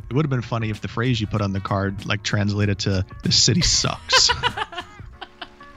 It 0.09 0.13
would 0.13 0.25
have 0.25 0.31
been 0.31 0.41
funny 0.41 0.69
if 0.69 0.81
the 0.81 0.87
phrase 0.87 1.21
you 1.21 1.27
put 1.27 1.41
on 1.41 1.53
the 1.53 1.59
card 1.59 2.05
like 2.05 2.23
translated 2.23 2.79
to 2.79 3.05
"the 3.23 3.31
city 3.31 3.61
sucks." 3.61 4.31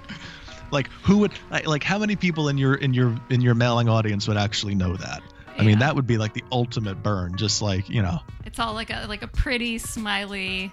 like 0.71 0.89
who 1.03 1.19
would 1.19 1.33
like, 1.51 1.67
like 1.67 1.83
how 1.83 1.99
many 1.99 2.17
people 2.17 2.49
in 2.49 2.57
your 2.57 2.75
in 2.75 2.95
your 2.95 3.15
in 3.29 3.43
your 3.43 3.55
mailing 3.55 3.89
audience 3.89 4.27
would 4.27 4.39
actually 4.39 4.75
know 4.75 4.97
that? 4.97 5.23
I 5.59 5.65
mean, 5.65 5.79
that 5.79 5.97
would 5.97 6.07
be 6.07 6.19
like 6.19 6.35
the 6.35 6.45
ultimate 6.53 7.03
burn. 7.03 7.37
Just 7.37 7.61
like 7.61 7.89
you 7.91 8.03
know, 8.03 8.21
it's 8.45 8.59
all 8.59 8.73
like 8.75 8.91
a 8.91 9.07
like 9.07 9.23
a 9.23 9.29
pretty 9.29 9.79
smiley 9.79 10.73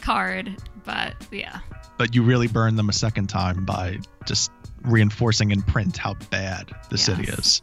card. 0.00 0.56
But 0.84 1.14
yeah, 1.30 1.60
but 1.98 2.14
you 2.14 2.22
really 2.22 2.48
burn 2.48 2.76
them 2.76 2.88
a 2.88 2.92
second 2.92 3.28
time 3.28 3.64
by 3.64 3.98
just 4.26 4.50
reinforcing 4.82 5.50
in 5.50 5.62
print 5.62 5.96
how 5.96 6.14
bad 6.30 6.70
the 6.88 6.98
city 6.98 7.24
is. 7.24 7.60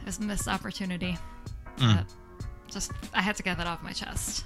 it 0.00 0.06
was 0.06 0.18
a 0.18 0.22
missed 0.22 0.48
opportunity. 0.48 1.18
Mm. 1.78 2.06
Just 2.70 2.92
I 3.12 3.20
had 3.22 3.36
to 3.36 3.42
get 3.42 3.58
that 3.58 3.66
off 3.66 3.82
my 3.82 3.92
chest. 3.92 4.44